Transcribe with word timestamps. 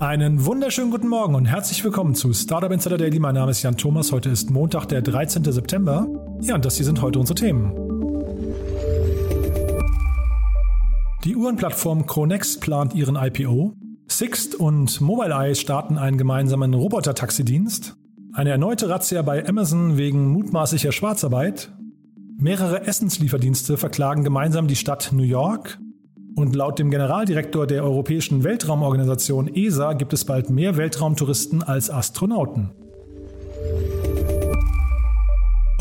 Einen 0.00 0.44
wunderschönen 0.44 0.90
guten 0.90 1.06
Morgen 1.06 1.36
und 1.36 1.44
herzlich 1.44 1.84
willkommen 1.84 2.16
zu 2.16 2.32
Startup 2.32 2.70
Insider 2.70 2.98
Daily. 2.98 3.20
Mein 3.20 3.36
Name 3.36 3.52
ist 3.52 3.62
Jan 3.62 3.76
Thomas. 3.76 4.10
Heute 4.10 4.28
ist 4.28 4.50
Montag, 4.50 4.86
der 4.86 5.02
13. 5.02 5.44
September. 5.44 6.08
Ja, 6.40 6.56
und 6.56 6.64
das 6.64 6.76
hier 6.76 6.84
sind 6.84 7.00
heute 7.00 7.20
unsere 7.20 7.36
Themen. 7.36 7.72
Die 11.22 11.36
Uhrenplattform 11.36 12.06
Chronex 12.06 12.58
plant 12.58 12.94
ihren 12.94 13.14
IPO. 13.14 13.74
Sixt 14.08 14.56
und 14.56 15.00
Mobileye 15.00 15.54
starten 15.54 15.96
einen 15.96 16.18
gemeinsamen 16.18 16.74
Roboter-Taxidienst. 16.74 17.96
Eine 18.32 18.50
erneute 18.50 18.88
Razzia 18.88 19.22
bei 19.22 19.46
Amazon 19.48 19.96
wegen 19.96 20.26
mutmaßlicher 20.26 20.90
Schwarzarbeit. 20.90 21.72
Mehrere 22.36 22.84
Essenslieferdienste 22.84 23.76
verklagen 23.76 24.24
gemeinsam 24.24 24.66
die 24.66 24.76
Stadt 24.76 25.10
New 25.12 25.22
York. 25.22 25.78
Und 26.36 26.56
laut 26.56 26.78
dem 26.80 26.90
Generaldirektor 26.90 27.66
der 27.66 27.84
Europäischen 27.84 28.42
Weltraumorganisation 28.42 29.48
ESA 29.54 29.92
gibt 29.92 30.12
es 30.12 30.24
bald 30.24 30.50
mehr 30.50 30.76
Weltraumtouristen 30.76 31.62
als 31.62 31.90
Astronauten. 31.90 32.70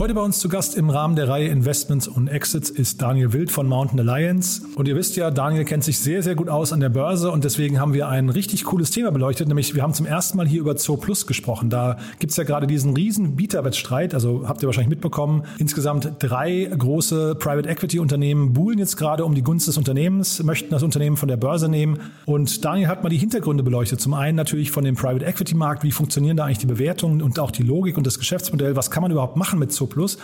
Heute 0.03 0.15
bei 0.15 0.21
uns 0.21 0.39
zu 0.39 0.49
Gast 0.49 0.75
im 0.75 0.89
Rahmen 0.89 1.15
der 1.15 1.29
Reihe 1.29 1.47
Investments 1.47 2.09
und 2.09 2.27
Exits 2.27 2.69
ist 2.69 3.01
Daniel 3.01 3.31
Wild 3.31 3.49
von 3.49 3.69
Mountain 3.69 4.01
Alliance. 4.01 4.61
Und 4.75 4.89
ihr 4.89 4.97
wisst 4.97 5.15
ja, 5.15 5.31
Daniel 5.31 5.63
kennt 5.63 5.85
sich 5.85 5.97
sehr, 5.97 6.21
sehr 6.21 6.35
gut 6.35 6.49
aus 6.49 6.73
an 6.73 6.81
der 6.81 6.89
Börse 6.89 7.31
und 7.31 7.45
deswegen 7.45 7.79
haben 7.79 7.93
wir 7.93 8.09
ein 8.09 8.27
richtig 8.27 8.65
cooles 8.65 8.91
Thema 8.91 9.11
beleuchtet, 9.11 9.47
nämlich 9.47 9.75
wir 9.75 9.81
haben 9.81 9.93
zum 9.93 10.05
ersten 10.05 10.35
Mal 10.35 10.45
hier 10.45 10.59
über 10.59 10.75
Zo 10.75 10.97
Plus 10.97 11.25
gesprochen. 11.25 11.69
Da 11.69 11.95
gibt's 12.19 12.35
ja 12.35 12.43
gerade 12.43 12.67
diesen 12.67 12.93
riesen 12.93 13.37
Bieterwettstreit, 13.37 14.13
also 14.13 14.45
habt 14.45 14.61
ihr 14.61 14.65
wahrscheinlich 14.65 14.89
mitbekommen. 14.89 15.43
Insgesamt 15.57 16.11
drei 16.19 16.69
große 16.77 17.35
Private 17.35 17.69
Equity 17.69 17.99
Unternehmen 17.99 18.51
buhlen 18.51 18.79
jetzt 18.79 18.97
gerade 18.97 19.23
um 19.23 19.33
die 19.35 19.41
Gunst 19.41 19.69
des 19.69 19.77
Unternehmens, 19.77 20.43
möchten 20.43 20.71
das 20.71 20.83
Unternehmen 20.83 21.15
von 21.15 21.29
der 21.29 21.37
Börse 21.37 21.69
nehmen. 21.69 22.01
Und 22.25 22.65
Daniel 22.65 22.89
hat 22.89 23.03
mal 23.03 23.09
die 23.09 23.17
Hintergründe 23.19 23.63
beleuchtet. 23.63 24.01
Zum 24.01 24.13
einen 24.13 24.35
natürlich 24.35 24.69
von 24.69 24.83
dem 24.83 24.95
Private 24.95 25.23
Equity 25.23 25.55
Markt, 25.55 25.81
wie 25.83 25.91
funktionieren 25.91 26.35
da 26.35 26.43
eigentlich 26.43 26.57
die 26.57 26.65
Bewertungen 26.65 27.21
und 27.21 27.39
auch 27.39 27.51
die 27.51 27.63
Logik 27.63 27.95
und 27.95 28.05
das 28.05 28.19
Geschäftsmodell, 28.19 28.75
was 28.75 28.91
kann 28.91 29.01
man 29.01 29.09
überhaupt 29.09 29.37
machen 29.37 29.59
mit 29.59 29.71
Zo 29.71 29.92
Plus 29.93 30.17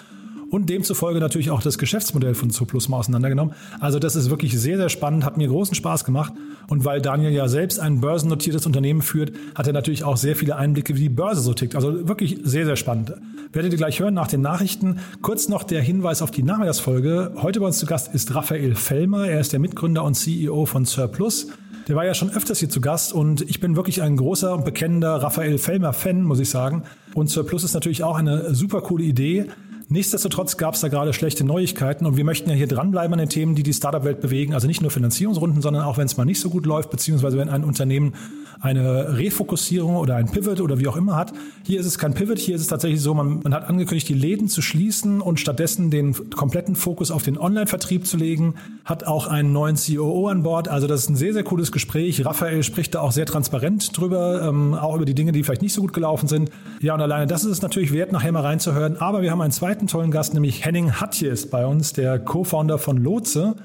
und 0.52 0.70
demzufolge 0.70 1.20
natürlich 1.20 1.52
auch 1.52 1.62
das 1.62 1.78
Geschäftsmodell 1.78 2.34
von 2.34 2.50
Zooplus 2.50 2.90
mal 2.90 2.98
auseinandergenommen. 2.98 3.54
Also 3.80 4.00
das 4.00 4.16
ist 4.16 4.30
wirklich 4.30 4.60
sehr, 4.60 4.78
sehr 4.78 4.90
spannend, 4.90 5.26
hat 5.26 5.38
mir 5.38 5.48
großen 5.48 5.76
Spaß 5.76 6.06
gemacht. 6.06 6.34
Und 6.68 6.86
weil 6.86 7.02
Daniel 7.02 7.32
ja 7.32 7.48
selbst 7.48 7.80
ein 7.80 8.02
börsennotiertes 8.02 8.66
Unternehmen 8.66 9.02
führt, 9.02 9.32
hat 9.56 9.68
er 9.68 9.74
natürlich 9.74 10.04
auch 10.04 10.18
sehr 10.18 10.36
viele 10.36 10.56
Einblicke, 10.56 10.96
wie 10.96 11.02
die 11.02 11.10
Börse 11.10 11.42
so 11.42 11.54
tickt. 11.54 11.76
Also 11.76 12.08
wirklich 12.08 12.40
sehr, 12.44 12.66
sehr 12.66 12.76
spannend. 12.76 13.14
Werdet 13.52 13.72
ihr 13.72 13.78
gleich 13.78 14.00
hören 14.00 14.14
nach 14.14 14.28
den 14.28 14.42
Nachrichten. 14.42 15.00
Kurz 15.22 15.50
noch 15.50 15.64
der 15.64 15.82
Hinweis 15.82 16.22
auf 16.22 16.32
die 16.32 16.44
Nachmittagsfolge. 16.44 17.34
Heute 17.42 17.60
bei 17.60 17.68
uns 17.68 17.80
zu 17.80 17.86
Gast 17.86 18.14
ist 18.14 18.36
Raphael 18.36 18.76
Fellmer. 18.76 19.28
Er 19.28 19.40
ist 19.40 19.54
der 19.54 19.60
Mitgründer 19.60 20.04
und 20.04 20.16
CEO 20.16 20.66
von 20.66 20.86
Surplus. 20.86 21.48
Der 21.88 21.96
war 21.96 22.06
ja 22.06 22.14
schon 22.14 22.30
öfters 22.30 22.60
hier 22.60 22.70
zu 22.70 22.82
Gast 22.82 23.14
und 23.14 23.42
ich 23.42 23.60
bin 23.60 23.76
wirklich 23.76 24.04
ein 24.04 24.16
großer 24.16 24.54
und 24.54 24.64
bekennender 24.64 25.16
Raphael 25.16 25.58
Fellmer-Fan, 25.58 26.22
muss 26.22 26.40
ich 26.40 26.52
sagen. 26.52 26.84
Und 27.16 27.32
Surplus 27.32 27.64
ist 27.64 27.74
natürlich 27.74 28.04
auch 28.04 28.16
eine 28.16 28.54
super 28.54 28.82
coole 28.82 29.04
Idee. 29.04 29.48
Nichtsdestotrotz 29.92 30.58
gab 30.58 30.76
es 30.76 30.82
da 30.82 30.88
gerade 30.88 31.14
schlechte 31.14 31.44
Neuigkeiten 31.44 32.06
und 32.06 32.16
wir 32.16 32.24
möchten 32.24 32.48
ja 32.48 32.56
hier 32.56 32.68
dranbleiben 32.68 33.14
an 33.14 33.20
den 33.20 33.30
Themen, 33.30 33.56
die 33.56 33.64
die 33.64 33.74
Startup-Welt 33.74 34.22
bewegen. 34.22 34.54
Also 34.54 34.68
nicht 34.68 34.82
nur 34.82 34.92
Finanzierungsrunden, 34.92 35.64
sondern 35.64 35.84
auch 35.84 35.98
wenn 35.98 36.06
es 36.06 36.16
mal 36.16 36.26
nicht 36.26 36.40
so 36.40 36.52
gut 36.52 36.68
läuft, 36.68 36.92
beziehungsweise 36.92 37.40
wenn 37.40 37.50
ein 37.50 37.64
Unternehmen 37.64 38.14
eine 38.62 39.18
Refokussierung 39.18 39.96
oder 39.96 40.16
ein 40.16 40.28
Pivot 40.28 40.60
oder 40.60 40.80
wie 40.80 40.88
auch 40.88 40.98
immer 40.98 41.16
hat. 41.16 41.34
Hier 41.64 41.80
ist 41.80 41.86
es 41.86 41.98
kein 41.98 42.14
Pivot, 42.14 42.38
hier 42.38 42.56
ist 42.56 42.62
es 42.62 42.68
tatsächlich 42.68 43.02
so, 43.02 43.14
man, 43.14 43.40
man 43.42 43.54
hat 43.54 43.68
angekündigt, 43.70 44.10
die 44.10 44.14
Läden 44.14 44.50
zu 44.50 44.62
schließen 44.62 45.22
und 45.22 45.40
stattdessen 45.40 45.90
den 45.90 46.14
kompletten 46.32 46.76
Fokus 46.76 47.10
auf 47.10 47.24
den 47.24 47.38
Online-Vertrieb 47.38 48.06
zu 48.06 48.18
legen, 48.18 48.56
hat 48.84 49.06
auch 49.06 49.28
einen 49.28 49.54
neuen 49.54 49.78
COO 49.78 50.28
an 50.28 50.44
Bord. 50.44 50.68
Also 50.68 50.88
das 50.88 51.04
ist 51.04 51.10
ein 51.10 51.16
sehr, 51.16 51.34
sehr 51.34 51.44
cooles 51.44 51.72
Gespräch. 51.72 52.26
Raphael 52.26 52.64
spricht 52.64 52.96
da 52.96 53.02
auch 53.02 53.14
sehr 53.14 53.26
transparent 53.26 53.98
drüber, 53.98 54.48
ähm, 54.48 54.74
auch 54.74 54.96
über 54.96 55.06
die 55.06 55.16
Dinge, 55.16 55.32
die 55.32 55.44
vielleicht 55.44 55.62
nicht 55.62 55.74
so 55.74 55.82
gut 55.82 55.94
gelaufen 55.94 56.28
sind. 56.28 56.52
Ja, 56.82 56.94
und 56.94 57.02
alleine 57.02 57.28
das 57.28 57.46
ist 57.46 57.52
es 57.52 57.62
natürlich 57.62 57.94
wert, 57.94 58.12
nachher 58.12 58.32
mal 58.32 58.42
reinzuhören. 58.42 58.98
Aber 58.98 59.22
wir 59.22 59.32
haben 59.32 59.42
einen 59.42 59.54
zweiten 59.54 59.79
tollen 59.88 60.12
Gast, 60.12 60.34
nämlich 60.34 60.66
Henning 60.66 60.94
Hatje 60.94 61.30
ist 61.30 61.52
bei 61.52 61.66
uns, 61.66 61.94
der 61.94 62.20
Co-Founder 62.20 62.78
von 62.78 62.98
Lotse. 62.98 63.56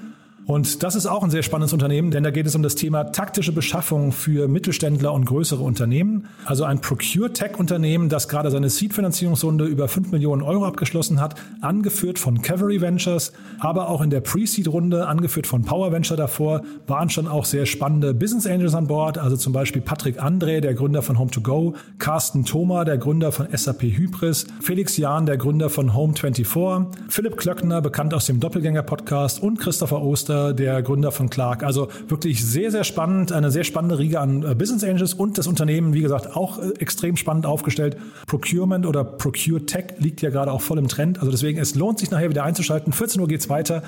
Und 0.47 0.83
das 0.83 0.93
ist 0.93 1.07
auch 1.07 1.23
ein 1.23 1.31
sehr 1.31 1.41
spannendes 1.41 1.73
Unternehmen, 1.73 2.11
denn 2.11 2.23
da 2.23 2.29
geht 2.29 2.45
es 2.45 2.53
um 2.53 2.61
das 2.61 2.75
Thema 2.75 3.05
taktische 3.05 3.51
Beschaffung 3.51 4.11
für 4.11 4.47
Mittelständler 4.47 5.11
und 5.11 5.25
größere 5.25 5.63
Unternehmen. 5.63 6.27
Also 6.45 6.65
ein 6.65 6.81
Procure-Tech-Unternehmen, 6.81 8.09
das 8.09 8.29
gerade 8.29 8.51
seine 8.51 8.69
Seed-Finanzierungsrunde 8.69 9.65
über 9.65 9.87
5 9.87 10.11
Millionen 10.11 10.43
Euro 10.43 10.65
abgeschlossen 10.65 11.19
hat, 11.19 11.33
angeführt 11.61 12.19
von 12.19 12.43
Cavalry 12.43 12.79
Ventures, 12.79 13.33
aber 13.59 13.89
auch 13.89 14.01
in 14.01 14.11
der 14.11 14.21
Pre-Seed-Runde, 14.21 15.07
angeführt 15.07 15.47
von 15.47 15.63
Power 15.63 15.91
Venture 15.91 16.17
davor, 16.17 16.61
waren 16.85 17.09
schon 17.09 17.27
auch 17.27 17.45
sehr 17.45 17.65
spannende 17.65 18.13
Business 18.13 18.45
Angels 18.45 18.75
an 18.75 18.85
Bord, 18.85 19.17
also 19.17 19.37
zum 19.37 19.51
Beispiel 19.51 19.81
Patrick 19.81 20.21
André, 20.21 20.59
der 20.59 20.75
Gründer 20.75 21.01
von 21.01 21.17
Home2Go, 21.17 21.73
Carsten 21.97 22.45
Thoma, 22.45 22.85
der 22.85 22.99
Gründer 22.99 23.31
von 23.31 23.47
SAP 23.51 23.81
Hybris, 23.81 24.45
Felix 24.61 24.97
Jahn, 24.97 25.25
der 25.25 25.37
Gründer 25.37 25.71
von 25.71 25.93
Home24, 25.93 26.85
Philipp 27.09 27.37
Klöckner, 27.37 27.81
bekannt 27.81 28.13
aus 28.13 28.27
dem 28.27 28.39
Doppelgänger-Podcast 28.39 29.41
und 29.41 29.59
Christopher 29.59 30.03
Oster, 30.03 30.34
der 30.53 30.81
Gründer 30.81 31.11
von 31.11 31.29
Clark. 31.29 31.63
Also 31.63 31.89
wirklich 32.07 32.45
sehr, 32.45 32.71
sehr 32.71 32.83
spannend, 32.83 33.31
eine 33.31 33.51
sehr 33.51 33.63
spannende 33.63 33.99
Riege 33.99 34.19
an 34.19 34.43
äh, 34.43 34.55
Business 34.55 34.83
Angels 34.83 35.13
und 35.13 35.37
das 35.37 35.47
Unternehmen, 35.47 35.93
wie 35.93 36.01
gesagt, 36.01 36.35
auch 36.35 36.59
äh, 36.59 36.71
extrem 36.79 37.17
spannend 37.17 37.45
aufgestellt. 37.45 37.97
Procurement 38.27 38.85
oder 38.85 39.03
Procure 39.03 39.65
Tech 39.65 39.95
liegt 39.97 40.21
ja 40.21 40.29
gerade 40.29 40.51
auch 40.51 40.61
voll 40.61 40.77
im 40.77 40.87
Trend. 40.87 41.19
Also 41.19 41.31
deswegen, 41.31 41.59
es 41.59 41.75
lohnt 41.75 41.99
sich 41.99 42.11
nachher 42.11 42.29
wieder 42.29 42.43
einzuschalten. 42.43 42.93
14 42.93 43.21
Uhr 43.21 43.27
geht's 43.27 43.49
weiter. 43.49 43.83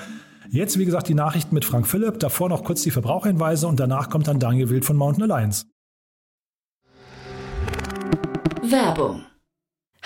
Jetzt, 0.50 0.78
wie 0.78 0.84
gesagt, 0.84 1.08
die 1.08 1.14
Nachrichten 1.14 1.54
mit 1.54 1.64
Frank 1.64 1.86
Philipp, 1.86 2.18
davor 2.20 2.48
noch 2.48 2.64
kurz 2.64 2.82
die 2.82 2.90
Verbraucherhinweise 2.90 3.68
und 3.68 3.78
danach 3.78 4.08
kommt 4.08 4.28
dann 4.28 4.40
Daniel 4.40 4.70
Wild 4.70 4.84
von 4.84 4.96
Mountain 4.96 5.30
Alliance. 5.30 5.66
Werbung 8.62 9.27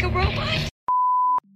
Like. 0.00 0.72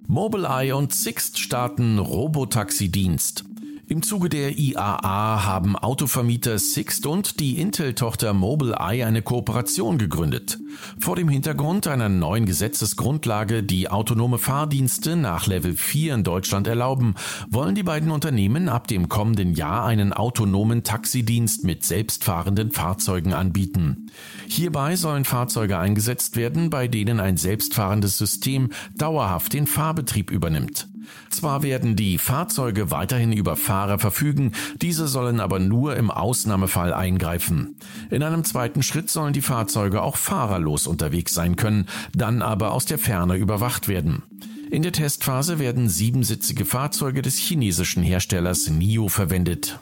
Mobileye 0.08 0.74
und 0.74 0.94
Sixt 0.94 1.38
starten 1.38 1.98
Robotaxi-Dienst. 1.98 3.44
Im 3.88 4.02
Zuge 4.02 4.28
der 4.28 4.58
IAA 4.58 5.44
haben 5.44 5.76
Autovermieter 5.76 6.58
Sixt 6.58 7.06
und 7.06 7.38
die 7.38 7.60
Intel-Tochter 7.60 8.32
Mobileye 8.32 9.04
eine 9.06 9.22
Kooperation 9.22 9.96
gegründet. 9.96 10.58
Vor 10.98 11.14
dem 11.14 11.28
Hintergrund 11.28 11.86
einer 11.86 12.08
neuen 12.08 12.46
Gesetzesgrundlage, 12.46 13.62
die 13.62 13.88
autonome 13.88 14.38
Fahrdienste 14.38 15.14
nach 15.14 15.46
Level 15.46 15.74
4 15.74 16.14
in 16.14 16.24
Deutschland 16.24 16.66
erlauben, 16.66 17.14
wollen 17.48 17.76
die 17.76 17.84
beiden 17.84 18.10
Unternehmen 18.10 18.68
ab 18.68 18.88
dem 18.88 19.08
kommenden 19.08 19.54
Jahr 19.54 19.84
einen 19.84 20.12
autonomen 20.12 20.82
Taxidienst 20.82 21.62
mit 21.62 21.84
selbstfahrenden 21.84 22.72
Fahrzeugen 22.72 23.34
anbieten. 23.34 24.10
Hierbei 24.48 24.96
sollen 24.96 25.24
Fahrzeuge 25.24 25.78
eingesetzt 25.78 26.34
werden, 26.34 26.70
bei 26.70 26.88
denen 26.88 27.20
ein 27.20 27.36
selbstfahrendes 27.36 28.18
System 28.18 28.70
dauerhaft 28.96 29.52
den 29.52 29.68
Fahrbetrieb 29.68 30.32
übernimmt. 30.32 30.88
Zwar 31.30 31.62
werden 31.62 31.96
die 31.96 32.18
Fahrzeuge 32.18 32.90
weiterhin 32.90 33.32
über 33.32 33.56
Fahrer 33.56 33.98
verfügen, 33.98 34.52
diese 34.80 35.08
sollen 35.08 35.40
aber 35.40 35.58
nur 35.58 35.96
im 35.96 36.10
Ausnahmefall 36.10 36.92
eingreifen. 36.92 37.76
In 38.10 38.22
einem 38.22 38.44
zweiten 38.44 38.82
Schritt 38.82 39.10
sollen 39.10 39.32
die 39.32 39.42
Fahrzeuge 39.42 40.02
auch 40.02 40.16
fahrerlos 40.16 40.86
unterwegs 40.86 41.34
sein 41.34 41.56
können, 41.56 41.86
dann 42.14 42.42
aber 42.42 42.72
aus 42.72 42.84
der 42.84 42.98
Ferne 42.98 43.36
überwacht 43.36 43.88
werden. 43.88 44.22
In 44.70 44.82
der 44.82 44.92
Testphase 44.92 45.58
werden 45.58 45.88
siebensitzige 45.88 46.64
Fahrzeuge 46.64 47.22
des 47.22 47.36
chinesischen 47.36 48.02
Herstellers 48.02 48.68
NIO 48.68 49.08
verwendet. 49.08 49.78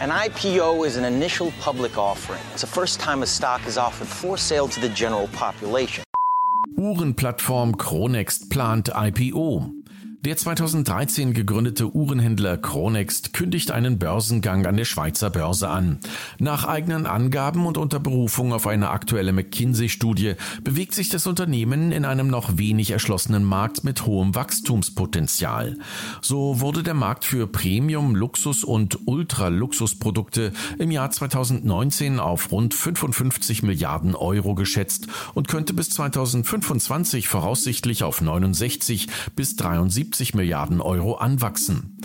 An 0.00 0.10
IPO 0.12 0.84
is 0.84 0.96
an 0.96 1.04
initial 1.04 1.50
public 1.60 1.98
offering. 1.98 2.40
It's 2.52 2.60
the 2.60 2.68
first 2.68 3.00
time 3.00 3.22
a 3.22 3.26
stock 3.26 3.66
is 3.66 3.76
offered 3.76 4.06
for 4.06 4.36
sale 4.38 4.68
to 4.68 4.80
the 4.80 4.88
general 4.90 5.26
population. 5.28 6.04
Uhrenplattform 6.78 7.76
Chronext 7.76 8.50
plant 8.50 8.88
IPO. 8.94 9.77
Der 10.24 10.36
2013 10.36 11.32
gegründete 11.32 11.94
Uhrenhändler 11.94 12.56
Chronext 12.56 13.32
kündigt 13.34 13.70
einen 13.70 14.00
Börsengang 14.00 14.66
an 14.66 14.76
der 14.76 14.84
Schweizer 14.84 15.30
Börse 15.30 15.68
an. 15.68 16.00
Nach 16.40 16.64
eigenen 16.64 17.06
Angaben 17.06 17.66
und 17.66 17.78
unter 17.78 18.00
Berufung 18.00 18.52
auf 18.52 18.66
eine 18.66 18.90
aktuelle 18.90 19.32
McKinsey-Studie 19.32 20.34
bewegt 20.64 20.94
sich 20.94 21.08
das 21.08 21.28
Unternehmen 21.28 21.92
in 21.92 22.04
einem 22.04 22.26
noch 22.26 22.58
wenig 22.58 22.90
erschlossenen 22.90 23.44
Markt 23.44 23.84
mit 23.84 24.06
hohem 24.06 24.34
Wachstumspotenzial. 24.34 25.78
So 26.20 26.60
wurde 26.60 26.82
der 26.82 26.94
Markt 26.94 27.24
für 27.24 27.46
Premium, 27.46 28.16
Luxus 28.16 28.64
und 28.64 28.98
Ultra-Luxusprodukte 29.06 30.52
im 30.80 30.90
Jahr 30.90 31.12
2019 31.12 32.18
auf 32.18 32.50
rund 32.50 32.74
55 32.74 33.62
Milliarden 33.62 34.16
Euro 34.16 34.56
geschätzt 34.56 35.06
und 35.34 35.46
könnte 35.46 35.74
bis 35.74 35.90
2025 35.90 37.28
voraussichtlich 37.28 38.02
auf 38.02 38.20
69 38.20 39.06
bis 39.36 39.54
73 39.54 40.07
70 40.08 40.34
Milliarden 40.34 40.80
Euro 40.80 41.16
anwachsen. 41.16 41.98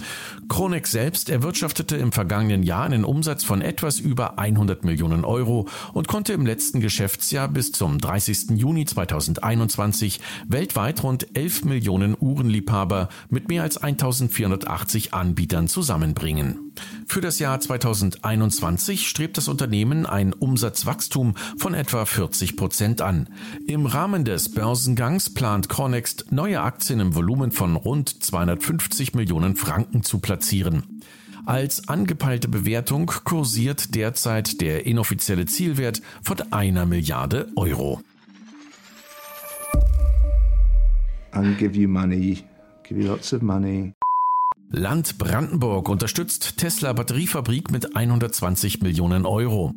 Kronex 0.49 0.91
selbst 0.91 1.29
erwirtschaftete 1.29 1.95
im 1.95 2.11
vergangenen 2.11 2.61
Jahr 2.61 2.83
einen 2.83 3.05
Umsatz 3.05 3.45
von 3.45 3.61
etwas 3.61 3.99
über 3.99 4.37
100 4.37 4.83
Millionen 4.83 5.23
Euro 5.23 5.69
und 5.93 6.09
konnte 6.09 6.33
im 6.33 6.45
letzten 6.45 6.81
Geschäftsjahr 6.81 7.47
bis 7.47 7.71
zum 7.71 7.99
30. 7.99 8.57
Juni 8.57 8.85
2021 8.85 10.19
weltweit 10.47 11.01
rund 11.01 11.35
11 11.35 11.63
Millionen 11.63 12.17
Uhrenliebhaber 12.19 13.07
mit 13.29 13.47
mehr 13.47 13.63
als 13.63 13.77
1480 13.77 15.13
Anbietern 15.13 15.69
zusammenbringen. 15.69 16.62
Für 17.07 17.21
das 17.21 17.39
Jahr 17.39 17.59
2021 17.59 19.07
strebt 19.07 19.37
das 19.37 19.47
Unternehmen 19.47 20.05
ein 20.05 20.33
Umsatzwachstum 20.33 21.35
von 21.57 21.73
etwa 21.73 22.05
40 22.05 22.57
Prozent 22.57 23.01
an. 23.01 23.29
Im 23.67 23.85
Rahmen 23.85 24.25
des 24.25 24.51
Börsengangs 24.51 25.33
plant 25.33 25.69
Cronext 25.69 26.31
neue 26.31 26.61
Aktien 26.61 26.99
im 26.99 27.15
Volumen 27.15 27.51
von 27.51 27.75
rund 27.75 28.23
250 28.23 29.13
Millionen 29.13 29.55
Franken 29.55 30.03
zu 30.03 30.19
platzieren. 30.19 31.01
Als 31.45 31.89
angepeilte 31.89 32.47
Bewertung 32.47 33.07
kursiert 33.25 33.95
derzeit 33.95 34.61
der 34.61 34.85
inoffizielle 34.85 35.45
Zielwert 35.45 36.01
von 36.21 36.41
einer 36.53 36.85
Milliarde 36.85 37.49
Euro. 37.55 38.01
I'll 41.33 41.55
give 41.55 41.75
you 41.75 41.89
money, 41.89 42.43
give 42.83 42.99
you 42.99 43.07
lots 43.07 43.33
of 43.33 43.41
money. 43.41 43.92
Land 44.75 45.19
Brandenburg 45.19 45.87
unterstützt 45.87 46.57
Tesla 46.57 46.93
Batteriefabrik 46.93 47.69
mit 47.69 47.95
120 47.95 48.81
Millionen 48.81 49.27
Euro. 49.27 49.75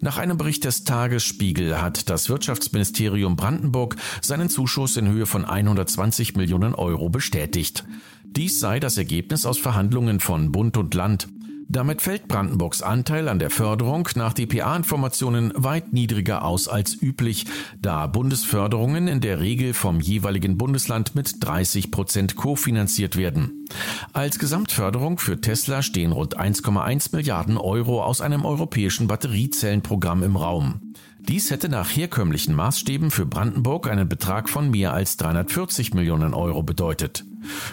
Nach 0.00 0.18
einem 0.18 0.36
Bericht 0.36 0.64
des 0.64 0.82
Tagesspiegel 0.82 1.80
hat 1.80 2.10
das 2.10 2.28
Wirtschaftsministerium 2.28 3.36
Brandenburg 3.36 3.94
seinen 4.20 4.48
Zuschuss 4.48 4.96
in 4.96 5.06
Höhe 5.06 5.26
von 5.26 5.44
120 5.44 6.34
Millionen 6.34 6.74
Euro 6.74 7.08
bestätigt. 7.08 7.84
Dies 8.24 8.58
sei 8.58 8.80
das 8.80 8.98
Ergebnis 8.98 9.46
aus 9.46 9.58
Verhandlungen 9.58 10.18
von 10.18 10.50
Bund 10.50 10.76
und 10.76 10.92
Land. 10.94 11.28
Damit 11.72 12.02
fällt 12.02 12.28
Brandenburgs 12.28 12.82
Anteil 12.82 13.28
an 13.28 13.38
der 13.38 13.48
Förderung 13.48 14.06
nach 14.14 14.34
DPA-Informationen 14.34 15.54
weit 15.56 15.94
niedriger 15.94 16.44
aus 16.44 16.68
als 16.68 17.00
üblich, 17.00 17.46
da 17.80 18.06
Bundesförderungen 18.08 19.08
in 19.08 19.22
der 19.22 19.40
Regel 19.40 19.72
vom 19.72 19.98
jeweiligen 19.98 20.58
Bundesland 20.58 21.14
mit 21.14 21.42
30 21.42 21.90
Prozent 21.90 22.36
kofinanziert 22.36 23.16
werden. 23.16 23.66
Als 24.12 24.38
Gesamtförderung 24.38 25.18
für 25.18 25.40
Tesla 25.40 25.80
stehen 25.80 26.12
rund 26.12 26.38
1,1 26.38 27.16
Milliarden 27.16 27.56
Euro 27.56 28.04
aus 28.04 28.20
einem 28.20 28.44
europäischen 28.44 29.06
Batteriezellenprogramm 29.06 30.22
im 30.24 30.36
Raum. 30.36 30.91
Dies 31.28 31.50
hätte 31.50 31.68
nach 31.68 31.88
herkömmlichen 31.88 32.54
Maßstäben 32.54 33.10
für 33.10 33.26
Brandenburg 33.26 33.88
einen 33.88 34.08
Betrag 34.08 34.48
von 34.48 34.70
mehr 34.70 34.92
als 34.92 35.16
340 35.16 35.94
Millionen 35.94 36.34
Euro 36.34 36.62
bedeutet. 36.62 37.24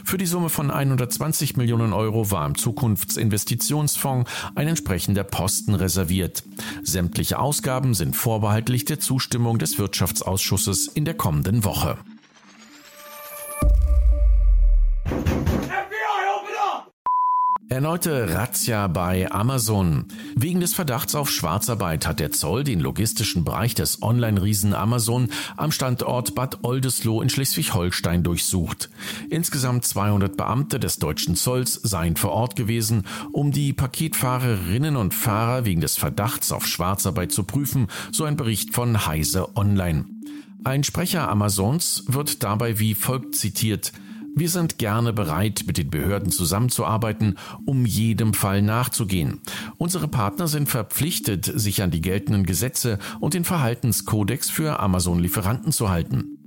Für 0.04 0.18
die 0.18 0.28
Summe 0.28 0.50
von 0.50 0.72
120 0.72 1.58
Millionen 1.58 1.94
Euro 1.94 2.30
war 2.32 2.46
im 2.46 2.56
Zukunftsinvestitionsfonds 2.56 4.30
ein 4.56 4.68
entsprechender 4.68 5.24
Posten 5.24 5.74
reserviert. 5.74 6.44
Sämtliche 6.84 7.40
Ausgaben 7.40 7.96
sind 7.96 8.16
vorbehaltlich 8.16 8.86
der 8.86 9.00
Zustimmung 9.00 9.58
des 9.58 9.80
Wirtschaftsausschusses 9.80 10.88
in 10.88 11.06
der 11.06 11.16
kommenden 11.16 11.64
Woche. 11.64 11.98
Erneute 17.70 18.34
Razzia 18.34 18.88
bei 18.88 19.32
Amazon. 19.32 20.06
Wegen 20.36 20.60
des 20.60 20.74
Verdachts 20.74 21.14
auf 21.14 21.30
Schwarzarbeit 21.30 22.08
hat 22.08 22.20
der 22.20 22.32
Zoll 22.32 22.64
den 22.64 22.80
logistischen 22.80 23.44
Bereich 23.44 23.76
des 23.76 24.02
Online-Riesen 24.02 24.74
Amazon 24.74 25.30
am 25.56 25.72
Standort 25.72 26.34
Bad 26.34 26.64
Oldesloe 26.64 27.22
in 27.22 27.30
Schleswig-Holstein 27.30 28.24
durchsucht. 28.24 28.90
Insgesamt 29.30 29.86
200 29.86 30.36
Beamte 30.36 30.80
des 30.80 30.98
deutschen 30.98 31.36
Zolls 31.36 31.76
seien 31.76 32.16
vor 32.16 32.32
Ort 32.32 32.56
gewesen, 32.56 33.04
um 33.34 33.52
die 33.52 33.72
Paketfahrerinnen 33.72 34.96
und 34.96 35.14
Fahrer 35.14 35.64
wegen 35.64 35.82
des 35.82 35.96
Verdachts 35.96 36.52
auf 36.52 36.66
Schwarzarbeit 36.66 37.32
zu 37.32 37.44
prüfen, 37.44 37.86
so 38.12 38.24
ein 38.24 38.36
Bericht 38.36 38.74
von 38.74 39.06
Heise 39.06 39.56
Online. 39.56 40.06
Ein 40.64 40.84
Sprecher 40.84 41.30
Amazons 41.30 42.04
wird 42.08 42.44
dabei 42.44 42.80
wie 42.80 42.96
folgt 42.96 43.36
zitiert– 43.36 43.94
wir 44.36 44.50
sind 44.50 44.78
gerne 44.78 45.14
bereit, 45.14 45.64
mit 45.68 45.78
den 45.78 45.90
Behörden 45.90 46.32
zusammenzuarbeiten, 46.32 47.38
um 47.66 47.86
jedem 47.86 48.34
Fall 48.34 48.62
nachzugehen. 48.62 49.42
Unsere 49.78 50.08
Partner 50.08 50.48
sind 50.48 50.70
verpflichtet, 50.70 51.46
sich 51.46 51.82
an 51.82 51.92
die 51.92 52.02
geltenden 52.02 52.46
Gesetze 52.46 53.00
und 53.20 53.34
den 53.34 53.44
Verhaltenskodex 53.44 54.50
für 54.50 54.80
Amazon-Lieferanten 54.80 55.72
zu 55.72 55.90
halten. 55.90 56.38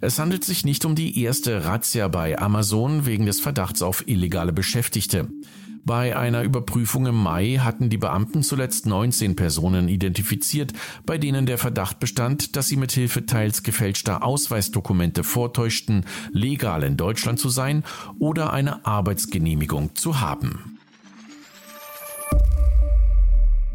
Es 0.00 0.18
handelt 0.18 0.44
sich 0.44 0.64
nicht 0.64 0.84
um 0.84 0.94
die 0.94 1.22
erste 1.22 1.64
Razzia 1.64 2.08
bei 2.08 2.38
Amazon 2.38 3.04
wegen 3.04 3.26
des 3.26 3.40
Verdachts 3.40 3.82
auf 3.82 4.08
illegale 4.08 4.52
Beschäftigte. 4.52 5.28
Bei 5.84 6.16
einer 6.16 6.42
Überprüfung 6.42 7.06
im 7.06 7.16
Mai 7.16 7.58
hatten 7.60 7.88
die 7.88 7.96
Beamten 7.96 8.42
zuletzt 8.42 8.86
19 8.86 9.36
Personen 9.36 9.88
identifiziert, 9.88 10.72
bei 11.06 11.18
denen 11.18 11.46
der 11.46 11.58
Verdacht 11.58 12.00
bestand, 12.00 12.56
dass 12.56 12.68
sie 12.68 12.76
mit 12.76 12.92
Hilfe 12.92 13.26
teils 13.26 13.62
gefälschter 13.62 14.22
Ausweisdokumente 14.22 15.24
vortäuschten, 15.24 16.04
legal 16.32 16.82
in 16.82 16.96
Deutschland 16.96 17.38
zu 17.38 17.48
sein 17.48 17.84
oder 18.18 18.52
eine 18.52 18.84
Arbeitsgenehmigung 18.84 19.94
zu 19.94 20.20
haben. 20.20 20.79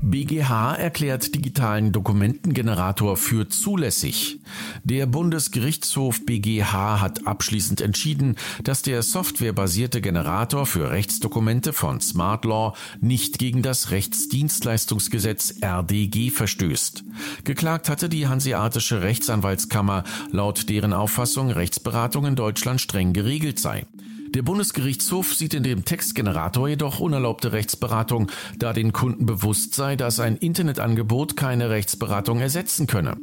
BGH 0.08 0.76
erklärt 0.76 1.34
digitalen 1.34 1.92
Dokumentengenerator 1.92 3.18
für 3.18 3.50
zulässig. 3.50 4.40
Der 4.84 5.08
Bundesgerichtshof 5.08 6.24
BGH 6.28 7.02
hat 7.02 7.26
abschließend 7.26 7.82
entschieden, 7.82 8.36
dass 8.64 8.84
der 8.84 9.02
softwarebasierte 9.02 10.02
Generator 10.02 10.68
für 10.68 10.92
Rechtsdokumente 10.92 11.74
von 11.74 12.02
Smart 12.02 12.46
Law 12.46 12.76
nicht 13.02 13.40
gegen 13.40 13.64
das 13.64 13.90
Rechtsdienstleistungsgesetz 13.90 15.56
RDG 15.62 16.30
verstößt. 16.30 17.04
Geklagt 17.44 17.90
hatte 17.90 18.08
die 18.08 18.28
Hanseatische 18.28 19.02
Rechtsanwaltskammer, 19.02 20.04
laut 20.30 20.70
deren 20.70 20.94
Auffassung 20.94 21.50
Rechtsberatung 21.50 22.28
in 22.28 22.36
Deutschland 22.36 22.80
streng 22.80 23.12
geregelt 23.12 23.58
sei. 23.58 23.88
Der 24.36 24.42
Bundesgerichtshof 24.42 25.34
sieht 25.34 25.54
in 25.54 25.64
dem 25.64 25.86
Textgenerator 25.86 26.68
jedoch 26.68 27.00
unerlaubte 27.00 27.54
Rechtsberatung, 27.54 28.30
da 28.60 28.74
den 28.74 28.92
Kunden 28.92 29.26
bewusst 29.26 29.76
sei, 29.76 29.96
dass 29.96 30.20
ein 30.20 30.36
Internetangebot 30.36 31.38
keine 31.38 31.70
Rechtsberatung 31.70 32.42
ersetzen 32.42 32.86
könne. 32.86 33.16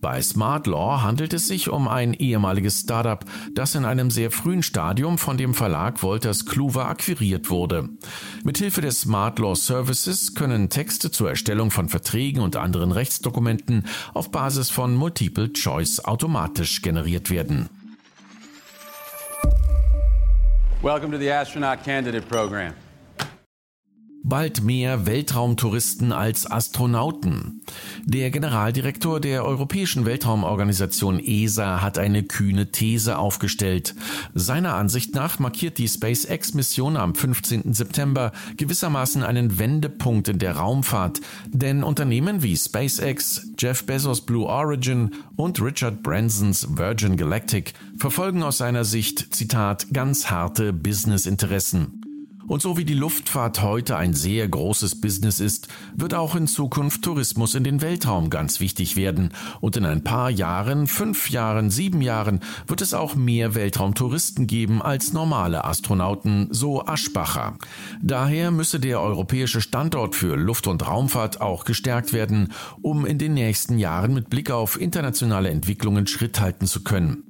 Bei 0.00 0.22
Smart 0.22 0.66
Law 0.66 1.02
handelt 1.02 1.34
es 1.34 1.48
sich 1.48 1.68
um 1.68 1.86
ein 1.86 2.14
ehemaliges 2.14 2.80
Startup, 2.80 3.22
das 3.54 3.74
in 3.74 3.84
einem 3.84 4.10
sehr 4.10 4.30
frühen 4.30 4.62
Stadium 4.62 5.18
von 5.18 5.36
dem 5.36 5.52
Verlag 5.52 6.02
Wolters 6.02 6.46
Kluwer 6.46 6.86
akquiriert 6.86 7.50
wurde. 7.50 7.90
Mithilfe 8.42 8.80
des 8.80 9.02
Smart 9.02 9.38
Law 9.40 9.54
Services 9.54 10.34
können 10.34 10.70
Texte 10.70 11.10
zur 11.10 11.28
Erstellung 11.28 11.72
von 11.72 11.90
Verträgen 11.90 12.40
und 12.40 12.56
anderen 12.56 12.90
Rechtsdokumenten 12.90 13.84
auf 14.14 14.30
Basis 14.30 14.70
von 14.70 14.94
Multiple 14.94 15.52
Choice 15.52 16.00
automatisch 16.00 16.80
generiert 16.80 17.28
werden. 17.28 17.68
Welcome 20.84 21.12
to 21.12 21.16
the 21.16 21.30
Astronaut 21.30 21.82
Candidate 21.82 22.28
Program. 22.28 22.76
Bald 24.26 24.62
mehr 24.62 25.04
Weltraumtouristen 25.04 26.10
als 26.10 26.50
Astronauten. 26.50 27.60
Der 28.06 28.30
Generaldirektor 28.30 29.20
der 29.20 29.44
Europäischen 29.44 30.06
Weltraumorganisation 30.06 31.20
ESA 31.20 31.82
hat 31.82 31.98
eine 31.98 32.22
kühne 32.22 32.72
These 32.72 33.18
aufgestellt. 33.18 33.94
Seiner 34.32 34.76
Ansicht 34.76 35.14
nach 35.14 35.38
markiert 35.38 35.76
die 35.76 35.88
SpaceX-Mission 35.88 36.96
am 36.96 37.14
15. 37.14 37.74
September 37.74 38.32
gewissermaßen 38.56 39.22
einen 39.22 39.58
Wendepunkt 39.58 40.28
in 40.28 40.38
der 40.38 40.56
Raumfahrt, 40.56 41.20
denn 41.48 41.84
Unternehmen 41.84 42.42
wie 42.42 42.56
SpaceX, 42.56 43.48
Jeff 43.58 43.84
Bezos 43.84 44.22
Blue 44.22 44.46
Origin 44.46 45.10
und 45.36 45.60
Richard 45.60 46.02
Bransons 46.02 46.78
Virgin 46.78 47.18
Galactic 47.18 47.74
verfolgen 47.98 48.42
aus 48.42 48.56
seiner 48.56 48.86
Sicht, 48.86 49.34
Zitat, 49.34 49.92
ganz 49.92 50.30
harte 50.30 50.72
Businessinteressen. 50.72 52.03
Und 52.46 52.60
so 52.60 52.76
wie 52.76 52.84
die 52.84 52.94
Luftfahrt 52.94 53.62
heute 53.62 53.96
ein 53.96 54.12
sehr 54.12 54.46
großes 54.46 55.00
Business 55.00 55.40
ist, 55.40 55.68
wird 55.96 56.14
auch 56.14 56.34
in 56.34 56.46
Zukunft 56.46 57.02
Tourismus 57.02 57.54
in 57.54 57.64
den 57.64 57.80
Weltraum 57.80 58.28
ganz 58.28 58.60
wichtig 58.60 58.96
werden. 58.96 59.30
Und 59.60 59.76
in 59.76 59.86
ein 59.86 60.04
paar 60.04 60.30
Jahren, 60.30 60.86
fünf 60.86 61.30
Jahren, 61.30 61.70
sieben 61.70 62.02
Jahren 62.02 62.40
wird 62.66 62.82
es 62.82 62.92
auch 62.92 63.14
mehr 63.14 63.54
Weltraumtouristen 63.54 64.46
geben 64.46 64.82
als 64.82 65.12
normale 65.12 65.64
Astronauten, 65.64 66.48
so 66.50 66.84
Aschbacher. 66.84 67.56
Daher 68.02 68.50
müsse 68.50 68.78
der 68.78 69.00
europäische 69.00 69.62
Standort 69.62 70.14
für 70.14 70.36
Luft- 70.36 70.66
und 70.66 70.86
Raumfahrt 70.86 71.40
auch 71.40 71.64
gestärkt 71.64 72.12
werden, 72.12 72.52
um 72.82 73.06
in 73.06 73.18
den 73.18 73.34
nächsten 73.34 73.78
Jahren 73.78 74.12
mit 74.12 74.28
Blick 74.28 74.50
auf 74.50 74.78
internationale 74.80 75.48
Entwicklungen 75.48 76.06
Schritt 76.06 76.40
halten 76.40 76.66
zu 76.66 76.84
können. 76.84 77.24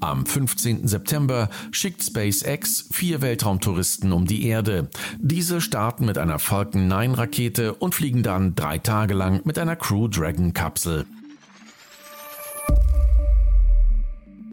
Am 0.00 0.26
15. 0.26 0.86
September 0.86 1.48
schickt 1.70 2.02
SpaceX 2.02 2.88
vier 2.92 3.22
Weltraumtouristen 3.22 4.12
um 4.12 4.26
die 4.26 4.46
Erde. 4.46 4.90
Diese 5.18 5.60
starten 5.62 6.04
mit 6.04 6.18
einer 6.18 6.38
Falcon 6.38 6.86
9 6.86 7.14
Rakete 7.14 7.74
und 7.74 7.94
fliegen 7.94 8.22
dann 8.22 8.54
drei 8.54 8.78
Tage 8.78 9.14
lang 9.14 9.40
mit 9.44 9.58
einer 9.58 9.74
Crew 9.74 10.08
Dragon 10.08 10.52
Kapsel. 10.52 11.06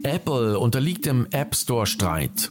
Apple 0.02 0.58
unterliegt 0.58 1.06
im 1.06 1.26
App 1.30 1.54
Store 1.54 1.86
Streit. 1.86 2.50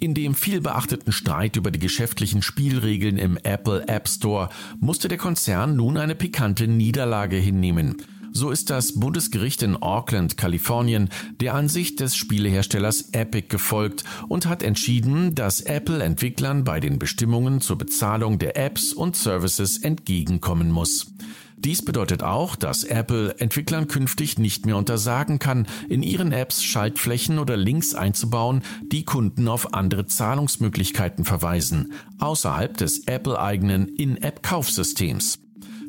In 0.00 0.14
dem 0.14 0.34
vielbeachteten 0.34 1.12
Streit 1.12 1.56
über 1.56 1.70
die 1.70 1.78
geschäftlichen 1.78 2.42
Spielregeln 2.42 3.18
im 3.18 3.38
Apple 3.42 3.86
App 3.86 4.08
Store 4.08 4.48
musste 4.78 5.08
der 5.08 5.18
Konzern 5.18 5.76
nun 5.76 5.98
eine 5.98 6.14
pikante 6.14 6.66
Niederlage 6.68 7.36
hinnehmen. 7.36 8.02
So 8.32 8.50
ist 8.50 8.70
das 8.70 8.98
Bundesgericht 8.98 9.62
in 9.62 9.76
Auckland, 9.76 10.36
Kalifornien, 10.36 11.08
der 11.40 11.54
Ansicht 11.54 12.00
des 12.00 12.16
Spieleherstellers 12.16 13.10
Epic 13.12 13.48
gefolgt 13.48 14.04
und 14.28 14.46
hat 14.46 14.62
entschieden, 14.62 15.34
dass 15.34 15.60
Apple 15.60 16.02
Entwicklern 16.02 16.64
bei 16.64 16.80
den 16.80 16.98
Bestimmungen 16.98 17.60
zur 17.60 17.76
Bezahlung 17.76 18.38
der 18.38 18.56
Apps 18.56 18.92
und 18.92 19.16
Services 19.16 19.78
entgegenkommen 19.78 20.70
muss. 20.70 21.12
Dies 21.56 21.84
bedeutet 21.84 22.22
auch, 22.22 22.56
dass 22.56 22.84
Apple 22.84 23.38
Entwicklern 23.38 23.86
künftig 23.86 24.38
nicht 24.38 24.64
mehr 24.64 24.78
untersagen 24.78 25.38
kann, 25.38 25.66
in 25.90 26.02
ihren 26.02 26.32
Apps 26.32 26.62
Schaltflächen 26.62 27.38
oder 27.38 27.56
Links 27.58 27.94
einzubauen, 27.94 28.62
die 28.90 29.04
Kunden 29.04 29.46
auf 29.46 29.74
andere 29.74 30.06
Zahlungsmöglichkeiten 30.06 31.26
verweisen, 31.26 31.92
außerhalb 32.18 32.78
des 32.78 33.06
Apple-eigenen 33.06 33.88
In-App-Kaufsystems. 33.88 35.38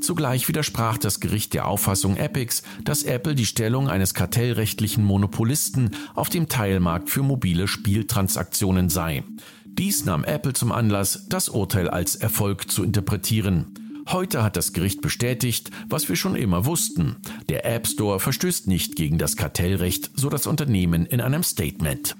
Zugleich 0.01 0.47
widersprach 0.47 0.97
das 0.97 1.19
Gericht 1.19 1.53
der 1.53 1.67
Auffassung 1.67 2.17
Epics, 2.17 2.63
dass 2.83 3.03
Apple 3.03 3.35
die 3.35 3.45
Stellung 3.45 3.87
eines 3.87 4.13
kartellrechtlichen 4.13 5.03
Monopolisten 5.03 5.91
auf 6.15 6.29
dem 6.29 6.49
Teilmarkt 6.49 7.09
für 7.09 7.21
mobile 7.21 7.67
Spieltransaktionen 7.67 8.89
sei. 8.89 9.23
Dies 9.65 10.03
nahm 10.03 10.23
Apple 10.23 10.53
zum 10.53 10.71
Anlass, 10.71 11.27
das 11.29 11.49
Urteil 11.49 11.89
als 11.89 12.15
Erfolg 12.15 12.69
zu 12.69 12.83
interpretieren. 12.83 13.75
Heute 14.07 14.43
hat 14.43 14.57
das 14.57 14.73
Gericht 14.73 15.01
bestätigt, 15.01 15.69
was 15.87 16.09
wir 16.09 16.15
schon 16.15 16.35
immer 16.35 16.65
wussten. 16.65 17.17
Der 17.47 17.65
App 17.65 17.87
Store 17.87 18.19
verstößt 18.19 18.67
nicht 18.67 18.95
gegen 18.95 19.19
das 19.19 19.37
Kartellrecht, 19.37 20.11
so 20.15 20.29
das 20.29 20.47
Unternehmen 20.47 21.05
in 21.05 21.21
einem 21.21 21.43
Statement. 21.43 22.15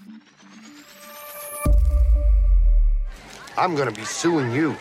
I'm 3.57 3.75
gonna 3.75 3.91
be 3.91 4.05
suing 4.05 4.53
you. 4.55 4.73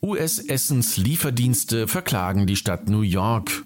US-Essenslieferdienste 0.00 1.88
verklagen 1.88 2.46
die 2.46 2.56
Stadt 2.56 2.88
New 2.88 3.00
York. 3.00 3.64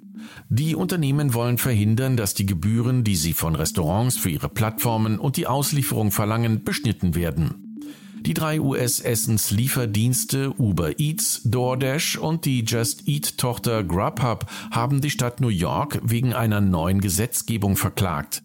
Die 0.48 0.74
Unternehmen 0.74 1.34
wollen 1.34 1.58
verhindern, 1.58 2.16
dass 2.16 2.32
die 2.32 2.46
Gebühren, 2.46 3.04
die 3.04 3.16
sie 3.16 3.34
von 3.34 3.54
Restaurants 3.54 4.16
für 4.16 4.30
ihre 4.30 4.48
Plattformen 4.48 5.18
und 5.18 5.36
die 5.36 5.46
Auslieferung 5.46 6.10
verlangen, 6.10 6.64
beschnitten 6.64 7.14
werden. 7.14 7.72
Die 8.20 8.34
drei 8.34 8.60
US-Essenslieferdienste 8.60 10.54
Uber 10.58 10.98
Eats, 11.00 11.42
DoorDash 11.44 12.16
und 12.16 12.44
die 12.44 12.64
Just 12.64 13.08
Eat-Tochter 13.08 13.82
Grubhub 13.82 14.46
haben 14.70 15.00
die 15.00 15.10
Stadt 15.10 15.40
New 15.40 15.48
York 15.48 16.00
wegen 16.02 16.32
einer 16.32 16.60
neuen 16.60 17.00
Gesetzgebung 17.00 17.76
verklagt. 17.76 18.42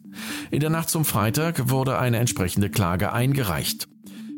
In 0.49 0.61
der 0.61 0.71
Nacht 0.71 0.89
zum 0.89 1.05
Freitag 1.05 1.69
wurde 1.69 1.99
eine 1.99 2.17
entsprechende 2.17 2.69
Klage 2.69 3.13
eingereicht. 3.13 3.87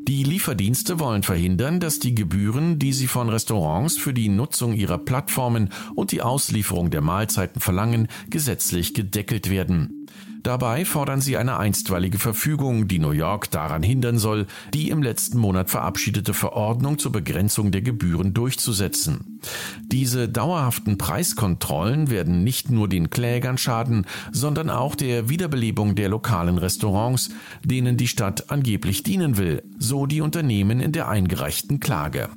Die 0.10 0.24
Lieferdienste 0.24 1.00
wollen 1.00 1.22
verhindern, 1.22 1.80
dass 1.80 2.00
die 2.00 2.16
Gebühren, 2.16 2.80
die 2.80 2.94
sie 2.94 3.06
von 3.06 3.30
Restaurants 3.30 3.96
für 3.96 4.12
die 4.12 4.28
Nutzung 4.28 4.74
ihrer 4.74 4.98
Plattformen 4.98 5.70
und 5.94 6.12
die 6.12 6.24
Auslieferung 6.24 6.90
der 6.90 7.02
Mahlzeiten 7.02 7.62
verlangen, 7.62 8.08
gesetzlich 8.28 8.96
gedeckelt 8.96 9.52
werden. 9.52 9.99
Dabei 10.44 10.86
fordern 10.86 11.20
sie 11.20 11.36
eine 11.36 11.58
einstweilige 11.58 12.18
Verfügung, 12.18 12.88
die 12.88 13.00
New 13.00 13.12
York 13.12 13.52
daran 13.52 13.84
hindern 13.84 14.18
soll, 14.18 14.48
die 14.74 14.90
im 14.90 15.04
letzten 15.04 15.38
Monat 15.38 15.70
verabschiedete 15.70 16.34
Verordnung 16.34 16.98
zur 16.98 17.12
Begrenzung 17.12 17.72
der 17.72 17.82
Gebühren 17.82 18.34
durchzusetzen. 18.34 19.42
Diese 19.88 20.30
dauerhaften 20.30 20.98
Preiskontrollen 20.98 22.10
werden 22.10 22.44
nicht 22.44 22.70
nur 22.70 22.88
den 22.88 23.10
Klägern 23.10 23.58
schaden, 23.58 24.06
sondern 24.32 24.70
auch 24.70 24.96
der 24.96 25.30
Wiederbelebung 25.30 25.96
der 25.96 26.10
lokalen 26.10 26.58
Restaurants, 26.58 27.32
denen 27.64 27.98
die 27.98 28.08
Stadt 28.08 28.50
angeblich 28.50 29.04
dienen 29.04 29.38
will, 29.38 29.64
so 29.78 30.06
die 30.06 30.22
Unternehmen 30.22 30.80
in 30.80 30.94
der 30.94 31.10
eingereichten 31.10 31.80
Klage. 31.80 32.30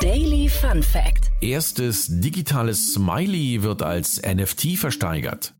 Daily 0.00 0.48
Fun 0.48 0.82
Fact. 0.82 1.32
Erstes 1.40 2.06
digitales 2.08 2.92
Smiley 2.92 3.62
wird 3.62 3.82
als 3.82 4.20
NFT 4.22 4.76
versteigert. 4.76 5.55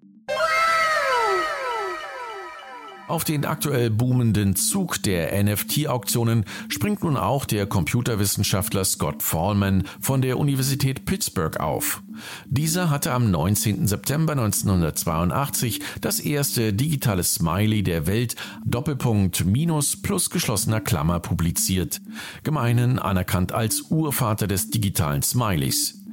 Auf 3.08 3.22
den 3.22 3.44
aktuell 3.44 3.90
boomenden 3.90 4.56
Zug 4.56 5.00
der 5.04 5.40
NFT-Auktionen 5.42 6.44
springt 6.68 7.04
nun 7.04 7.16
auch 7.16 7.44
der 7.44 7.66
Computerwissenschaftler 7.66 8.84
Scott 8.84 9.22
Fallman 9.22 9.84
von 10.00 10.22
der 10.22 10.38
Universität 10.38 11.04
Pittsburgh 11.04 11.56
auf. 11.60 12.02
Dieser 12.46 12.90
hatte 12.90 13.12
am 13.12 13.30
19. 13.30 13.86
September 13.86 14.32
1982 14.32 15.80
das 16.00 16.18
erste 16.18 16.72
digitale 16.72 17.22
Smiley 17.22 17.84
der 17.84 18.08
Welt 18.08 18.34
Doppelpunkt 18.64 19.44
minus 19.44 20.02
plus 20.02 20.28
geschlossener 20.28 20.80
Klammer 20.80 21.20
publiziert, 21.20 22.00
gemeinen 22.42 22.98
anerkannt 22.98 23.52
als 23.52 23.82
Urvater 23.82 24.48
des 24.48 24.70
digitalen 24.70 25.22
Smileys. 25.22 26.05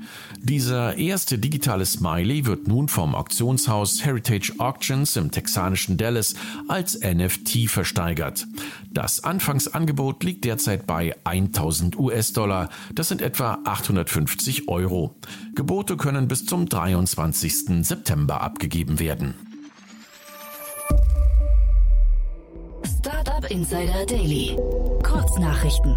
Dieser 0.43 0.97
erste 0.97 1.39
digitale 1.39 1.85
Smiley 1.85 2.45
wird 2.45 2.67
nun 2.67 2.89
vom 2.89 3.15
Auktionshaus 3.15 4.03
Heritage 4.03 4.51
Auctions 4.57 5.15
im 5.15 5.31
texanischen 5.31 5.95
Dallas 5.95 6.35
als 6.67 6.99
NFT 6.99 7.69
versteigert. 7.69 8.45
Das 8.91 9.23
Anfangsangebot 9.23 10.21
liegt 10.25 10.43
derzeit 10.43 10.85
bei 10.85 11.15
1000 11.23 11.97
US-Dollar. 11.97 12.67
Das 12.93 13.07
sind 13.07 13.21
etwa 13.21 13.59
850 13.63 14.67
Euro. 14.67 15.15
Gebote 15.55 15.95
können 15.95 16.27
bis 16.27 16.45
zum 16.45 16.67
23. 16.67 17.85
September 17.85 18.41
abgegeben 18.41 18.99
werden. 18.99 19.35
Startup 22.99 23.49
Insider 23.49 24.05
Daily. 24.05 24.57
Kurznachrichten. 25.03 25.95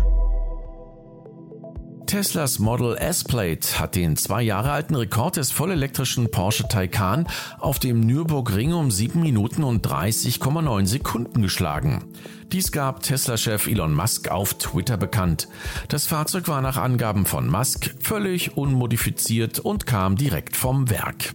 Teslas 2.06 2.60
Model 2.60 2.96
S-Plate 2.96 3.80
hat 3.80 3.96
den 3.96 4.16
zwei 4.16 4.40
Jahre 4.40 4.70
alten 4.70 4.94
Rekord 4.94 5.36
des 5.36 5.50
vollelektrischen 5.50 6.30
Porsche 6.30 6.68
Taycan 6.68 7.26
auf 7.58 7.80
dem 7.80 8.00
Nürburgring 8.00 8.72
um 8.72 8.92
7 8.92 9.20
Minuten 9.20 9.64
und 9.64 9.86
30,9 9.86 10.86
Sekunden 10.86 11.42
geschlagen. 11.42 12.04
Dies 12.52 12.70
gab 12.70 13.02
Tesla-Chef 13.02 13.66
Elon 13.66 13.92
Musk 13.92 14.30
auf 14.30 14.54
Twitter 14.54 14.96
bekannt. 14.96 15.48
Das 15.88 16.06
Fahrzeug 16.06 16.46
war 16.46 16.60
nach 16.60 16.76
Angaben 16.76 17.26
von 17.26 17.48
Musk 17.48 17.94
völlig 17.98 18.56
unmodifiziert 18.56 19.58
und 19.58 19.86
kam 19.86 20.14
direkt 20.14 20.56
vom 20.56 20.88
Werk. 20.88 21.34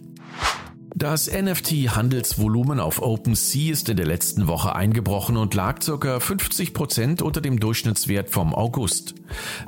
Das 1.02 1.28
NFT-Handelsvolumen 1.28 2.78
auf 2.78 3.02
OpenSea 3.02 3.72
ist 3.72 3.88
in 3.88 3.96
der 3.96 4.06
letzten 4.06 4.46
Woche 4.46 4.76
eingebrochen 4.76 5.36
und 5.36 5.52
lag 5.52 5.80
ca. 5.80 6.20
50 6.20 6.74
Prozent 6.74 7.22
unter 7.22 7.40
dem 7.40 7.58
Durchschnittswert 7.58 8.30
vom 8.30 8.54
August. 8.54 9.16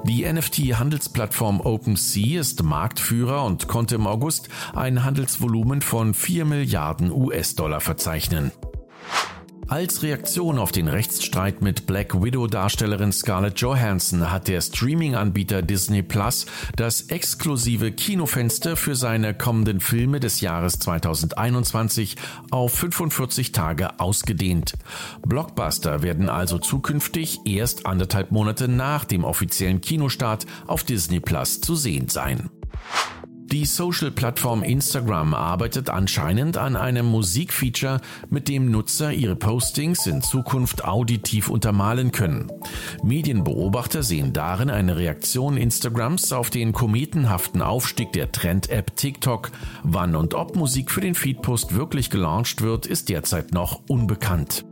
Die 0.05 0.33
NFT-Handelsplattform 0.33 1.61
OpenSea 1.61 2.38
ist 2.38 2.62
Marktführer 2.62 3.45
und 3.45 3.67
konnte 3.67 3.97
im 3.97 4.07
August 4.07 4.49
ein 4.75 5.03
Handelsvolumen 5.03 5.83
von 5.83 6.14
4 6.14 6.45
Milliarden 6.45 7.11
US-Dollar 7.11 7.81
verzeichnen. 7.81 8.53
Als 9.75 10.04
Reaktion 10.04 10.61
auf 10.61 10.71
den 10.71 10.87
Rechtsstreit 10.87 11.61
mit 11.61 11.85
Black 11.85 12.23
Widow-Darstellerin 12.23 13.11
Scarlett 13.11 13.59
Johansson 13.59 14.31
hat 14.31 14.47
der 14.47 14.61
Streaming-Anbieter 14.61 15.62
Disney 15.62 16.00
Plus 16.02 16.47
das 16.76 17.09
exklusive 17.09 17.90
Kinofenster 17.90 18.76
für 18.76 18.95
seine 18.95 19.35
kommenden 19.35 19.81
Filme 19.81 20.21
des 20.21 20.40
Jahres 20.40 20.78
2021 20.78 22.14
auf 22.52 22.73
45 22.73 23.50
Tage 23.50 23.99
ausgedehnt. 23.99 24.75
Blockbuster 25.26 26.04
werden 26.04 26.28
also 26.28 26.59
zukünftig 26.59 27.40
erst 27.45 27.85
anderthalb 27.85 28.31
Monate 28.31 28.69
nach 28.69 29.04
dem 29.04 29.25
offiziellen 29.25 29.81
Kinostart 29.81 30.47
auf 30.69 30.85
Disney 30.85 31.19
Plus 31.19 31.61
zu 31.61 31.75
sehen 31.75 32.09
sein. 32.09 32.49
Die 33.54 33.66
Social-Plattform 33.66 34.64
Instagram 34.64 35.32
arbeitet 35.32 35.88
anscheinend 35.88 36.56
an 36.56 36.75
einem 36.75 37.06
Musikfeature, 37.06 38.00
mit 38.28 38.49
dem 38.49 38.68
Nutzer 38.68 39.12
ihre 39.12 39.37
Postings 39.37 40.08
in 40.08 40.23
Zukunft 40.23 40.84
auditiv 40.84 41.49
untermalen 41.49 42.11
können. 42.11 42.50
Medienbeobachter 43.04 44.02
sehen 44.02 44.32
darin 44.32 44.70
eine 44.70 44.96
Reaktion 44.96 45.56
Instagrams 45.56 46.32
auf 46.32 46.50
den 46.50 46.73
kometenhaften 46.73 47.62
Aufstieg 47.62 48.12
der 48.12 48.32
Trend-App 48.32 48.96
TikTok. 48.96 49.52
Wann 49.84 50.16
und 50.16 50.34
ob 50.34 50.56
Musik 50.56 50.90
für 50.90 51.00
den 51.00 51.14
Feedpost 51.14 51.76
wirklich 51.76 52.11
gelauncht 52.11 52.61
wird, 52.61 52.87
ist 52.87 53.08
derzeit 53.08 53.52
noch 53.52 53.82
unbekannt. 53.87 54.64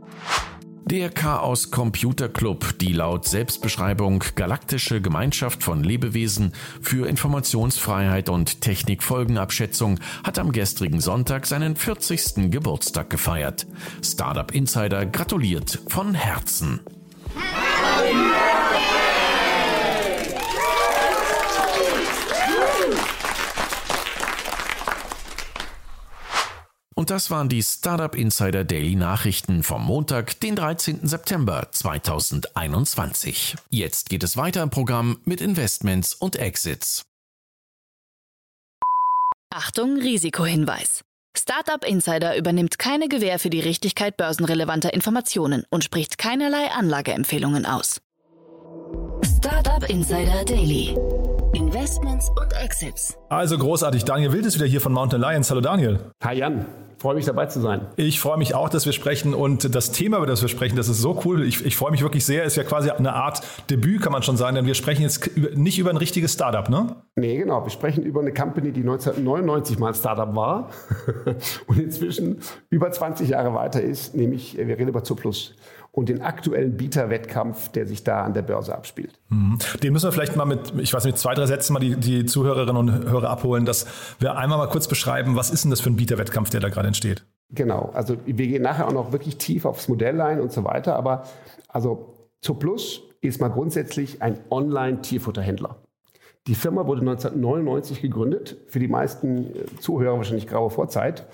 Der 0.85 1.09
Chaos 1.09 1.71
Computer 1.71 2.27
Club, 2.27 2.77
die 2.79 2.91
laut 2.91 3.25
Selbstbeschreibung 3.25 4.21
galaktische 4.35 4.99
Gemeinschaft 4.99 5.63
von 5.63 5.81
Lebewesen 5.81 6.51
für 6.81 7.07
Informationsfreiheit 7.07 8.27
und 8.27 8.59
Technikfolgenabschätzung, 8.59 9.99
hat 10.25 10.37
am 10.39 10.51
gestrigen 10.51 10.99
Sonntag 10.99 11.45
seinen 11.45 11.77
40. 11.77 12.51
Geburtstag 12.51 13.09
gefeiert. 13.09 13.65
Startup 14.03 14.53
Insider 14.53 15.05
gratuliert 15.05 15.79
von 15.87 16.13
Herzen. 16.15 16.81
Und 27.03 27.09
das 27.09 27.29
waren 27.29 27.49
die 27.49 27.61
Startup 27.61 28.15
Insider 28.15 28.63
Daily 28.63 28.95
Nachrichten 28.95 29.61
vom 29.63 29.83
Montag, 29.83 30.39
den 30.39 30.55
13. 30.55 31.05
September 31.05 31.67
2021. 31.69 33.57
Jetzt 33.69 34.09
geht 34.09 34.23
es 34.23 34.37
weiter 34.37 34.63
im 34.63 34.69
Programm 34.69 35.19
mit 35.25 35.41
Investments 35.41 36.13
und 36.13 36.37
Exits. 36.37 37.03
Achtung, 39.53 39.97
Risikohinweis. 39.97 41.01
Startup 41.37 41.83
Insider 41.83 42.37
übernimmt 42.37 42.79
keine 42.79 43.09
Gewähr 43.09 43.37
für 43.37 43.49
die 43.49 43.59
Richtigkeit 43.59 44.15
börsenrelevanter 44.15 44.93
Informationen 44.93 45.65
und 45.69 45.83
spricht 45.83 46.17
keinerlei 46.17 46.71
Anlageempfehlungen 46.71 47.65
aus. 47.65 47.99
Startup 49.43 49.83
Insider 49.89 50.45
Daily. 50.45 50.97
Investments 51.51 52.29
und 52.29 52.53
Exits. 52.63 53.17
Also 53.27 53.57
großartig. 53.57 54.05
Daniel 54.05 54.31
Wild 54.31 54.45
ist 54.45 54.55
wieder 54.55 54.67
hier 54.67 54.79
von 54.79 54.93
Mountain 54.93 55.21
Alliance. 55.21 55.49
Hallo 55.49 55.59
Daniel. 55.59 55.99
Hi 56.23 56.37
Jan 56.37 56.65
freue 57.03 57.15
mich 57.15 57.25
dabei 57.25 57.47
zu 57.47 57.59
sein. 57.59 57.81
Ich 57.97 58.21
freue 58.21 58.37
mich 58.37 58.55
auch, 58.55 58.69
dass 58.69 58.85
wir 58.85 58.93
sprechen 58.93 59.33
und 59.33 59.75
das 59.75 59.91
Thema, 59.91 60.19
über 60.19 60.25
das 60.25 60.41
wir 60.41 60.47
sprechen, 60.47 60.77
das 60.77 60.87
ist 60.87 61.01
so 61.01 61.21
cool. 61.25 61.43
Ich, 61.43 61.65
ich 61.65 61.75
freue 61.75 61.91
mich 61.91 62.01
wirklich 62.01 62.25
sehr. 62.25 62.45
Ist 62.45 62.55
ja 62.55 62.63
quasi 62.63 62.91
eine 62.91 63.11
Art 63.11 63.41
Debüt, 63.69 64.01
kann 64.01 64.13
man 64.13 64.23
schon 64.23 64.37
sagen, 64.37 64.55
denn 64.55 64.65
wir 64.65 64.73
sprechen 64.73 65.01
jetzt 65.01 65.29
nicht 65.35 65.77
über 65.77 65.89
ein 65.89 65.97
richtiges 65.97 66.31
Startup, 66.31 66.69
ne? 66.69 66.95
Nee, 67.17 67.35
genau. 67.35 67.61
Wir 67.65 67.71
sprechen 67.71 68.05
über 68.05 68.21
eine 68.21 68.33
Company, 68.33 68.71
die 68.71 68.79
1999 68.79 69.79
mal 69.79 69.93
Startup 69.93 70.33
war 70.33 70.69
und 71.67 71.77
inzwischen 71.77 72.39
über 72.69 72.89
20 72.89 73.27
Jahre 73.27 73.53
weiter 73.53 73.81
ist, 73.81 74.15
nämlich 74.15 74.55
wir 74.55 74.65
reden 74.65 74.87
über 74.87 75.03
Zuplus 75.03 75.55
und 75.93 76.09
den 76.09 76.23
aktuellen 76.23 76.75
Bieterwettkampf, 76.75 77.69
der 77.69 77.85
sich 77.85 78.03
da 78.03 78.23
an 78.23 78.33
der 78.33 78.41
Börse 78.41 78.75
abspielt. 78.75 79.19
Mhm. 79.29 79.59
Den 79.83 79.93
müssen 79.93 80.07
wir 80.07 80.11
vielleicht 80.11 80.35
mal 80.35 80.45
mit, 80.45 80.73
ich 80.79 80.91
weiß 80.91 81.05
nicht, 81.05 81.19
zwei, 81.19 81.35
drei 81.35 81.45
Sätzen 81.45 81.71
mal 81.73 81.79
die, 81.79 81.95
die 81.95 82.25
Zuhörerinnen 82.25 82.75
und 82.75 83.09
Hörer 83.09 83.29
abholen, 83.29 83.63
dass 83.63 83.85
wir 84.19 84.35
einmal 84.35 84.57
mal 84.57 84.69
kurz 84.69 84.87
beschreiben, 84.87 85.35
was 85.35 85.51
ist 85.51 85.63
denn 85.63 85.69
das 85.69 85.81
für 85.81 85.91
ein 85.91 85.95
Bieterwettkampf, 85.95 86.49
der 86.49 86.61
da 86.61 86.69
gerade 86.69 86.87
entsteht? 86.87 87.23
Genau, 87.51 87.91
also 87.93 88.17
wir 88.25 88.47
gehen 88.47 88.63
nachher 88.63 88.87
auch 88.87 88.93
noch 88.93 89.11
wirklich 89.11 89.37
tief 89.37 89.65
aufs 89.65 89.87
Modell 89.87 90.19
ein 90.19 90.41
und 90.41 90.51
so 90.51 90.63
weiter, 90.63 90.95
aber 90.95 91.25
also 91.67 92.15
Zooplus 92.41 93.03
ist 93.21 93.39
mal 93.39 93.49
grundsätzlich 93.49 94.23
ein 94.23 94.39
Online-Tierfutterhändler. 94.49 95.77
Die 96.47 96.55
Firma 96.55 96.87
wurde 96.87 97.01
1999 97.01 98.01
gegründet, 98.01 98.57
für 98.67 98.79
die 98.79 98.87
meisten 98.87 99.55
äh, 99.55 99.65
Zuhörer 99.79 100.17
wahrscheinlich 100.17 100.47
graue 100.47 100.71
Vorzeit. 100.71 101.27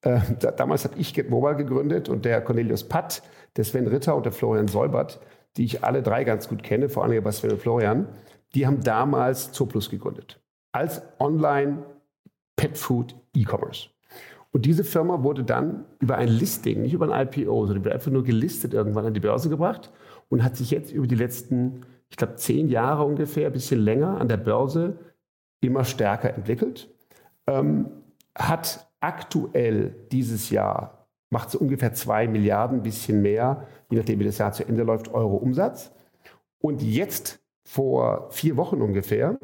Äh, 0.00 0.20
damals 0.56 0.84
habe 0.84 0.98
ich 0.98 1.12
Get 1.12 1.28
Mobile 1.28 1.56
gegründet 1.56 2.08
und 2.08 2.24
der 2.24 2.40
Cornelius 2.40 2.84
Patt, 2.84 3.22
der 3.56 3.64
Sven 3.64 3.86
Ritter 3.86 4.14
und 4.16 4.24
der 4.24 4.32
Florian 4.32 4.68
Solbert, 4.68 5.20
die 5.56 5.64
ich 5.64 5.84
alle 5.84 6.02
drei 6.02 6.24
ganz 6.24 6.48
gut 6.48 6.62
kenne, 6.62 6.88
vor 6.88 7.04
allem 7.04 7.22
bei 7.22 7.32
Sven 7.32 7.52
und 7.52 7.60
Florian, 7.60 8.08
die 8.54 8.66
haben 8.66 8.82
damals 8.82 9.52
Zooplus 9.52 9.90
gegründet. 9.90 10.40
Als 10.72 11.02
Online 11.18 11.84
Pet 12.56 12.76
Food 12.76 13.14
E-Commerce. 13.34 13.88
Und 14.52 14.64
diese 14.64 14.84
Firma 14.84 15.22
wurde 15.22 15.44
dann 15.44 15.84
über 15.98 16.16
ein 16.16 16.28
Listing, 16.28 16.80
nicht 16.80 16.94
über 16.94 17.12
ein 17.12 17.28
IPO, 17.28 17.66
sondern 17.66 17.92
einfach 17.92 18.10
nur 18.10 18.24
gelistet 18.24 18.72
irgendwann 18.72 19.04
an 19.04 19.14
die 19.14 19.20
Börse 19.20 19.50
gebracht 19.50 19.92
und 20.30 20.42
hat 20.42 20.56
sich 20.56 20.70
jetzt 20.70 20.92
über 20.92 21.06
die 21.06 21.14
letzten, 21.14 21.84
ich 22.08 22.16
glaube, 22.16 22.36
zehn 22.36 22.68
Jahre 22.68 23.04
ungefähr, 23.04 23.48
ein 23.48 23.52
bisschen 23.52 23.80
länger 23.80 24.18
an 24.18 24.28
der 24.28 24.38
Börse 24.38 24.98
immer 25.60 25.84
stärker 25.84 26.32
entwickelt. 26.32 26.88
Ähm, 27.46 27.90
hat 28.34 28.86
aktuell 29.00 29.94
dieses 30.10 30.48
Jahr 30.48 30.95
macht 31.30 31.48
es 31.48 31.54
ungefähr 31.54 31.92
zwei 31.92 32.28
Milliarden, 32.28 32.82
bisschen 32.82 33.22
mehr, 33.22 33.66
je 33.90 33.98
nachdem 33.98 34.20
wie 34.20 34.24
das 34.24 34.38
Jahr 34.38 34.52
zu 34.52 34.64
Ende 34.64 34.82
läuft, 34.82 35.12
Euro 35.12 35.36
Umsatz. 35.36 35.92
Und 36.58 36.82
jetzt 36.82 37.40
vor 37.66 38.30
vier 38.30 38.56
Wochen 38.56 38.80
ungefähr 38.80 39.38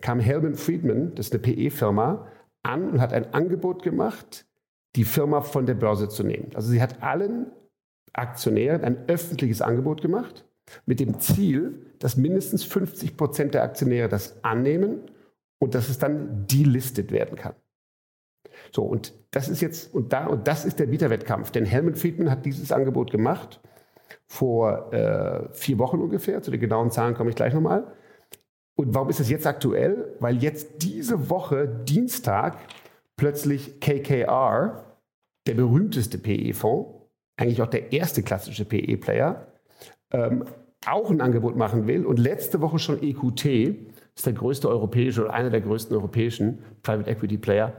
kam 0.00 0.20
Helman 0.20 0.54
Friedman, 0.54 1.14
das 1.14 1.26
ist 1.26 1.34
eine 1.34 1.42
PE-Firma, 1.42 2.26
an 2.62 2.90
und 2.90 3.00
hat 3.00 3.12
ein 3.12 3.32
Angebot 3.34 3.82
gemacht, 3.82 4.46
die 4.96 5.04
Firma 5.04 5.42
von 5.42 5.66
der 5.66 5.74
Börse 5.74 6.08
zu 6.08 6.24
nehmen. 6.24 6.50
Also 6.54 6.70
sie 6.70 6.80
hat 6.80 7.02
allen 7.02 7.52
Aktionären 8.12 8.82
ein 8.82 9.08
öffentliches 9.08 9.60
Angebot 9.60 10.00
gemacht 10.00 10.46
mit 10.86 11.00
dem 11.00 11.20
Ziel, 11.20 11.92
dass 11.98 12.16
mindestens 12.16 12.64
50 12.64 13.16
Prozent 13.16 13.54
der 13.54 13.62
Aktionäre 13.62 14.08
das 14.08 14.42
annehmen 14.42 15.02
und 15.58 15.74
dass 15.74 15.88
es 15.88 15.98
dann 15.98 16.46
delistet 16.46 17.12
werden 17.12 17.36
kann. 17.36 17.54
So, 18.72 18.82
und 18.84 19.12
das 19.30 19.48
ist 19.48 19.60
jetzt, 19.60 19.94
und, 19.94 20.12
da, 20.12 20.26
und 20.26 20.46
das 20.46 20.64
ist 20.64 20.78
der 20.78 20.86
Bieterwettkampf. 20.86 21.50
Denn 21.50 21.64
Helmut 21.64 21.98
Friedman 21.98 22.30
hat 22.30 22.44
dieses 22.44 22.72
Angebot 22.72 23.10
gemacht 23.10 23.60
vor 24.26 24.92
äh, 24.92 25.48
vier 25.52 25.78
Wochen 25.78 26.00
ungefähr. 26.00 26.42
Zu 26.42 26.50
den 26.50 26.60
genauen 26.60 26.90
Zahlen 26.90 27.14
komme 27.14 27.30
ich 27.30 27.36
gleich 27.36 27.54
nochmal. 27.54 27.92
Und 28.76 28.94
warum 28.94 29.08
ist 29.08 29.20
das 29.20 29.30
jetzt 29.30 29.46
aktuell? 29.46 30.16
Weil 30.20 30.36
jetzt 30.42 30.82
diese 30.82 31.30
Woche, 31.30 31.66
Dienstag, 31.66 32.58
plötzlich 33.16 33.80
KKR, 33.80 34.84
der 35.46 35.54
berühmteste 35.54 36.18
PE-Fonds, 36.18 36.90
eigentlich 37.38 37.62
auch 37.62 37.68
der 37.68 37.92
erste 37.92 38.22
klassische 38.22 38.64
PE-Player, 38.64 39.46
ähm, 40.12 40.44
auch 40.86 41.10
ein 41.10 41.20
Angebot 41.20 41.56
machen 41.56 41.86
will. 41.86 42.04
Und 42.04 42.18
letzte 42.18 42.60
Woche 42.60 42.78
schon 42.78 43.02
EQT, 43.02 43.44
ist 44.14 44.24
der 44.24 44.32
größte 44.32 44.68
europäische 44.68 45.22
oder 45.22 45.34
einer 45.34 45.50
der 45.50 45.60
größten 45.60 45.94
europäischen 45.94 46.60
Private 46.82 47.10
Equity 47.10 47.38
Player, 47.38 47.72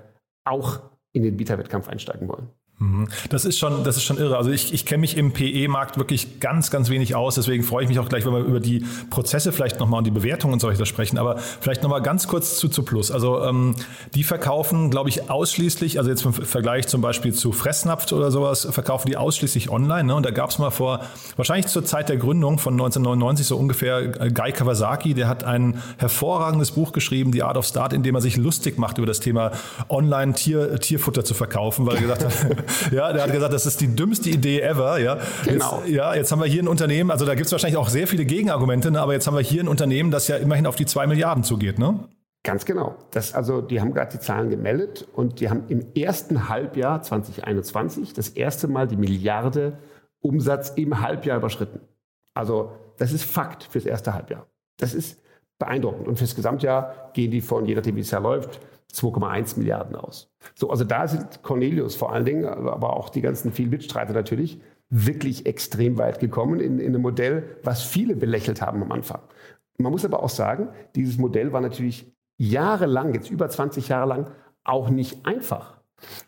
auch 0.50 0.82
in 1.12 1.24
den 1.24 1.38
Bieterwettkampf 1.38 1.88
einsteigen 1.88 2.28
wollen. 2.28 2.50
Mhm. 2.80 3.08
Das 3.30 3.44
ist 3.44 3.58
schon, 3.58 3.84
das 3.84 3.98
ist 3.98 4.04
schon 4.04 4.20
irre. 4.20 4.38
Also 4.38 4.52
ich, 4.52 4.72
ich 4.72 4.86
kenne 4.86 5.02
mich 5.02 5.18
im 5.18 5.32
PE-Markt 5.32 5.98
wirklich 5.98 6.40
ganz, 6.40 6.70
ganz 6.70 6.90
wenig 6.90 7.16
aus. 7.16 7.34
Deswegen 7.34 7.63
freue 7.63 7.84
ich 7.84 7.90
mich 7.90 7.98
auch 7.98 8.08
gleich, 8.08 8.24
wenn 8.24 8.34
wir 8.34 8.42
über 8.42 8.60
die 8.60 8.86
Prozesse 9.10 9.52
vielleicht 9.52 9.80
nochmal 9.80 10.00
und 10.00 10.04
die 10.04 10.12
Bewertungen 10.12 10.54
und 10.54 10.60
solche 10.60 10.86
sprechen. 10.86 11.18
Aber 11.18 11.38
vielleicht 11.38 11.82
nochmal 11.82 12.04
ganz 12.04 12.28
kurz 12.28 12.58
zu, 12.58 12.70
zu 12.70 12.84
Plus. 12.84 13.10
Also 13.10 13.44
ähm, 13.44 13.76
die 14.13 14.24
verkaufen, 14.24 14.92
glaube 14.92 15.10
ich, 15.10 15.28
ausschließlich, 15.28 15.98
also 15.98 16.12
jetzt 16.12 16.24
im 16.24 16.34
Vergleich 16.34 16.88
zum 16.88 17.02
Beispiel 17.02 17.34
zu 17.34 17.52
Fressnapf 17.52 18.12
oder 18.12 18.30
sowas, 18.30 18.68
verkaufen 18.70 19.08
die 19.08 19.18
ausschließlich 19.18 19.72
online. 19.72 20.04
Ne? 20.04 20.16
Und 20.16 20.24
da 20.24 20.30
gab 20.30 20.52
es 20.52 20.60
mal 20.60 20.70
vor, 20.70 21.00
wahrscheinlich 21.36 21.68
zur 21.68 21.84
Zeit 21.84 22.10
der 22.10 22.18
Gründung 22.18 22.60
von 22.60 22.76
1999 22.76 23.48
so 23.48 23.58
ungefähr, 23.58 24.22
äh, 24.22 24.30
Guy 24.30 24.52
Kawasaki, 24.52 25.16
der 25.16 25.28
hat 25.28 25.44
ein 25.44 25.82
hervorragendes 25.98 26.72
Buch 26.72 26.92
geschrieben, 26.92 27.34
The 27.34 27.42
Art 27.42 27.58
of 27.58 27.66
Start, 27.66 27.94
in 27.94 28.04
dem 28.04 28.13
er 28.13 28.22
sich 28.22 28.38
lustig 28.38 28.78
macht 28.78 29.00
über 29.00 29.08
das 29.08 29.20
Thema 29.20 29.52
Online-Tierfutter 29.90 31.26
zu 31.26 31.34
verkaufen, 31.34 31.88
weil 31.88 31.96
er 31.96 32.02
gesagt 32.02 32.24
hat, 32.24 32.66
ja, 32.91 33.13
der 33.13 33.23
hat 33.23 33.32
gesagt, 33.32 33.53
das 33.53 33.65
ist 33.65 33.82
die 33.82 33.95
dümmste 33.95 34.30
Idee 34.30 34.62
ever. 34.62 34.99
Ja, 34.99 35.17
genau. 35.45 35.82
Jetzt, 35.82 35.89
ja, 35.89 36.13
jetzt 36.15 36.32
haben 36.32 36.39
wir 36.39 36.47
hier 36.47 36.63
ein 36.63 36.67
Unternehmen, 36.67 37.12
also 37.12 37.25
da 37.25 37.36
gibt 37.36 37.47
es 37.47 37.51
wahrscheinlich 37.51 37.77
auch 37.77 37.89
sehr 37.89 38.08
viele 38.08 38.25
Gegenargumente, 38.25 38.91
ne, 38.91 39.01
aber 39.01 39.13
jetzt 39.13 39.27
haben 39.27 39.36
wir 39.36 39.43
hier 39.43 39.63
ein 39.63 39.67
Unternehmen, 39.67 40.12
das 40.12 40.27
ja 40.27 40.38
immerhin 40.38 40.65
auf 40.67 40.75
die 40.75 40.86
zwei 40.86 41.08
Milliarden 41.08 41.43
zugeht, 41.43 41.80
ne? 41.80 41.99
Ganz 42.43 42.63
genau. 42.63 42.95
Das, 43.12 43.34
also, 43.34 43.60
die 43.62 43.82
haben 43.82 43.93
gerade 43.93 44.12
die 44.12 44.19
Zahlen 44.19 44.49
gemeldet 44.49 45.06
und 45.13 45.41
die 45.41 45.49
haben 45.49 45.63
im 45.67 45.93
ersten 45.95 46.47
Halbjahr 46.47 47.01
2021 47.01 48.13
das 48.13 48.30
erste 48.30 48.69
Mal 48.69 48.88
die 48.88 48.95
Milliarde 48.95 49.80
Umsatz 50.21 50.69
im 50.75 51.01
Halbjahr 51.01 51.38
überschritten. 51.38 51.82
Also, 52.34 52.71
das 52.97 53.12
ist 53.12 53.25
Fakt 53.25 53.63
fürs 53.63 53.86
erste 53.86 54.13
Halbjahr. 54.13 54.47
Das 54.77 54.93
ist 54.93 55.19
beeindruckend. 55.60 56.08
Und 56.08 56.19
fürs 56.19 56.36
Gesamtjahr 56.36 57.12
gehen 57.13 57.32
die 57.32 57.41
von, 57.41 57.65
je 57.65 57.75
nachdem 57.75 57.95
wie 57.95 58.01
es 58.01 58.12
ja 58.12 58.19
läuft, 58.19 58.60
2,1 58.93 59.58
Milliarden 59.58 59.95
aus. 59.95 60.32
So, 60.56 60.69
also 60.69 60.84
da 60.84 61.08
sind 61.08 61.43
Cornelius 61.43 61.95
vor 61.95 62.12
allen 62.12 62.26
Dingen, 62.26 62.45
aber 62.45 62.95
auch 62.95 63.10
die 63.10 63.21
ganzen 63.21 63.52
vielen 63.52 63.69
Mitstreiter 63.69 64.13
natürlich, 64.13 64.62
wirklich 64.89 65.45
extrem 65.45 65.97
weit 65.97 66.19
gekommen 66.19 66.60
in, 66.60 66.80
in 66.80 66.88
einem 66.88 67.02
Modell, 67.02 67.58
was 67.63 67.84
viele 67.84 68.15
belächelt 68.15 68.62
haben 68.62 68.82
am 68.82 68.91
Anfang. 68.91 69.21
Man 69.78 69.91
muss 69.91 70.06
aber 70.06 70.23
auch 70.23 70.30
sagen, 70.30 70.69
dieses 70.95 71.17
Modell 71.17 71.54
war 71.54 71.62
natürlich 71.62 72.12
jahrelang, 72.38 73.13
jetzt 73.13 73.30
über 73.30 73.50
20 73.50 73.89
Jahre 73.89 74.08
lang, 74.08 74.32
auch 74.63 74.89
nicht 74.89 75.26
einfach. 75.26 75.78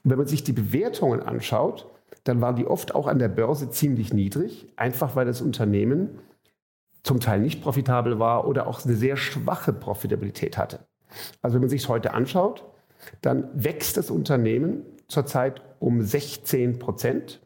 Und 0.03 0.11
wenn 0.11 0.17
man 0.17 0.27
sich 0.27 0.43
die 0.43 0.53
Bewertungen 0.53 1.21
anschaut, 1.21 1.89
dann 2.23 2.41
waren 2.41 2.55
die 2.55 2.67
oft 2.67 2.93
auch 2.95 3.07
an 3.07 3.19
der 3.19 3.29
Börse 3.29 3.69
ziemlich 3.69 4.13
niedrig, 4.13 4.71
einfach 4.75 5.15
weil 5.15 5.25
das 5.25 5.41
Unternehmen 5.41 6.19
zum 7.03 7.19
Teil 7.19 7.39
nicht 7.39 7.61
profitabel 7.61 8.19
war 8.19 8.47
oder 8.47 8.67
auch 8.67 8.83
eine 8.83 8.95
sehr 8.95 9.15
schwache 9.15 9.71
Profitabilität 9.71 10.57
hatte. 10.57 10.88
Also 11.41 11.55
wenn 11.55 11.61
man 11.61 11.69
sich 11.69 11.83
es 11.83 11.89
heute 11.89 12.13
anschaut, 12.13 12.65
dann 13.21 13.49
wächst 13.53 13.97
das 13.97 14.11
Unternehmen 14.11 14.83
zurzeit 15.07 15.61
um 15.79 16.01
16 16.01 16.79
Prozent 16.79 17.41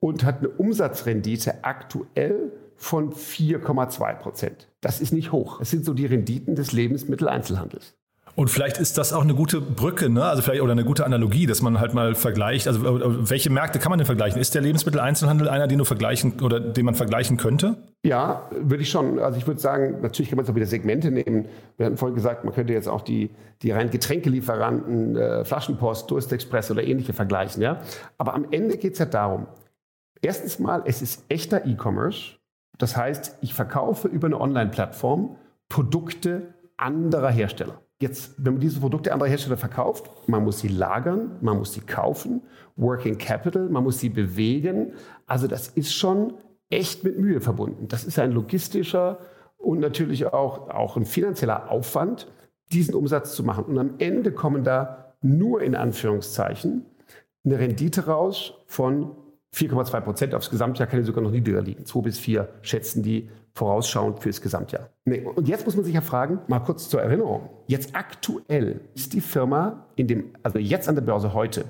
und 0.00 0.24
hat 0.24 0.38
eine 0.38 0.48
Umsatzrendite 0.48 1.64
aktuell 1.64 2.52
von 2.76 3.12
4,2 3.12 4.14
Prozent. 4.14 4.68
Das 4.80 5.00
ist 5.00 5.12
nicht 5.12 5.32
hoch. 5.32 5.58
Das 5.58 5.70
sind 5.70 5.84
so 5.84 5.94
die 5.94 6.06
Renditen 6.06 6.54
des 6.54 6.72
Lebensmitteleinzelhandels. 6.72 7.95
Und 8.36 8.50
vielleicht 8.50 8.76
ist 8.76 8.98
das 8.98 9.14
auch 9.14 9.22
eine 9.22 9.34
gute 9.34 9.62
Brücke, 9.62 10.10
ne? 10.10 10.22
also 10.22 10.42
vielleicht 10.42 10.60
oder 10.60 10.72
eine 10.72 10.84
gute 10.84 11.06
Analogie, 11.06 11.46
dass 11.46 11.62
man 11.62 11.80
halt 11.80 11.94
mal 11.94 12.14
vergleicht. 12.14 12.68
Also 12.68 12.84
äh, 12.86 13.30
welche 13.30 13.48
Märkte 13.48 13.78
kann 13.78 13.88
man 13.88 13.98
denn 13.98 14.04
vergleichen? 14.04 14.38
Ist 14.38 14.54
der 14.54 14.60
Lebensmitteleinzelhandel 14.60 15.48
einer, 15.48 15.66
den 15.66 15.78
du 15.78 15.86
vergleichen 15.86 16.42
oder 16.42 16.60
den 16.60 16.84
man 16.84 16.94
vergleichen 16.94 17.38
könnte? 17.38 17.78
Ja, 18.04 18.50
würde 18.50 18.82
ich 18.82 18.90
schon. 18.90 19.18
Also 19.18 19.38
ich 19.38 19.46
würde 19.46 19.58
sagen, 19.58 20.02
natürlich 20.02 20.28
kann 20.28 20.36
man 20.36 20.44
jetzt 20.44 20.52
auch 20.52 20.54
wieder 20.54 20.66
Segmente 20.66 21.10
nehmen. 21.10 21.46
Wir 21.78 21.86
hatten 21.86 21.96
vorhin 21.96 22.14
gesagt, 22.14 22.44
man 22.44 22.52
könnte 22.52 22.74
jetzt 22.74 22.88
auch 22.88 23.00
die, 23.00 23.30
die 23.62 23.70
rein 23.70 23.90
Getränkelieferanten, 23.90 25.16
äh, 25.16 25.44
Flaschenpost, 25.46 26.10
Durstexpress 26.10 26.70
oder 26.70 26.84
ähnliche 26.84 27.14
vergleichen. 27.14 27.62
Ja? 27.62 27.80
Aber 28.18 28.34
am 28.34 28.48
Ende 28.50 28.76
geht 28.76 28.92
es 28.92 28.98
ja 28.98 29.06
darum, 29.06 29.46
erstens 30.20 30.58
mal, 30.58 30.82
es 30.84 31.00
ist 31.00 31.24
echter 31.30 31.64
E-Commerce. 31.64 32.34
Das 32.76 32.98
heißt, 32.98 33.38
ich 33.40 33.54
verkaufe 33.54 34.08
über 34.08 34.26
eine 34.26 34.38
Online-Plattform 34.38 35.36
Produkte 35.70 36.54
anderer 36.76 37.30
Hersteller. 37.30 37.80
Jetzt, 37.98 38.34
wenn 38.36 38.54
man 38.54 38.60
diese 38.60 38.80
Produkte 38.80 39.12
anderer 39.12 39.28
Hersteller 39.28 39.56
verkauft, 39.56 40.10
man 40.26 40.44
muss 40.44 40.60
sie 40.60 40.68
lagern, 40.68 41.38
man 41.40 41.56
muss 41.56 41.72
sie 41.72 41.80
kaufen, 41.80 42.42
Working 42.76 43.16
Capital, 43.16 43.70
man 43.70 43.84
muss 43.84 44.00
sie 44.00 44.10
bewegen. 44.10 44.92
Also 45.26 45.46
das 45.46 45.68
ist 45.68 45.94
schon 45.94 46.34
echt 46.68 47.04
mit 47.04 47.18
Mühe 47.18 47.40
verbunden. 47.40 47.88
Das 47.88 48.04
ist 48.04 48.18
ein 48.18 48.32
logistischer 48.32 49.18
und 49.56 49.80
natürlich 49.80 50.26
auch, 50.26 50.68
auch 50.68 50.96
ein 50.96 51.06
finanzieller 51.06 51.70
Aufwand, 51.70 52.30
diesen 52.72 52.94
Umsatz 52.94 53.34
zu 53.34 53.44
machen. 53.44 53.64
Und 53.64 53.78
am 53.78 53.94
Ende 53.98 54.32
kommen 54.32 54.62
da 54.62 55.14
nur 55.22 55.62
in 55.62 55.74
Anführungszeichen 55.74 56.84
eine 57.44 57.58
Rendite 57.58 58.06
raus 58.06 58.54
von 58.66 59.12
4,2 59.54 60.00
Prozent 60.00 60.34
aufs 60.34 60.50
Gesamtjahr 60.50 60.86
kann 60.86 61.00
die 61.00 61.06
sogar 61.06 61.22
noch 61.22 61.30
niedriger 61.30 61.62
liegen. 61.62 61.86
2 61.86 62.00
bis 62.00 62.18
4 62.18 62.48
schätzen 62.60 63.02
die 63.02 63.30
vorausschauend 63.56 64.20
fürs 64.20 64.42
Gesamtjahr. 64.42 64.90
Nee, 65.06 65.22
und 65.22 65.48
jetzt 65.48 65.64
muss 65.64 65.76
man 65.76 65.84
sich 65.84 65.94
ja 65.94 66.02
fragen, 66.02 66.40
mal 66.46 66.60
kurz 66.60 66.90
zur 66.90 67.00
Erinnerung. 67.00 67.48
Jetzt 67.66 67.96
aktuell 67.96 68.82
ist 68.94 69.14
die 69.14 69.22
Firma 69.22 69.86
in 69.96 70.06
dem, 70.06 70.34
also 70.42 70.58
jetzt 70.58 70.88
an 70.88 70.94
der 70.94 71.02
Börse 71.02 71.32
heute 71.32 71.64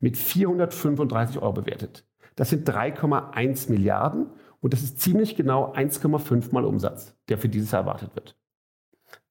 mit 0.00 0.18
435 0.18 1.40
Euro 1.40 1.54
bewertet. 1.54 2.04
Das 2.36 2.50
sind 2.50 2.68
3,1 2.68 3.70
Milliarden 3.70 4.26
und 4.60 4.74
das 4.74 4.82
ist 4.82 5.00
ziemlich 5.00 5.34
genau 5.34 5.72
1,5 5.72 6.52
mal 6.52 6.66
Umsatz, 6.66 7.16
der 7.30 7.38
für 7.38 7.48
dieses 7.48 7.70
Jahr 7.70 7.82
erwartet 7.82 8.14
wird. 8.14 8.36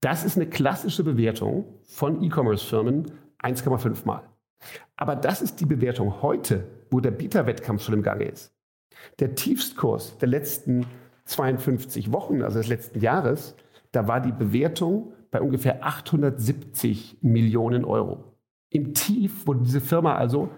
Das 0.02 0.24
ist 0.26 0.36
eine 0.36 0.48
klassische 0.48 1.04
Bewertung 1.04 1.66
von 1.84 2.24
E-Commerce-Firmen 2.24 3.12
1,5 3.40 4.06
mal. 4.06 4.24
Aber 4.98 5.16
das 5.16 5.44
ist 5.44 5.60
die 5.60 5.66
Bewertung 5.68 6.24
heute, 6.24 6.68
wo 6.90 7.00
der 7.02 7.12
Bieterwettkampf 7.12 7.84
schon 7.84 7.94
im 7.94 8.04
Gange 8.04 8.26
ist. 8.26 8.52
Der 9.20 9.36
Tiefstkurs 9.36 10.18
der 10.18 10.28
letzten 10.28 10.86
52 11.30 12.12
Wochen, 12.12 12.42
also 12.42 12.58
des 12.58 12.68
letzten 12.68 13.00
Jahres, 13.00 13.56
da 13.92 14.08
war 14.08 14.20
die 14.20 14.32
Bewertung 14.32 15.14
bei 15.32 15.42
ungefähr 15.42 15.86
870 15.86 17.20
Millionen 17.22 17.86
Euro. 17.86 18.24
Im 18.72 18.94
Tief 18.94 19.48
wurde 19.48 19.62
diese 19.62 19.82
Firma 19.82 20.16
also 20.16 20.50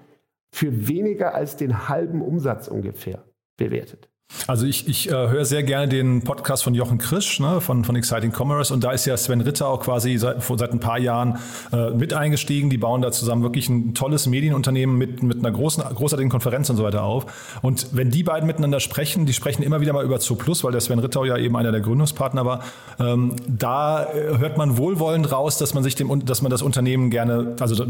für 0.53 0.87
weniger 0.87 1.33
als 1.33 1.55
den 1.57 1.87
halben 1.87 2.21
Umsatz 2.21 2.67
ungefähr 2.67 3.23
bewertet. 3.57 4.09
Also 4.47 4.65
ich, 4.65 4.87
ich 4.87 5.09
äh, 5.09 5.11
höre 5.11 5.45
sehr 5.45 5.63
gerne 5.63 5.87
den 5.87 6.23
Podcast 6.23 6.63
von 6.63 6.73
Jochen 6.73 6.97
Krisch 6.97 7.39
ne, 7.39 7.61
von, 7.61 7.83
von 7.83 7.95
Exciting 7.95 8.31
Commerce 8.31 8.73
und 8.73 8.83
da 8.83 8.91
ist 8.91 9.05
ja 9.05 9.15
Sven 9.17 9.41
Ritter 9.41 9.67
auch 9.67 9.81
quasi 9.81 10.17
seit, 10.17 10.41
seit 10.43 10.71
ein 10.71 10.79
paar 10.79 10.99
Jahren 10.99 11.37
äh, 11.71 11.91
mit 11.91 12.13
eingestiegen. 12.13 12.69
Die 12.69 12.77
bauen 12.77 13.01
da 13.01 13.11
zusammen 13.11 13.43
wirklich 13.43 13.69
ein 13.69 13.93
tolles 13.93 14.27
Medienunternehmen 14.27 14.97
mit, 14.97 15.21
mit 15.21 15.39
einer 15.39 15.51
großen, 15.51 15.83
großartigen 15.83 16.29
Konferenz 16.29 16.69
und 16.69 16.77
so 16.77 16.83
weiter 16.83 17.03
auf. 17.03 17.59
Und 17.61 17.87
wenn 17.91 18.09
die 18.09 18.23
beiden 18.23 18.47
miteinander 18.47 18.79
sprechen, 18.79 19.25
die 19.25 19.33
sprechen 19.33 19.63
immer 19.63 19.81
wieder 19.81 19.93
mal 19.93 20.05
über 20.05 20.19
Zooplus, 20.19 20.63
weil 20.63 20.71
der 20.71 20.81
Sven 20.81 20.99
Ritter 20.99 21.23
ja 21.25 21.37
eben 21.37 21.55
einer 21.55 21.71
der 21.71 21.81
Gründungspartner 21.81 22.45
war, 22.45 22.63
ähm, 22.99 23.35
da 23.47 24.05
äh, 24.05 24.37
hört 24.37 24.57
man 24.57 24.77
wohlwollend 24.77 25.31
raus, 25.31 25.57
dass 25.57 25.73
man 25.73 25.83
sich 25.83 25.95
dem, 25.95 26.25
dass 26.25 26.41
man 26.41 26.49
das 26.49 26.61
Unternehmen 26.61 27.09
gerne, 27.09 27.55
also 27.59 27.85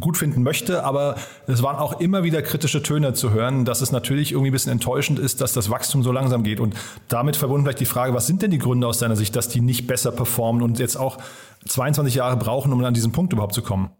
gut 0.00 0.16
finden 0.16 0.42
möchte, 0.42 0.84
aber 0.84 1.16
es 1.46 1.62
waren 1.62 1.76
auch 1.76 2.00
immer 2.00 2.22
wieder 2.22 2.42
kritische 2.42 2.82
Töne 2.82 3.14
zu 3.14 3.32
hören, 3.32 3.64
dass 3.64 3.80
es 3.80 3.92
natürlich 3.92 4.32
irgendwie 4.32 4.50
ein 4.50 4.52
bisschen 4.52 4.72
enttäuschend 4.72 5.18
ist, 5.18 5.40
dass 5.40 5.52
das 5.52 5.69
Wachstum 5.70 6.02
so 6.02 6.12
langsam 6.12 6.42
geht. 6.42 6.60
Und 6.60 6.74
damit 7.08 7.36
verbunden 7.36 7.64
vielleicht 7.64 7.80
die 7.80 7.86
Frage, 7.86 8.14
was 8.14 8.26
sind 8.26 8.42
denn 8.42 8.50
die 8.50 8.58
Gründe 8.58 8.86
aus 8.86 8.98
deiner 8.98 9.16
Sicht, 9.16 9.36
dass 9.36 9.48
die 9.48 9.60
nicht 9.60 9.86
besser 9.86 10.12
performen 10.12 10.62
und 10.62 10.78
jetzt 10.78 10.96
auch 10.96 11.18
22 11.66 12.14
Jahre 12.14 12.36
brauchen, 12.36 12.72
um 12.72 12.84
an 12.84 12.94
diesen 12.94 13.12
Punkt 13.12 13.32
überhaupt 13.32 13.54
zu 13.54 13.62
kommen? 13.62 13.90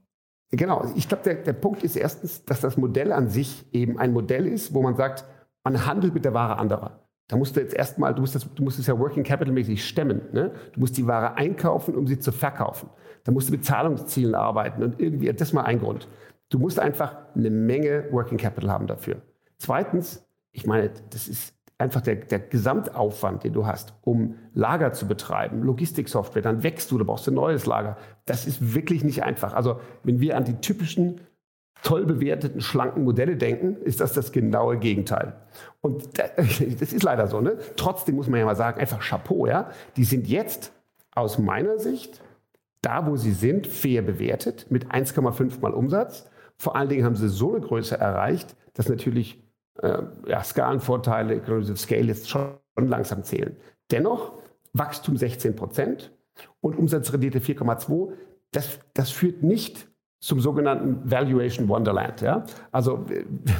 Genau, 0.53 0.85
ich 0.97 1.09
glaube, 1.09 1.23
der, 1.25 1.35
der 1.37 1.53
Punkt 1.53 1.85
ist 1.85 1.97
erstens, 1.97 2.45
dass 2.45 2.61
das 2.61 2.77
Modell 2.77 3.13
an 3.13 3.29
sich 3.29 3.65
eben 3.73 3.99
ein 3.99 4.13
Modell 4.13 4.47
ist, 4.47 4.75
wo 4.75 4.83
man 4.83 4.97
sagt, 4.97 5.25
man 5.63 5.87
handelt 5.87 6.15
mit 6.15 6.25
der 6.25 6.35
Ware 6.35 6.59
anderer. 6.59 7.07
Da 7.29 7.37
musst 7.37 7.55
du 7.55 7.61
jetzt 7.61 7.75
erstmal, 7.75 8.13
du 8.13 8.23
musst, 8.23 8.35
du 8.57 8.63
musst 8.65 8.81
es 8.81 8.89
ja 8.89 8.99
Working 8.99 9.23
Capital 9.23 9.55
mäßig 9.55 9.87
stemmen. 9.87 10.23
Ne? 10.33 10.51
Du 10.73 10.81
musst 10.81 10.97
die 10.97 11.07
Ware 11.07 11.37
einkaufen, 11.37 11.95
um 11.95 12.09
sie 12.09 12.19
zu 12.19 12.33
verkaufen. 12.33 12.91
Da 13.23 13.31
musst 13.31 13.49
du 13.49 13.53
mit 13.53 13.65
Zahlungszielen 13.65 14.35
arbeiten 14.35 14.83
und 14.83 15.01
irgendwie, 15.01 15.33
das 15.33 15.49
ist 15.49 15.55
mal 15.55 15.63
ein 15.63 15.79
Grund. 15.79 16.09
Du 16.49 16.59
musst 16.59 16.81
einfach 16.81 17.17
eine 17.37 17.51
Menge 17.51 18.09
Working 18.11 18.39
Capital 18.39 18.71
haben 18.71 18.89
dafür. 18.89 19.23
Zweitens, 19.59 20.27
ich 20.51 20.67
meine, 20.67 20.91
das 21.11 21.29
ist 21.29 21.55
einfach 21.81 22.01
der, 22.01 22.17
der 22.17 22.39
Gesamtaufwand, 22.39 23.45
den 23.45 23.53
du 23.53 23.67
hast, 23.67 23.95
um 24.03 24.37
Lager 24.55 24.93
zu 24.93 25.07
betreiben, 25.07 25.63
Logistiksoftware, 25.63 26.43
dann 26.43 26.63
wächst 26.63 26.91
du, 26.91 26.99
da 26.99 27.05
brauchst 27.05 27.27
du 27.27 27.31
ein 27.31 27.35
neues 27.35 27.67
Lager. 27.67 27.97
Das 28.27 28.47
ist 28.47 28.75
wirklich 28.75 29.05
nicht 29.05 29.23
einfach. 29.23 29.55
Also 29.55 29.81
wenn 30.03 30.21
wir 30.21 30.37
an 30.37 30.45
die 30.45 30.61
typischen 30.61 31.21
toll 31.83 32.05
bewerteten, 32.05 32.61
schlanken 32.61 33.05
Modelle 33.05 33.37
denken, 33.37 33.77
ist 33.77 34.01
das 34.01 34.13
das 34.13 34.33
genaue 34.33 34.79
Gegenteil. 34.79 35.35
Und 35.81 36.19
das 36.37 36.93
ist 36.93 37.03
leider 37.03 37.27
so. 37.27 37.41
Ne? 37.41 37.59
Trotzdem 37.77 38.17
muss 38.17 38.29
man 38.29 38.41
ja 38.41 38.47
mal 38.47 38.57
sagen, 38.57 38.81
einfach 38.81 39.01
Chapeau. 39.01 39.47
Ja? 39.47 39.71
Die 39.97 40.05
sind 40.05 40.29
jetzt 40.29 40.73
aus 41.15 41.39
meiner 41.39 41.79
Sicht 41.79 42.21
da, 42.83 43.07
wo 43.07 43.17
sie 43.17 43.33
sind, 43.33 43.67
fair 43.67 44.03
bewertet 44.03 44.67
mit 44.71 44.87
1,5 44.87 45.61
mal 45.61 45.73
Umsatz. 45.73 46.29
Vor 46.57 46.77
allen 46.77 46.89
Dingen 46.89 47.05
haben 47.05 47.17
sie 47.17 47.29
so 47.29 47.55
eine 47.55 47.61
Größe 47.65 47.99
erreicht, 47.99 48.57
dass 48.75 48.89
natürlich 48.89 49.43
äh, 49.83 50.03
ja, 50.27 50.43
Skalenvorteile, 50.43 51.35
Economies 51.35 51.71
of 51.71 51.79
Scale 51.79 52.03
jetzt 52.03 52.29
schon 52.29 52.59
langsam 52.77 53.23
zählen. 53.25 53.57
Dennoch 53.91 54.33
Wachstum 54.73 55.17
16 55.17 55.57
Prozent 55.57 56.13
und 56.61 56.77
Umsatzrendite 56.77 57.41
4,2. 57.41 58.13
Das, 58.53 58.79
das 58.95 59.11
führt 59.11 59.43
nicht 59.43 59.89
zum 60.21 60.41
sogenannten 60.41 61.11
Valuation 61.11 61.69
Wonderland. 61.69 62.21
Ja? 62.21 62.45
Also 62.73 63.07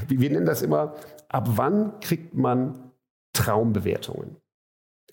wir, 0.09 0.31
nennen 0.31 0.47
das 0.47 0.63
immer, 0.63 0.95
ab 1.29 1.49
wann 1.57 1.99
kriegt 2.01 2.35
man 2.35 2.93
Traumbewertungen? 3.33 4.37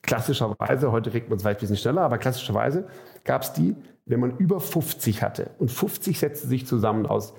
Klassischerweise, 0.02 0.92
heute 0.92 1.10
kriegt 1.10 1.30
man 1.30 1.38
es 1.38 1.44
vielleicht 1.44 1.60
ein 1.60 1.62
bisschen 1.62 1.78
schneller, 1.78 2.02
aber 2.02 2.18
klassischerweise 2.18 2.88
gab 3.24 3.44
es 3.44 3.54
die, 3.54 3.76
wenn 4.06 4.20
man 4.20 4.38
über 4.38 4.60
50 4.60 5.24
hatte. 5.24 5.52
Und 5.58 5.72
50 5.72 6.20
setzte 6.20 6.48
sich 6.48 6.66
zusammen 6.66 7.06
aus 7.06 7.34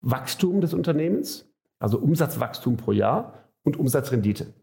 Wachstum 0.00 0.60
des 0.60 0.74
Unternehmens, 0.74 1.51
also 1.82 1.98
Umsatzwachstum 1.98 2.76
pro 2.76 2.92
Jahr 2.92 3.34
und 3.64 3.76
Umsatzrendite. 3.76 4.54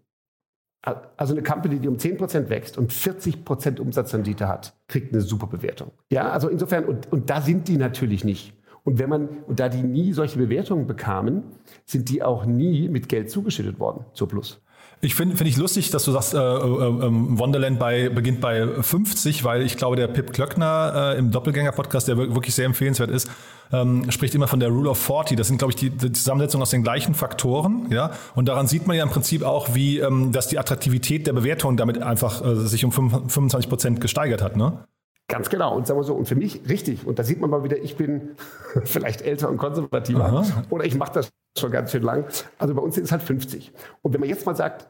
Also 0.82 1.34
eine 1.34 1.44
Company, 1.44 1.80
die 1.80 1.90
um 1.90 1.98
10% 1.98 2.48
wächst 2.48 2.78
und 2.78 2.94
40% 2.94 3.82
Umsatzrendite 3.82 4.48
hat, 4.48 4.74
kriegt 4.88 5.14
eine 5.14 5.22
super 5.22 5.48
Bewertung. 5.48 5.92
Ja, 6.10 6.32
also 6.32 6.48
insofern, 6.48 6.86
und, 6.86 7.12
und 7.12 7.30
da 7.30 7.42
sind 7.42 7.68
die 7.68 7.76
natürlich 7.76 8.24
nicht. 8.24 8.54
Und 8.86 8.98
wenn 8.98 9.10
man, 9.10 9.28
und 9.46 9.60
da 9.60 9.68
die 9.68 9.84
nie 9.84 10.14
solche 10.14 10.40
Bewertungen 10.40 10.88
bekamen, 10.88 11.44
sind 11.86 12.08
die 12.08 12.24
auch 12.24 12.46
nie 12.46 12.88
mit 12.88 13.10
Geld 13.10 13.30
zugeschüttet 13.30 13.80
worden 13.80 14.06
zur 14.14 14.30
Plus. 14.30 14.62
Ich 15.02 15.16
finde 15.16 15.38
find 15.38 15.50
ich 15.50 15.56
lustig, 15.56 15.92
dass 15.92 16.04
du 16.04 16.12
sagst, 16.12 16.34
äh, 16.34 16.38
äh, 16.38 16.42
ähm, 16.42 17.40
Wonderland 17.40 17.80
bei, 17.80 18.10
beginnt 18.10 18.42
bei 18.42 18.68
50, 18.68 19.46
weil 19.46 19.62
ich 19.62 19.78
glaube, 19.78 19.96
der 19.96 20.08
Pip 20.08 20.34
Klöckner 20.34 21.14
äh, 21.16 21.18
im 21.18 21.32
Doppelgänger-Podcast, 21.32 22.10
der 22.10 22.18
wirklich 22.18 22.54
sehr 22.54 22.66
empfehlenswert 22.66 23.10
ist, 23.10 23.30
ähm, 23.72 24.12
spricht 24.12 24.36
immer 24.36 24.48
von 24.48 24.60
der 24.60 24.70
Rule 24.70 24.90
of 24.90 24.98
40. 24.98 25.38
Das 25.38 25.48
sind, 25.48 25.58
glaube 25.58 25.72
ich, 25.72 25.78
die, 25.78 25.90
die 25.90 26.12
Zusammensetzung 26.12 26.62
aus 26.62 26.72
den 26.72 26.84
gleichen 26.84 27.16
Faktoren. 27.16 27.88
Ja? 27.92 28.12
Und 28.36 28.50
daran 28.50 28.68
sieht 28.68 28.88
man 28.88 28.98
ja 28.98 29.04
im 29.04 29.10
Prinzip 29.10 29.44
auch, 29.44 29.74
wie 29.74 30.00
ähm, 30.00 30.34
dass 30.34 30.48
die 30.48 30.60
Attraktivität 30.60 31.28
der 31.28 31.34
Bewertung 31.34 31.78
damit 31.78 32.02
einfach 32.02 32.46
äh, 32.46 32.56
sich 32.56 32.84
um 32.84 32.92
25 32.92 33.70
Prozent 33.70 34.02
gesteigert 34.02 34.42
hat. 34.42 34.58
Ne? 34.58 34.84
Ganz 35.30 35.50
genau. 35.50 35.76
Und 35.76 35.86
sagen 35.86 36.00
wir 36.00 36.04
so, 36.04 36.16
und 36.16 36.28
für 36.28 36.36
mich 36.36 36.68
richtig, 36.68 37.06
und 37.06 37.20
da 37.20 37.24
sieht 37.24 37.40
man 37.40 37.52
mal 37.52 37.64
wieder, 37.64 37.78
ich 37.78 37.96
bin 37.96 38.32
vielleicht 38.84 39.22
älter 39.22 39.50
und 39.50 39.58
konservativer 39.58 40.26
Aha. 40.26 40.64
oder 40.70 40.86
ich 40.86 40.96
mache 40.96 41.14
das 41.14 41.30
schon 41.58 41.72
ganz 41.72 41.92
schön 41.92 42.04
lang. 42.04 42.26
Also 42.58 42.74
bei 42.74 42.82
uns 42.82 42.96
sind 42.96 43.04
es 43.04 43.12
halt 43.12 43.22
50. 43.22 43.72
Und 44.02 44.14
wenn 44.14 44.20
man 44.20 44.28
jetzt 44.28 44.46
mal 44.48 44.56
sagt, 44.56 44.90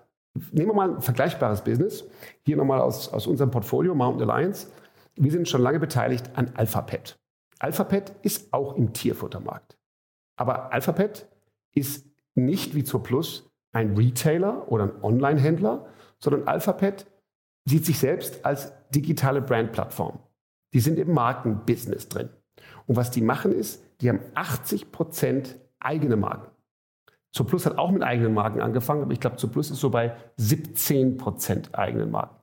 nehmen 0.51 0.69
wir 0.69 0.73
mal 0.73 0.95
ein 0.95 1.01
vergleichbares 1.01 1.61
Business, 1.63 2.05
hier 2.45 2.55
nochmal 2.55 2.79
aus, 2.79 3.09
aus 3.09 3.27
unserem 3.27 3.51
Portfolio, 3.51 3.93
Mountain 3.93 4.29
Alliance, 4.29 4.67
wir 5.15 5.31
sind 5.31 5.49
schon 5.49 5.61
lange 5.61 5.79
beteiligt 5.79 6.29
an 6.35 6.51
Alphapet. 6.55 7.19
Alphapet 7.59 8.13
ist 8.21 8.53
auch 8.53 8.77
im 8.77 8.93
Tierfuttermarkt. 8.93 9.77
Aber 10.37 10.71
Alphapet 10.71 11.27
ist 11.75 12.07
nicht 12.35 12.75
wie 12.75 12.85
zur 12.85 13.03
Plus 13.03 13.51
ein 13.73 13.97
Retailer 13.97 14.71
oder 14.71 14.85
ein 14.85 15.03
Online-Händler, 15.03 15.85
sondern 16.19 16.47
Alphapet 16.47 17.07
sieht 17.65 17.85
sich 17.85 17.99
selbst 17.99 18.45
als 18.45 18.71
digitale 18.91 19.41
Brandplattform. 19.41 20.19
Die 20.73 20.79
sind 20.79 20.99
im 20.99 21.13
Markenbusiness 21.13 22.09
drin. 22.09 22.29
Und 22.85 22.95
was 22.95 23.11
die 23.11 23.21
machen 23.21 23.51
ist, 23.51 23.83
die 24.01 24.09
haben 24.09 24.19
80 24.35 24.91
Prozent 24.91 25.57
eigene 25.79 26.15
Marken. 26.15 26.51
Zur 27.31 27.45
Plus 27.45 27.65
hat 27.65 27.77
auch 27.77 27.91
mit 27.91 28.03
eigenen 28.03 28.33
Marken 28.33 28.59
angefangen, 28.59 29.03
aber 29.03 29.11
ich 29.11 29.19
glaube, 29.19 29.37
Zur 29.37 29.51
Plus 29.51 29.69
ist 29.69 29.79
so 29.79 29.89
bei 29.89 30.15
17 30.37 31.17
Prozent 31.17 31.75
eigenen 31.75 32.11
Marken. 32.11 32.35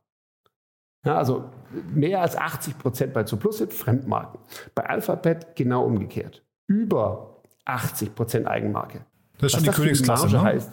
Ja, 1.04 1.18
also 1.18 1.50
mehr 1.94 2.20
als 2.20 2.36
80 2.36 2.78
Prozent 2.78 3.12
bei 3.12 3.24
Zur 3.24 3.38
Plus 3.38 3.58
sind 3.58 3.72
Fremdmarken. 3.72 4.40
Bei 4.74 4.86
Alphabet 4.88 5.54
genau 5.54 5.84
umgekehrt. 5.84 6.44
Über 6.66 7.42
80 7.64 8.14
Prozent 8.14 8.46
Eigenmarke. 8.46 9.04
Das 9.38 9.52
ist 9.52 9.58
schon 9.58 9.66
was 9.66 9.74
die 9.74 9.82
Königsklasse, 9.82 10.28
ne? 10.28 10.42
heißt, 10.42 10.72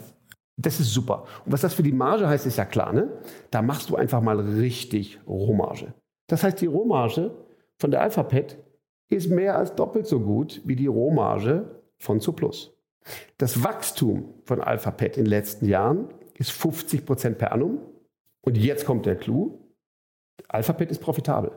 das 0.56 0.80
ist 0.80 0.92
super. 0.92 1.24
Und 1.44 1.52
was 1.52 1.60
das 1.60 1.74
für 1.74 1.82
die 1.82 1.92
Marge 1.92 2.28
heißt, 2.28 2.46
ist 2.46 2.56
ja 2.56 2.64
klar, 2.64 2.92
ne? 2.92 3.08
Da 3.50 3.62
machst 3.62 3.90
du 3.90 3.96
einfach 3.96 4.20
mal 4.20 4.38
richtig 4.38 5.20
Rohmarge. 5.26 5.94
Das 6.28 6.42
heißt, 6.42 6.60
die 6.60 6.66
Rohmarge 6.66 7.32
von 7.78 7.90
der 7.90 8.02
Alphabet 8.02 8.58
ist 9.08 9.30
mehr 9.30 9.56
als 9.56 9.74
doppelt 9.74 10.06
so 10.06 10.20
gut 10.20 10.62
wie 10.64 10.76
die 10.76 10.86
Rohmarge 10.86 11.82
von 11.98 12.20
Zuplus. 12.20 12.72
Das 13.38 13.62
Wachstum 13.62 14.34
von 14.44 14.60
Alphabet 14.60 15.16
in 15.16 15.24
den 15.24 15.30
letzten 15.30 15.66
Jahren 15.66 16.08
ist 16.34 16.52
50 16.52 17.04
Prozent 17.04 17.38
per 17.38 17.52
annum. 17.52 17.78
Und 18.40 18.56
jetzt 18.56 18.86
kommt 18.86 19.06
der 19.06 19.16
Clou. 19.16 19.58
Alphabet 20.48 20.90
ist 20.90 21.00
profitabel. 21.00 21.52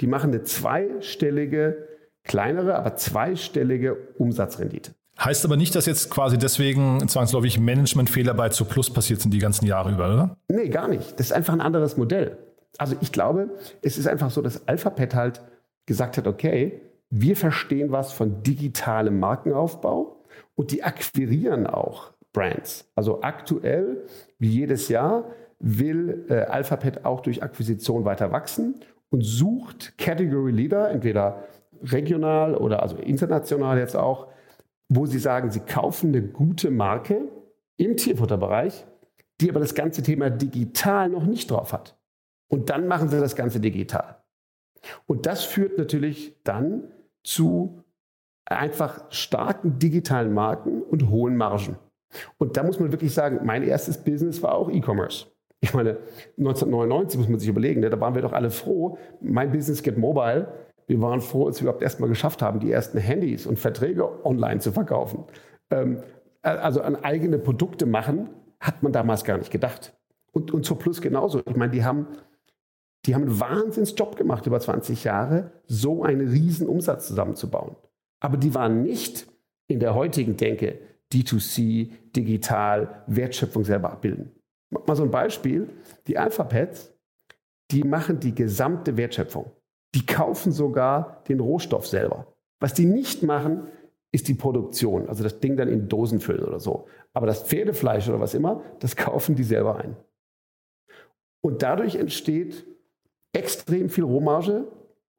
Die 0.00 0.06
machen 0.06 0.30
eine 0.30 0.42
zweistellige, 0.42 1.88
kleinere, 2.24 2.76
aber 2.76 2.96
zweistellige 2.96 3.96
Umsatzrendite. 4.18 4.92
Heißt 5.18 5.46
aber 5.46 5.56
nicht, 5.56 5.74
dass 5.74 5.86
jetzt 5.86 6.10
quasi 6.10 6.36
deswegen 6.36 7.08
zwangsläufig 7.08 7.58
Managementfehler 7.58 8.34
bei 8.34 8.50
Zu 8.50 8.66
Plus 8.66 8.92
passiert 8.92 9.22
sind 9.22 9.32
die 9.32 9.38
ganzen 9.38 9.66
Jahre 9.66 9.92
über, 9.92 10.12
oder? 10.12 10.36
Nee, 10.48 10.68
gar 10.68 10.88
nicht. 10.88 11.18
Das 11.18 11.28
ist 11.28 11.32
einfach 11.32 11.54
ein 11.54 11.62
anderes 11.62 11.96
Modell. 11.96 12.36
Also 12.78 12.96
ich 13.00 13.12
glaube, 13.12 13.50
es 13.82 13.98
ist 13.98 14.06
einfach 14.06 14.30
so, 14.30 14.42
dass 14.42 14.66
Alphabet 14.68 15.14
halt 15.14 15.42
gesagt 15.86 16.16
hat, 16.16 16.26
okay, 16.26 16.80
wir 17.10 17.36
verstehen 17.36 17.92
was 17.92 18.12
von 18.12 18.42
digitalem 18.42 19.20
Markenaufbau 19.20 20.24
und 20.54 20.72
die 20.72 20.82
akquirieren 20.82 21.66
auch 21.66 22.12
Brands. 22.32 22.90
Also 22.94 23.22
aktuell, 23.22 24.04
wie 24.38 24.48
jedes 24.48 24.88
Jahr, 24.88 25.24
will 25.58 26.26
äh, 26.28 26.40
Alphabet 26.40 27.04
auch 27.04 27.20
durch 27.20 27.42
Akquisition 27.42 28.04
weiter 28.04 28.32
wachsen 28.32 28.74
und 29.10 29.22
sucht 29.24 29.96
Category 29.96 30.52
Leader, 30.52 30.90
entweder 30.90 31.44
regional 31.82 32.54
oder 32.54 32.82
also 32.82 32.96
international 32.96 33.78
jetzt 33.78 33.96
auch, 33.96 34.28
wo 34.88 35.06
sie 35.06 35.18
sagen, 35.18 35.50
sie 35.50 35.60
kaufen 35.60 36.08
eine 36.08 36.22
gute 36.22 36.70
Marke 36.70 37.22
im 37.76 37.96
Tierfutterbereich, 37.96 38.86
die 39.40 39.50
aber 39.50 39.60
das 39.60 39.74
ganze 39.74 40.02
Thema 40.02 40.30
digital 40.30 41.08
noch 41.08 41.24
nicht 41.24 41.50
drauf 41.50 41.72
hat. 41.72 41.95
Und 42.48 42.70
dann 42.70 42.86
machen 42.86 43.08
sie 43.08 43.20
das 43.20 43.36
Ganze 43.36 43.60
digital. 43.60 44.16
Und 45.06 45.26
das 45.26 45.44
führt 45.44 45.78
natürlich 45.78 46.36
dann 46.44 46.84
zu 47.24 47.82
einfach 48.44 49.04
starken 49.10 49.78
digitalen 49.78 50.32
Marken 50.32 50.82
und 50.82 51.10
hohen 51.10 51.36
Margen. 51.36 51.76
Und 52.38 52.56
da 52.56 52.62
muss 52.62 52.78
man 52.78 52.92
wirklich 52.92 53.12
sagen, 53.12 53.40
mein 53.44 53.64
erstes 53.64 53.98
Business 53.98 54.42
war 54.42 54.54
auch 54.54 54.70
E-Commerce. 54.70 55.26
Ich 55.60 55.74
meine, 55.74 55.96
1999 56.38 57.18
muss 57.18 57.28
man 57.28 57.40
sich 57.40 57.48
überlegen, 57.48 57.80
ne, 57.80 57.90
da 57.90 57.98
waren 57.98 58.14
wir 58.14 58.22
doch 58.22 58.32
alle 58.32 58.50
froh. 58.50 58.98
Mein 59.20 59.50
Business 59.50 59.82
Get 59.82 59.98
Mobile 59.98 60.52
wir 60.86 61.00
waren 61.00 61.20
froh, 61.20 61.46
als 61.46 61.60
wir 61.60 61.64
überhaupt 61.64 61.82
erstmal 61.82 62.08
geschafft 62.08 62.42
haben, 62.42 62.60
die 62.60 62.70
ersten 62.70 62.98
Handys 62.98 63.46
und 63.46 63.58
Verträge 63.58 64.24
online 64.24 64.60
zu 64.60 64.72
verkaufen. 64.72 65.24
Ähm, 65.70 65.98
also 66.42 66.80
an 66.80 66.96
eigene 66.96 67.38
Produkte 67.38 67.86
machen, 67.86 68.28
hat 68.60 68.82
man 68.82 68.92
damals 68.92 69.24
gar 69.24 69.36
nicht 69.36 69.50
gedacht. 69.50 69.94
Und, 70.32 70.52
und 70.52 70.64
zur 70.64 70.78
Plus 70.78 71.00
genauso. 71.00 71.42
Ich 71.44 71.56
meine, 71.56 71.72
die 71.72 71.84
haben, 71.84 72.06
die 73.06 73.14
haben 73.14 73.22
einen 73.22 73.40
Wahnsinnsjob 73.40 74.16
gemacht 74.16 74.46
über 74.46 74.58
20 74.58 75.04
Jahre, 75.04 75.52
so 75.66 76.02
einen 76.02 76.28
riesen 76.28 76.66
Umsatz 76.66 77.06
zusammenzubauen. 77.06 77.76
Aber 78.20 78.36
die 78.36 78.54
waren 78.54 78.82
nicht 78.82 79.26
in 79.68 79.80
der 79.80 79.94
heutigen 79.94 80.36
Denke 80.36 80.80
D2C, 81.12 81.90
digital, 82.14 83.04
Wertschöpfung 83.06 83.64
selber 83.64 83.92
abbilden. 83.92 84.32
Mal 84.70 84.96
so 84.96 85.04
ein 85.04 85.10
Beispiel. 85.10 85.68
Die 86.08 86.18
Alphapads, 86.18 86.92
die 87.70 87.84
machen 87.84 88.18
die 88.18 88.34
gesamte 88.34 88.96
Wertschöpfung. 88.96 89.52
Die 89.94 90.04
kaufen 90.04 90.50
sogar 90.50 91.22
den 91.28 91.40
Rohstoff 91.40 91.86
selber. 91.86 92.26
Was 92.60 92.74
die 92.74 92.86
nicht 92.86 93.22
machen, 93.22 93.68
ist 94.12 94.28
die 94.28 94.34
Produktion, 94.34 95.08
also 95.08 95.22
das 95.22 95.40
Ding 95.40 95.56
dann 95.56 95.68
in 95.68 95.88
Dosen 95.88 96.20
füllen 96.20 96.44
oder 96.44 96.58
so. 96.58 96.86
Aber 97.12 97.26
das 97.26 97.42
Pferdefleisch 97.42 98.08
oder 98.08 98.20
was 98.20 98.34
immer, 98.34 98.62
das 98.80 98.96
kaufen 98.96 99.36
die 99.36 99.44
selber 99.44 99.76
ein. 99.76 99.96
Und 101.42 101.62
dadurch 101.62 101.96
entsteht 101.96 102.66
extrem 103.36 103.88
viel 103.90 104.04
Rohmarge 104.04 104.64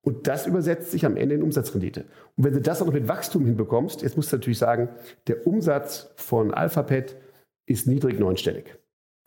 und 0.01 0.27
das 0.27 0.47
übersetzt 0.47 0.91
sich 0.91 1.05
am 1.05 1.17
Ende 1.17 1.35
in 1.35 1.43
Umsatzrendite. 1.43 2.05
Und 2.35 2.43
wenn 2.43 2.53
du 2.53 2.61
das 2.61 2.81
auch 2.81 2.85
noch 2.85 2.93
mit 2.93 3.07
Wachstum 3.07 3.45
hinbekommst, 3.45 4.01
jetzt 4.01 4.15
musst 4.15 4.31
du 4.31 4.37
natürlich 4.37 4.57
sagen, 4.57 4.89
der 5.27 5.45
Umsatz 5.45 6.11
von 6.15 6.53
Alphapet 6.53 7.15
ist 7.65 7.87
niedrig 7.87 8.19
neunstellig. 8.19 8.79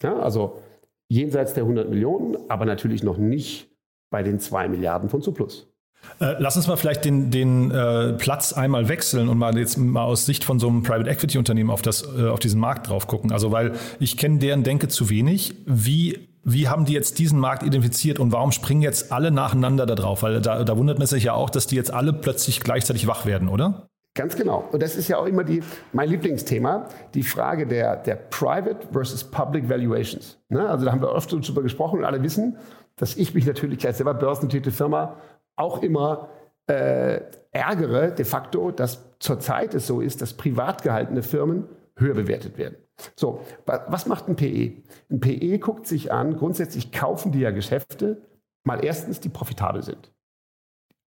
Ja, 0.03 0.18
also 0.18 0.61
jenseits 1.09 1.53
der 1.55 1.64
100 1.64 1.90
Millionen, 1.90 2.37
aber 2.48 2.64
natürlich 2.64 3.03
noch 3.03 3.18
nicht 3.18 3.70
bei 4.11 4.22
den 4.22 4.40
2 4.40 4.68
Milliarden 4.68 5.09
von 5.11 5.22
Zuplus. 5.22 5.70
Äh, 6.18 6.37
lass 6.38 6.57
uns 6.57 6.66
mal 6.66 6.76
vielleicht 6.76 7.05
den, 7.05 7.31
den 7.31 7.70
äh, 7.70 8.14
Platz 8.14 8.55
einmal 8.55 8.88
wechseln 8.88 9.29
und 9.29 9.37
mal 9.37 9.57
jetzt 9.59 9.76
mal 9.76 10.05
aus 10.05 10.24
Sicht 10.24 10.44
von 10.44 10.59
so 10.59 10.68
einem 10.68 10.83
Private 10.83 11.11
Equity 11.11 11.37
Unternehmen 11.37 11.70
auf, 11.70 11.83
das, 11.83 12.03
äh, 12.03 12.26
auf 12.26 12.38
diesen 12.38 12.59
Markt 12.59 12.88
drauf 12.88 13.07
gucken. 13.07 13.33
Also, 13.33 13.53
weil 13.53 13.72
ich 13.98 14.16
kenne 14.16 14.38
deren 14.38 14.62
Denke 14.62 14.88
zu 14.88 15.11
wenig. 15.11 15.57
Wie, 15.66 16.29
wie 16.42 16.68
haben 16.68 16.85
die 16.85 16.92
jetzt 16.92 17.18
diesen 17.18 17.38
Markt 17.38 17.62
identifiziert 17.62 18.18
und 18.18 18.33
warum 18.33 18.53
springen 18.53 18.83
jetzt 18.83 19.12
alle 19.12 19.31
nacheinander 19.31 19.87
da 19.87 19.94
drauf? 19.94 20.22
Weil 20.22 20.40
da, 20.40 20.64
da 20.64 20.76
wundert 20.76 20.98
man 20.98 21.07
sich 21.07 21.24
ja 21.24 21.35
auch, 21.35 21.50
dass 21.50 21.66
die 21.66 21.76
jetzt 21.76 21.92
alle 21.92 22.12
plötzlich 22.12 22.61
gleichzeitig 22.61 23.07
wach 23.07 23.26
werden, 23.26 23.48
oder? 23.48 23.88
Ganz 24.14 24.37
genau. 24.37 24.68
Und 24.72 24.83
das 24.83 24.96
ist 24.96 25.09
ja 25.09 25.18
auch 25.18 25.26
immer 25.26 25.44
die, 25.44 25.62
mein 25.92 26.09
Lieblingsthema, 26.09 26.88
die 27.14 27.22
Frage 27.22 27.66
der, 27.66 27.96
der 27.96 28.16
Private 28.16 28.88
versus 28.92 29.22
Public 29.22 29.68
Valuations. 29.68 30.38
Ne? 30.48 30.68
Also 30.68 30.85
da 30.85 30.92
haben 30.92 31.00
wir 31.00 31.12
oft 31.12 31.33
darüber 31.33 31.62
gesprochen 31.62 32.00
und 32.00 32.05
alle 32.05 32.22
wissen, 32.22 32.57
dass 32.96 33.16
ich 33.16 33.35
mich 33.35 33.46
natürlich 33.46 33.87
als 33.87 33.98
selber 33.98 34.14
börsennotierte 34.14 34.72
Firma 34.72 35.16
auch 35.57 35.83
immer 35.83 36.29
äh, 36.66 37.20
ärgere, 37.53 38.11
de 38.11 38.24
facto, 38.24 38.72
dass 38.72 39.05
zurzeit 39.20 39.74
es 39.74 39.87
so 39.87 40.00
ist, 40.00 40.22
dass 40.22 40.35
privat 40.35 40.83
gehaltene 40.83 41.22
Firmen 41.22 41.66
höher 41.96 42.14
bewertet 42.14 42.59
werden. 42.59 42.76
So, 43.16 43.40
was 43.64 44.06
macht 44.06 44.28
ein 44.28 44.36
PE? 44.36 44.82
Ein 45.10 45.20
PE 45.20 45.58
guckt 45.58 45.86
sich 45.86 46.12
an, 46.12 46.36
grundsätzlich 46.36 46.92
kaufen 46.92 47.32
die 47.32 47.40
ja 47.40 47.50
Geschäfte, 47.50 48.22
mal 48.64 48.84
erstens, 48.84 49.20
die 49.20 49.28
profitabel 49.28 49.82
sind 49.82 50.12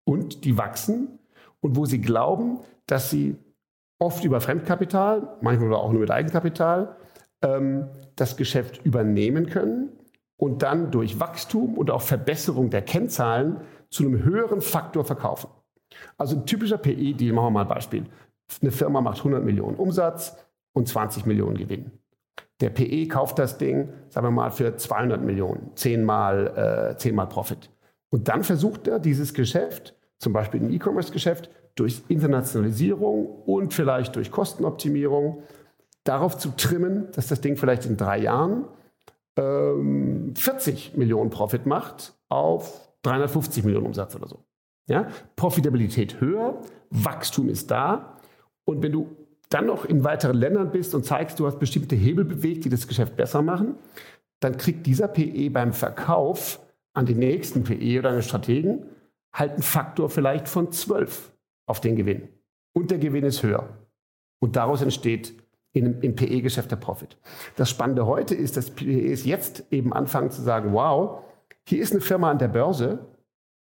und 0.05 0.45
die 0.45 0.57
wachsen 0.57 1.19
und 1.61 1.75
wo 1.75 1.85
sie 1.85 2.01
glauben, 2.01 2.59
dass 2.87 3.09
sie 3.09 3.37
oft 3.99 4.23
über 4.23 4.41
Fremdkapital, 4.41 5.37
manchmal 5.41 5.73
auch 5.73 5.91
nur 5.91 6.01
mit 6.01 6.11
Eigenkapital, 6.11 6.97
ähm, 7.41 7.89
das 8.15 8.37
Geschäft 8.37 8.85
übernehmen 8.85 9.47
können 9.47 9.89
und 10.37 10.61
dann 10.61 10.91
durch 10.91 11.19
Wachstum 11.19 11.77
und 11.77 11.89
auch 11.89 12.01
Verbesserung 12.01 12.69
der 12.69 12.81
Kennzahlen 12.81 13.61
zu 13.89 14.03
einem 14.05 14.23
höheren 14.23 14.61
Faktor 14.61 15.05
verkaufen. 15.05 15.49
Also 16.17 16.35
ein 16.35 16.45
typischer 16.45 16.77
PE-Deal, 16.77 17.33
machen 17.33 17.45
wir 17.45 17.51
mal 17.51 17.61
ein 17.61 17.67
Beispiel. 17.67 18.05
Eine 18.61 18.71
Firma 18.71 19.01
macht 19.01 19.19
100 19.19 19.43
Millionen 19.43 19.77
Umsatz 19.77 20.35
und 20.73 20.87
20 20.87 21.25
Millionen 21.25 21.57
Gewinn. 21.57 21.91
Der 22.61 22.69
PE 22.69 23.07
kauft 23.07 23.39
das 23.39 23.57
Ding, 23.57 23.89
sagen 24.09 24.27
wir 24.27 24.31
mal, 24.31 24.51
für 24.51 24.75
200 24.75 25.21
Millionen, 25.21 25.71
zehnmal, 25.75 26.91
äh, 26.93 26.97
zehnmal 26.97 27.27
Profit. 27.27 27.69
Und 28.09 28.27
dann 28.27 28.43
versucht 28.43 28.87
er 28.87 28.99
dieses 28.99 29.33
Geschäft, 29.33 29.95
zum 30.19 30.33
Beispiel 30.33 30.61
ein 30.61 30.71
E-Commerce-Geschäft, 30.71 31.49
durch 31.75 32.03
Internationalisierung 32.07 33.25
und 33.25 33.73
vielleicht 33.73 34.15
durch 34.15 34.31
Kostenoptimierung 34.31 35.43
darauf 36.03 36.37
zu 36.37 36.49
trimmen, 36.49 37.07
dass 37.13 37.27
das 37.27 37.41
Ding 37.41 37.57
vielleicht 37.57 37.85
in 37.85 37.97
drei 37.97 38.19
Jahren 38.19 38.65
ähm, 39.35 40.33
40 40.35 40.95
Millionen 40.95 41.29
Profit 41.29 41.65
macht 41.65 42.13
auf 42.29 42.91
350 43.01 43.63
Millionen 43.63 43.87
Umsatz 43.87 44.15
oder 44.15 44.27
so. 44.27 44.45
Ja? 44.87 45.07
Profitabilität 45.35 46.21
höher, 46.21 46.61
Wachstum 46.89 47.49
ist 47.49 47.71
da. 47.71 48.17
Und 48.65 48.83
wenn 48.83 48.91
du 48.91 49.07
dann 49.53 49.65
noch 49.65 49.85
in 49.85 50.03
weiteren 50.03 50.37
Ländern 50.37 50.71
bist 50.71 50.95
und 50.95 51.05
zeigst, 51.05 51.39
du 51.39 51.45
hast 51.45 51.59
bestimmte 51.59 51.95
Hebel 51.95 52.25
bewegt, 52.25 52.65
die 52.65 52.69
das 52.69 52.87
Geschäft 52.87 53.15
besser 53.15 53.41
machen, 53.41 53.75
dann 54.39 54.57
kriegt 54.57 54.85
dieser 54.85 55.07
PE 55.07 55.49
beim 55.49 55.73
Verkauf 55.73 56.59
an 56.93 57.05
den 57.05 57.19
nächsten 57.19 57.63
PE 57.63 57.99
oder 57.99 58.09
einen 58.09 58.21
Strategen 58.21 58.85
halt 59.33 59.53
einen 59.53 59.63
Faktor 59.63 60.09
vielleicht 60.09 60.47
von 60.47 60.71
12 60.71 61.31
auf 61.65 61.81
den 61.81 61.95
Gewinn. 61.95 62.29
Und 62.73 62.91
der 62.91 62.99
Gewinn 62.99 63.25
ist 63.25 63.43
höher. 63.43 63.69
Und 64.39 64.55
daraus 64.55 64.81
entsteht 64.81 65.33
in, 65.73 66.01
im 66.01 66.15
PE-Geschäft 66.15 66.69
der 66.69 66.75
Profit. 66.75 67.17
Das 67.55 67.69
Spannende 67.69 68.05
heute 68.05 68.35
ist, 68.35 68.57
dass 68.57 68.71
PEs 68.71 69.25
jetzt 69.25 69.71
eben 69.71 69.91
anfangen 69.93 70.29
zu 70.29 70.41
sagen, 70.41 70.73
wow, 70.73 71.23
hier 71.67 71.81
ist 71.81 71.93
eine 71.93 72.01
Firma 72.01 72.29
an 72.29 72.37
der 72.37 72.49
Börse, 72.49 72.99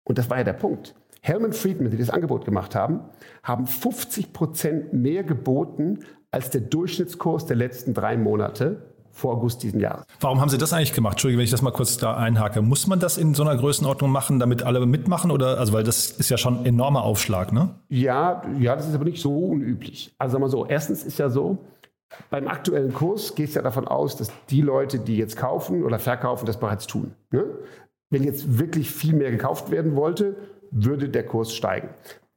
und 0.04 0.18
das 0.18 0.28
war 0.28 0.38
ja 0.38 0.44
der 0.44 0.54
Punkt. 0.54 0.94
Hellman 1.24 1.54
Friedman, 1.54 1.90
die 1.90 1.96
das 1.96 2.10
Angebot 2.10 2.44
gemacht 2.44 2.74
haben, 2.74 3.00
haben 3.42 3.66
50 3.66 4.34
Prozent 4.34 4.92
mehr 4.92 5.24
geboten 5.24 6.00
als 6.30 6.50
der 6.50 6.60
Durchschnittskurs 6.60 7.46
der 7.46 7.56
letzten 7.56 7.94
drei 7.94 8.18
Monate 8.18 8.82
vor 9.10 9.32
August 9.32 9.62
diesen 9.62 9.80
Jahres. 9.80 10.04
Warum 10.20 10.42
haben 10.42 10.50
Sie 10.50 10.58
das 10.58 10.74
eigentlich 10.74 10.92
gemacht? 10.92 11.14
Entschuldige, 11.14 11.38
wenn 11.38 11.44
ich 11.44 11.50
das 11.50 11.62
mal 11.62 11.70
kurz 11.70 11.96
da 11.96 12.14
einhake. 12.14 12.60
Muss 12.60 12.86
man 12.86 13.00
das 13.00 13.16
in 13.16 13.32
so 13.32 13.42
einer 13.42 13.56
Größenordnung 13.56 14.10
machen, 14.10 14.38
damit 14.38 14.64
alle 14.64 14.84
mitmachen? 14.84 15.30
Oder, 15.30 15.58
also, 15.58 15.72
weil 15.72 15.82
das 15.82 16.10
ist 16.10 16.28
ja 16.28 16.36
schon 16.36 16.58
ein 16.58 16.66
enormer 16.66 17.04
Aufschlag, 17.04 17.52
ne? 17.52 17.70
Ja, 17.88 18.42
ja, 18.60 18.76
das 18.76 18.86
ist 18.86 18.94
aber 18.94 19.04
nicht 19.04 19.22
so 19.22 19.34
unüblich. 19.34 20.14
Also 20.18 20.32
sagen 20.32 20.44
wir 20.44 20.50
so, 20.50 20.66
erstens 20.66 21.04
ist 21.04 21.18
ja 21.18 21.30
so, 21.30 21.56
beim 22.28 22.48
aktuellen 22.48 22.92
Kurs 22.92 23.34
geht 23.34 23.48
es 23.48 23.54
ja 23.54 23.62
davon 23.62 23.88
aus, 23.88 24.16
dass 24.16 24.30
die 24.50 24.60
Leute, 24.60 24.98
die 24.98 25.16
jetzt 25.16 25.38
kaufen 25.38 25.84
oder 25.84 25.98
verkaufen, 25.98 26.44
das 26.44 26.60
bereits 26.60 26.86
tun. 26.86 27.12
Ne? 27.30 27.46
Wenn 28.10 28.24
jetzt 28.24 28.58
wirklich 28.58 28.90
viel 28.90 29.14
mehr 29.14 29.30
gekauft 29.30 29.70
werden 29.70 29.96
wollte, 29.96 30.36
würde 30.74 31.08
der 31.08 31.24
Kurs 31.24 31.54
steigen. 31.54 31.88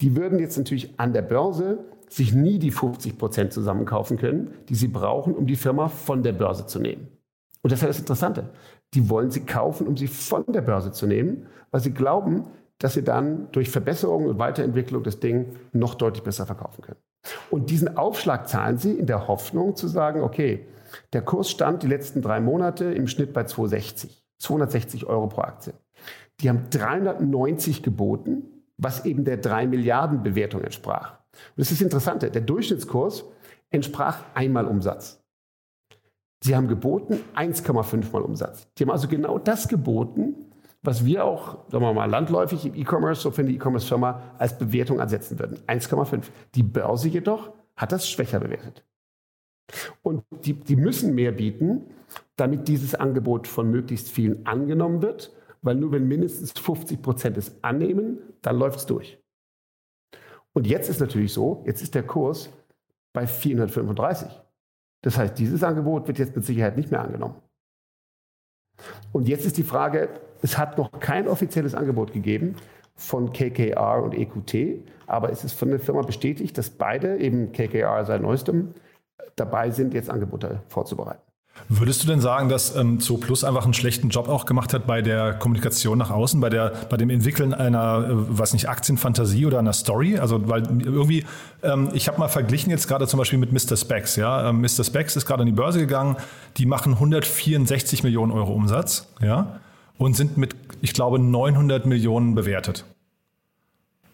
Die 0.02 0.16
würden 0.16 0.40
jetzt 0.40 0.58
natürlich 0.58 1.00
an 1.00 1.12
der 1.12 1.24
Börse 1.24 1.80
sich 2.08 2.34
nie 2.34 2.60
die 2.60 2.72
50 2.72 3.18
Prozent 3.18 3.52
zusammenkaufen 3.52 4.18
können, 4.18 4.54
die 4.70 4.76
sie 4.76 4.88
brauchen, 4.88 5.36
um 5.36 5.48
die 5.48 5.56
Firma 5.56 5.90
von 5.90 6.24
der 6.24 6.34
Börse 6.34 6.66
zu 6.66 6.80
nehmen. 6.80 7.08
Und 7.62 7.72
das 7.72 7.82
ist 7.82 7.90
das 7.90 8.00
Interessante. 8.00 8.50
Die 8.94 9.10
wollen 9.10 9.32
sie 9.32 9.42
kaufen, 9.42 9.88
um 9.88 9.98
sie 9.98 10.08
von 10.08 10.46
der 10.48 10.62
Börse 10.62 10.92
zu 10.92 11.08
nehmen, 11.08 11.48
weil 11.72 11.82
sie 11.82 11.94
glauben, 11.94 12.46
dass 12.78 12.94
sie 12.94 13.04
dann 13.04 13.52
durch 13.52 13.70
Verbesserung 13.70 14.28
und 14.28 14.40
Weiterentwicklung 14.40 15.04
das 15.04 15.20
Ding 15.20 15.58
noch 15.74 15.96
deutlich 15.96 16.24
besser 16.24 16.46
verkaufen 16.46 16.84
können. 16.84 17.00
Und 17.50 17.70
diesen 17.70 17.98
Aufschlag 17.98 18.48
zahlen 18.48 18.78
sie 18.78 18.94
in 18.94 19.08
der 19.08 19.28
Hoffnung 19.28 19.76
zu 19.76 19.88
sagen, 19.88 20.22
okay, 20.22 20.68
der 21.12 21.24
Kurs 21.24 21.50
stand 21.50 21.84
die 21.84 21.88
letzten 21.88 22.22
drei 22.22 22.40
Monate 22.40 22.86
im 22.86 23.08
Schnitt 23.08 23.34
bei 23.34 23.44
260, 23.44 24.24
260 24.40 25.06
Euro 25.08 25.28
pro 25.28 25.42
Aktie. 25.42 25.74
Die 26.42 26.50
haben 26.50 26.70
390 26.70 27.84
geboten, 27.84 28.44
was 28.78 29.06
eben 29.06 29.26
der 29.26 29.38
3 29.38 29.68
Milliarden 29.68 30.24
Bewertung 30.24 30.62
entsprach. 30.62 31.20
Und 31.32 31.58
das 31.58 31.72
ist 31.72 31.82
interessant, 31.82 32.22
der 32.22 32.30
Durchschnittskurs 32.30 33.26
entsprach 33.70 34.24
einmal 34.34 34.66
Umsatz. 34.66 35.24
Sie 36.44 36.56
haben 36.56 36.68
geboten 36.68 37.20
1,5 37.36 38.12
mal 38.12 38.22
Umsatz. 38.22 38.68
Die 38.78 38.84
haben 38.84 38.92
also 38.92 39.08
genau 39.08 39.40
das 39.40 39.68
geboten, 39.68 40.36
was 40.84 41.04
wir 41.06 41.26
auch, 41.26 41.70
sagen 41.70 41.84
wir 41.84 41.94
mal, 41.94 42.10
landläufig 42.10 42.66
im 42.66 42.76
E-Commerce, 42.76 43.22
so 43.22 43.32
für 43.32 43.42
eine 43.42 43.52
E-Commerce-Firma, 43.52 44.22
als 44.38 44.58
Bewertung 44.58 45.02
ansetzen 45.02 45.40
würden. 45.40 45.58
1,5. 45.68 46.26
Die 46.56 46.64
Börse 46.64 47.10
jedoch 47.10 47.52
hat 47.76 47.92
das 47.92 48.10
schwächer 48.10 48.40
bewertet. 48.40 48.86
Und 50.02 50.24
die, 50.46 50.54
die 50.54 50.76
müssen 50.76 51.16
mehr 51.16 51.32
bieten, 51.32 51.88
damit 52.36 52.68
dieses 52.68 52.96
Angebot 52.96 53.48
von 53.48 53.70
möglichst 53.70 54.10
vielen 54.10 54.46
angenommen 54.46 55.02
wird, 55.02 55.34
weil 55.68 55.76
nur 55.76 55.92
wenn 55.92 56.08
mindestens 56.08 56.54
50 56.54 57.02
Prozent 57.02 57.38
es 57.38 57.62
annehmen, 57.62 58.20
dann 58.42 58.58
läuft 58.58 58.80
es 58.80 58.86
durch. 58.86 59.22
Und 60.54 60.66
jetzt 60.66 60.90
ist 60.90 61.02
natürlich 61.02 61.34
so, 61.34 61.64
jetzt 61.68 61.82
ist 61.82 61.94
der 61.94 62.04
Kurs 62.04 62.50
bei 63.14 63.28
435. 63.28 64.30
Das 65.04 65.18
heißt, 65.18 65.38
dieses 65.38 65.64
Angebot 65.64 66.08
wird 66.08 66.20
jetzt 66.20 66.36
mit 66.36 66.46
Sicherheit 66.46 66.78
nicht 66.78 66.90
mehr 66.90 67.02
angenommen. 67.02 67.36
Und 69.12 69.28
jetzt 69.28 69.46
ist 69.46 69.58
die 69.58 69.64
Frage, 69.64 70.10
es 70.42 70.58
hat 70.58 70.78
noch 70.78 71.00
kein 71.00 71.28
offizielles 71.28 71.76
Angebot 71.76 72.14
gegeben 72.14 72.56
von 72.96 73.34
KKR 73.34 74.02
und 74.02 74.16
EQT, 74.16 74.88
aber 75.06 75.32
es 75.32 75.44
ist 75.44 75.54
von 75.54 75.70
der 75.70 75.80
Firma 75.80 76.02
bestätigt, 76.02 76.58
dass 76.58 76.70
beide, 76.70 77.18
eben 77.18 77.52
KKR 77.52 78.06
seit 78.06 78.22
neuestem, 78.22 78.74
dabei 79.36 79.70
sind, 79.70 79.94
jetzt 79.94 80.10
Angebote 80.10 80.64
vorzubereiten. 80.70 81.27
Würdest 81.70 82.04
du 82.04 82.08
denn 82.08 82.22
sagen, 82.22 82.50
dass 82.50 82.76
ähm, 82.76 83.00
Zooplus 83.00 83.44
einfach 83.44 83.66
einen 83.66 83.74
schlechten 83.74 84.10
Job 84.10 84.30
auch 84.30 84.46
gemacht 84.46 84.74
hat 84.74 84.88
bei 84.88 85.02
der 85.02 85.34
Kommunikation 85.34 85.98
nach 85.98 86.12
außen, 86.12 86.40
bei, 86.40 86.50
der, 86.50 86.72
bei 86.90 86.98
dem 86.98 87.10
Entwickeln 87.10 87.54
einer, 87.54 88.08
äh, 88.08 88.12
was 88.12 88.54
nicht, 88.54 88.70
Aktienfantasie 88.70 89.46
oder 89.46 89.60
einer 89.60 89.74
Story? 89.74 90.18
Also, 90.18 90.48
weil 90.48 90.64
irgendwie, 90.82 91.26
ähm, 91.64 91.90
ich 91.94 92.08
habe 92.08 92.20
mal 92.20 92.30
verglichen 92.30 92.72
jetzt 92.72 92.88
gerade 92.88 93.08
zum 93.08 93.18
Beispiel 93.18 93.40
mit 93.40 93.52
Mr. 93.52 93.76
Specs. 93.76 94.16
Ja? 94.16 94.50
Ähm, 94.50 94.62
Mr. 94.62 94.84
Specs 94.84 95.16
ist 95.16 95.26
gerade 95.26 95.42
an 95.42 95.48
die 95.48 95.54
Börse 95.54 95.80
gegangen, 95.80 96.16
die 96.58 96.66
machen 96.66 96.94
164 96.94 98.04
Millionen 98.04 98.32
Euro 98.32 98.54
Umsatz 98.54 99.08
ja? 99.22 99.60
und 99.98 100.16
sind 100.16 100.38
mit, 100.38 100.56
ich 100.82 100.94
glaube, 100.94 101.20
900 101.20 101.86
Millionen 101.86 102.36
bewertet 102.36 102.86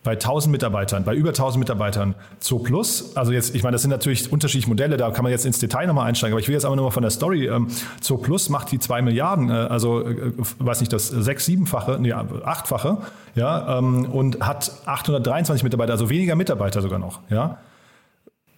bei 0.04 0.12
1000 0.12 0.52
Mitarbeitern, 0.52 1.04
bei 1.04 1.16
über 1.16 1.30
1000 1.30 1.60
Mitarbeitern 1.60 2.16
Zo 2.40 2.60
Plus, 2.60 3.16
also 3.16 3.32
jetzt, 3.32 3.56
ich 3.56 3.64
meine, 3.64 3.74
das 3.74 3.82
sind 3.82 3.92
natürlich 3.92 4.32
unterschiedliche 4.32 4.70
Modelle, 4.70 4.98
da 4.98 5.12
kann 5.12 5.24
man 5.24 5.32
jetzt 5.32 5.46
ins 5.46 5.60
Detail 5.60 5.88
nochmal 5.88 6.08
einsteigen, 6.08 6.34
aber 6.34 6.42
ich 6.42 6.48
will 6.48 6.54
jetzt 6.54 6.66
aber 6.66 6.76
nur 6.76 6.86
mal 6.86 6.92
von 6.92 7.04
der 7.04 7.12
Story. 7.12 7.48
Ähm, 7.48 7.68
Zo 8.02 8.18
Plus 8.18 8.50
macht 8.50 8.72
die 8.72 8.80
2 8.80 9.02
Milliarden, 9.02 9.50
äh, 9.50 9.54
also, 9.54 10.02
äh, 10.02 10.34
weiß 10.60 10.82
nicht, 10.82 10.92
das 10.92 11.08
sechs, 11.08 11.46
siebenfache, 11.46 11.98
nee, 12.00 12.12
achtfache, 12.12 12.98
ja, 13.36 13.80
ähm, 13.80 14.06
und 14.12 14.42
hat 14.42 14.72
823 14.86 15.64
Mitarbeiter, 15.64 15.94
also 15.94 16.10
weniger 16.10 16.36
Mitarbeiter 16.36 16.82
sogar 16.82 17.00
noch, 17.00 17.22
ja 17.30 17.58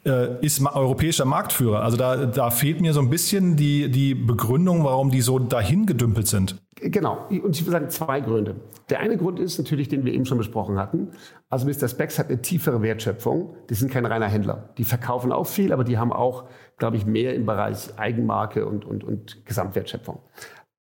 äh, 0.05 0.45
ist 0.45 0.61
europäischer 0.61 1.25
Marktführer. 1.25 1.81
Also 1.81 1.97
da, 1.97 2.25
da 2.25 2.51
fehlt 2.51 2.79
mir 2.79 2.93
so 2.93 2.99
ein 2.99 3.09
bisschen 3.09 3.55
die, 3.55 3.89
die 3.89 4.13
Begründung, 4.13 4.83
warum 4.83 5.11
die 5.11 5.21
so 5.21 5.39
dahin 5.39 5.85
gedümpelt 5.85 6.27
sind. 6.27 6.55
Genau, 6.77 7.25
und 7.29 7.55
ich 7.55 7.65
würde 7.65 7.71
sagen 7.71 7.89
zwei 7.89 8.19
Gründe. 8.19 8.55
Der 8.89 8.99
eine 8.99 9.17
Grund 9.17 9.39
ist 9.39 9.57
natürlich, 9.57 9.87
den 9.87 10.03
wir 10.03 10.13
eben 10.13 10.25
schon 10.25 10.37
besprochen 10.37 10.77
hatten. 10.77 11.11
Also 11.49 11.65
Mr. 11.65 11.87
Specs 11.87 12.19
hat 12.19 12.27
eine 12.27 12.41
tiefere 12.41 12.81
Wertschöpfung. 12.81 13.55
Die 13.69 13.75
sind 13.75 13.91
kein 13.91 14.05
reiner 14.05 14.27
Händler. 14.27 14.69
Die 14.77 14.83
verkaufen 14.83 15.31
auch 15.31 15.47
viel, 15.47 15.71
aber 15.71 15.85
die 15.85 15.97
haben 15.97 16.11
auch, 16.11 16.43
glaube 16.77 16.97
ich, 16.97 17.05
mehr 17.05 17.33
im 17.33 17.45
Bereich 17.45 17.97
Eigenmarke 17.97 18.65
und, 18.65 18.83
und, 18.83 19.05
und 19.05 19.45
Gesamtwertschöpfung. 19.45 20.19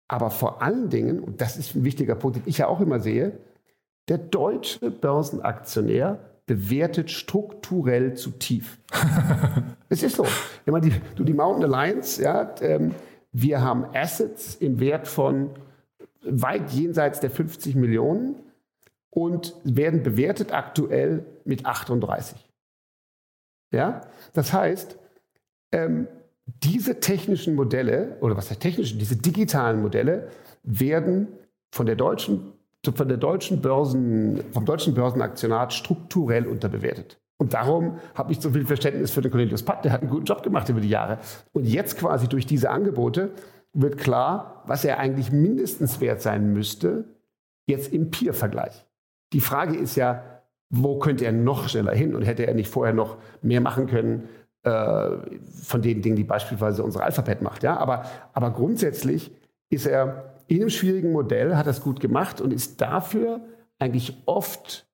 Aber 0.08 0.30
vor 0.30 0.62
allen 0.62 0.88
Dingen, 0.88 1.20
und 1.20 1.42
das 1.42 1.58
ist 1.58 1.74
ein 1.74 1.84
wichtiger 1.84 2.14
Punkt, 2.14 2.36
den 2.36 2.44
ich 2.46 2.58
ja 2.58 2.68
auch 2.68 2.80
immer 2.80 3.00
sehe, 3.00 3.38
der 4.08 4.18
deutsche 4.18 4.90
Börsenaktionär 4.90 6.18
bewertet 6.46 7.10
strukturell 7.10 8.14
zu 8.14 8.30
tief. 8.30 8.78
es 9.88 10.02
ist 10.02 10.16
so. 10.16 10.24
Wenn 10.64 10.72
man 10.72 10.82
die, 10.82 10.92
du 11.16 11.24
die 11.24 11.34
Mountain 11.34 11.64
Alliance, 11.64 12.22
ja, 12.22 12.54
ähm, 12.60 12.94
wir 13.32 13.60
haben 13.60 13.84
Assets 13.92 14.54
im 14.54 14.80
Wert 14.80 15.08
von 15.08 15.50
weit 16.28 16.70
jenseits 16.70 17.20
der 17.20 17.30
50 17.30 17.74
Millionen 17.74 18.36
und 19.10 19.54
werden 19.64 20.02
bewertet 20.02 20.52
aktuell 20.52 21.24
mit 21.44 21.64
38. 21.64 22.38
Ja? 23.72 24.02
Das 24.32 24.52
heißt, 24.52 24.98
ähm, 25.72 26.08
diese 26.46 27.00
technischen 27.00 27.54
Modelle, 27.54 28.16
oder 28.20 28.36
was 28.36 28.50
heißt 28.50 28.60
technischen, 28.60 28.98
diese 28.98 29.16
digitalen 29.16 29.82
Modelle 29.82 30.28
werden 30.62 31.28
von 31.72 31.86
der 31.86 31.96
deutschen, 31.96 32.52
von 32.84 33.08
der 33.08 33.16
deutschen 33.16 33.60
Börsen, 33.60 34.44
vom 34.52 34.64
deutschen 34.64 34.94
Börsenaktionat 34.94 35.72
strukturell 35.72 36.46
unterbewertet. 36.46 37.18
Und 37.38 37.52
darum 37.52 37.98
habe 38.14 38.32
ich 38.32 38.40
so 38.40 38.50
viel 38.50 38.64
Verständnis 38.64 39.10
für 39.10 39.20
den 39.20 39.30
Cornelius 39.30 39.62
Patt, 39.62 39.84
der 39.84 39.92
hat 39.92 40.00
einen 40.00 40.10
guten 40.10 40.24
Job 40.24 40.42
gemacht 40.42 40.68
über 40.68 40.80
die 40.80 40.88
Jahre. 40.88 41.18
Und 41.52 41.64
jetzt 41.64 41.98
quasi 41.98 42.28
durch 42.28 42.46
diese 42.46 42.70
Angebote 42.70 43.32
wird 43.76 43.98
klar, 43.98 44.62
was 44.66 44.84
er 44.84 44.98
eigentlich 44.98 45.30
mindestens 45.30 46.00
wert 46.00 46.22
sein 46.22 46.52
müsste, 46.52 47.04
jetzt 47.66 47.92
im 47.92 48.10
Peer-Vergleich. 48.10 48.86
Die 49.32 49.40
Frage 49.40 49.76
ist 49.76 49.96
ja, 49.96 50.22
wo 50.70 50.98
könnte 50.98 51.24
er 51.24 51.32
noch 51.32 51.68
schneller 51.68 51.94
hin 51.94 52.14
und 52.14 52.22
hätte 52.22 52.46
er 52.46 52.54
nicht 52.54 52.70
vorher 52.70 52.94
noch 52.94 53.18
mehr 53.42 53.60
machen 53.60 53.86
können 53.86 54.28
äh, 54.62 55.10
von 55.62 55.82
den 55.82 56.02
Dingen, 56.02 56.16
die 56.16 56.24
beispielsweise 56.24 56.82
unsere 56.82 57.04
Alphabet 57.04 57.42
macht. 57.42 57.62
Ja? 57.62 57.76
Aber, 57.76 58.06
aber 58.32 58.50
grundsätzlich 58.50 59.30
ist 59.68 59.86
er 59.86 60.34
in 60.48 60.60
einem 60.60 60.70
schwierigen 60.70 61.12
Modell, 61.12 61.56
hat 61.56 61.66
das 61.66 61.82
gut 61.82 62.00
gemacht 62.00 62.40
und 62.40 62.52
ist 62.52 62.80
dafür 62.80 63.40
eigentlich 63.78 64.22
oft 64.26 64.88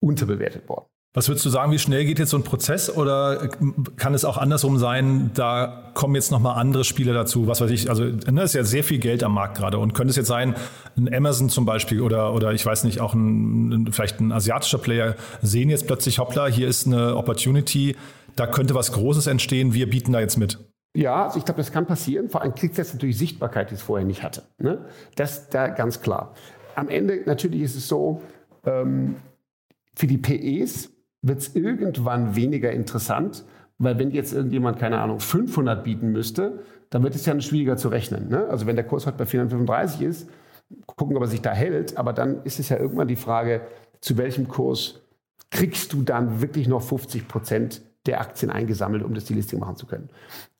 unterbewertet 0.00 0.68
worden. 0.68 0.86
Was 1.14 1.26
würdest 1.28 1.46
du 1.46 1.50
sagen, 1.50 1.72
wie 1.72 1.78
schnell 1.78 2.04
geht 2.04 2.18
jetzt 2.18 2.30
so 2.30 2.36
ein 2.36 2.44
Prozess 2.44 2.94
oder 2.94 3.48
kann 3.96 4.12
es 4.12 4.26
auch 4.26 4.36
andersrum 4.36 4.78
sein, 4.78 5.30
da 5.34 5.90
kommen 5.94 6.14
jetzt 6.14 6.30
nochmal 6.30 6.60
andere 6.60 6.84
Spieler 6.84 7.14
dazu, 7.14 7.48
was 7.48 7.62
weiß 7.62 7.70
ich, 7.70 7.88
also 7.88 8.04
ne, 8.04 8.42
ist 8.42 8.54
ja 8.54 8.62
sehr 8.62 8.84
viel 8.84 8.98
Geld 8.98 9.24
am 9.24 9.32
Markt 9.32 9.56
gerade 9.56 9.78
und 9.78 9.94
könnte 9.94 10.10
es 10.10 10.16
jetzt 10.16 10.28
sein, 10.28 10.54
ein 10.96 11.12
Amazon 11.12 11.48
zum 11.48 11.64
Beispiel 11.64 12.02
oder, 12.02 12.34
oder 12.34 12.52
ich 12.52 12.64
weiß 12.64 12.84
nicht, 12.84 13.00
auch 13.00 13.14
ein, 13.14 13.88
vielleicht 13.90 14.20
ein 14.20 14.32
asiatischer 14.32 14.78
Player 14.78 15.16
sehen 15.40 15.70
jetzt 15.70 15.86
plötzlich, 15.86 16.18
hoppla, 16.18 16.46
hier 16.46 16.68
ist 16.68 16.86
eine 16.86 17.16
Opportunity, 17.16 17.96
da 18.36 18.46
könnte 18.46 18.74
was 18.74 18.92
Großes 18.92 19.26
entstehen, 19.28 19.72
wir 19.72 19.88
bieten 19.88 20.12
da 20.12 20.20
jetzt 20.20 20.36
mit. 20.36 20.58
Ja, 20.94 21.24
also 21.24 21.38
ich 21.38 21.44
glaube, 21.44 21.58
das 21.58 21.72
kann 21.72 21.86
passieren. 21.86 22.28
Vor 22.28 22.42
allem 22.42 22.54
kriegt 22.54 22.72
es 22.72 22.78
jetzt 22.78 22.94
natürlich 22.94 23.18
Sichtbarkeit, 23.18 23.70
die 23.70 23.74
es 23.74 23.82
vorher 23.82 24.06
nicht 24.06 24.22
hatte. 24.22 24.42
Ne? 24.58 24.86
Das 25.16 25.48
da 25.48 25.68
ganz 25.68 26.00
klar. 26.00 26.34
Am 26.74 26.88
Ende 26.88 27.22
natürlich 27.24 27.62
ist 27.62 27.76
es 27.76 27.88
so, 27.88 28.22
ähm, 28.64 29.16
für 29.94 30.06
die 30.06 30.18
PEs 30.18 30.90
wird 31.22 31.38
es 31.40 31.54
irgendwann 31.54 32.36
weniger 32.36 32.70
interessant, 32.72 33.44
weil 33.78 33.98
wenn 33.98 34.10
jetzt 34.10 34.32
irgendjemand, 34.32 34.78
keine 34.78 34.98
Ahnung, 34.98 35.20
500 35.20 35.84
bieten 35.84 36.10
müsste, 36.10 36.60
dann 36.90 37.02
wird 37.02 37.14
es 37.14 37.26
ja 37.26 37.38
schwieriger 37.40 37.76
zu 37.76 37.88
rechnen. 37.88 38.28
Ne? 38.28 38.46
Also 38.48 38.66
wenn 38.66 38.76
der 38.76 38.86
Kurs 38.86 39.06
heute 39.06 39.18
bei 39.18 39.26
435 39.26 40.02
ist, 40.02 40.30
gucken, 40.86 41.16
ob 41.16 41.22
er 41.22 41.28
sich 41.28 41.42
da 41.42 41.52
hält, 41.52 41.96
aber 41.96 42.12
dann 42.12 42.42
ist 42.44 42.58
es 42.58 42.68
ja 42.68 42.78
irgendwann 42.78 43.08
die 43.08 43.16
Frage, 43.16 43.62
zu 44.00 44.16
welchem 44.16 44.48
Kurs 44.48 45.00
kriegst 45.50 45.92
du 45.92 46.02
dann 46.02 46.40
wirklich 46.40 46.68
noch 46.68 46.82
50 46.82 47.28
Prozent 47.28 47.82
der 48.06 48.20
Aktien 48.20 48.50
eingesammelt, 48.50 49.02
um 49.02 49.14
das 49.14 49.24
Delisting 49.24 49.60
machen 49.60 49.76
zu 49.76 49.86
können. 49.86 50.08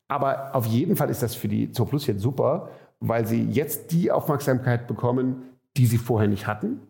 Aber 0.07 0.55
auf 0.55 0.65
jeden 0.65 0.95
Fall 0.95 1.09
ist 1.09 1.21
das 1.21 1.35
für 1.35 1.47
die 1.47 1.71
Zooplus 1.71 2.07
jetzt 2.07 2.21
super, 2.21 2.69
weil 2.99 3.25
sie 3.25 3.43
jetzt 3.43 3.91
die 3.91 4.11
Aufmerksamkeit 4.11 4.87
bekommen, 4.87 5.43
die 5.77 5.85
sie 5.85 5.97
vorher 5.97 6.27
nicht 6.27 6.47
hatten. 6.47 6.81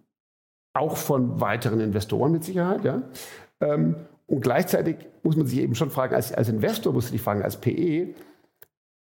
Auch 0.74 0.96
von 0.96 1.42
weiteren 1.42 1.82
Investoren 1.82 2.32
mit 2.32 2.44
Sicherheit. 2.44 2.86
Ja. 2.86 3.02
Ähm, 3.62 3.96
und 4.28 4.42
gleichzeitig 4.42 4.98
muss 5.24 5.36
man 5.36 5.48
sich 5.48 5.60
eben 5.60 5.76
schon 5.76 5.90
fragen, 5.90 6.16
als, 6.16 6.32
als 6.32 6.50
Investor 6.50 6.94
musst 6.94 7.10
du 7.10 7.14
dich 7.14 7.22
fragen, 7.22 7.42
als 7.42 7.60
PE, 7.60 8.14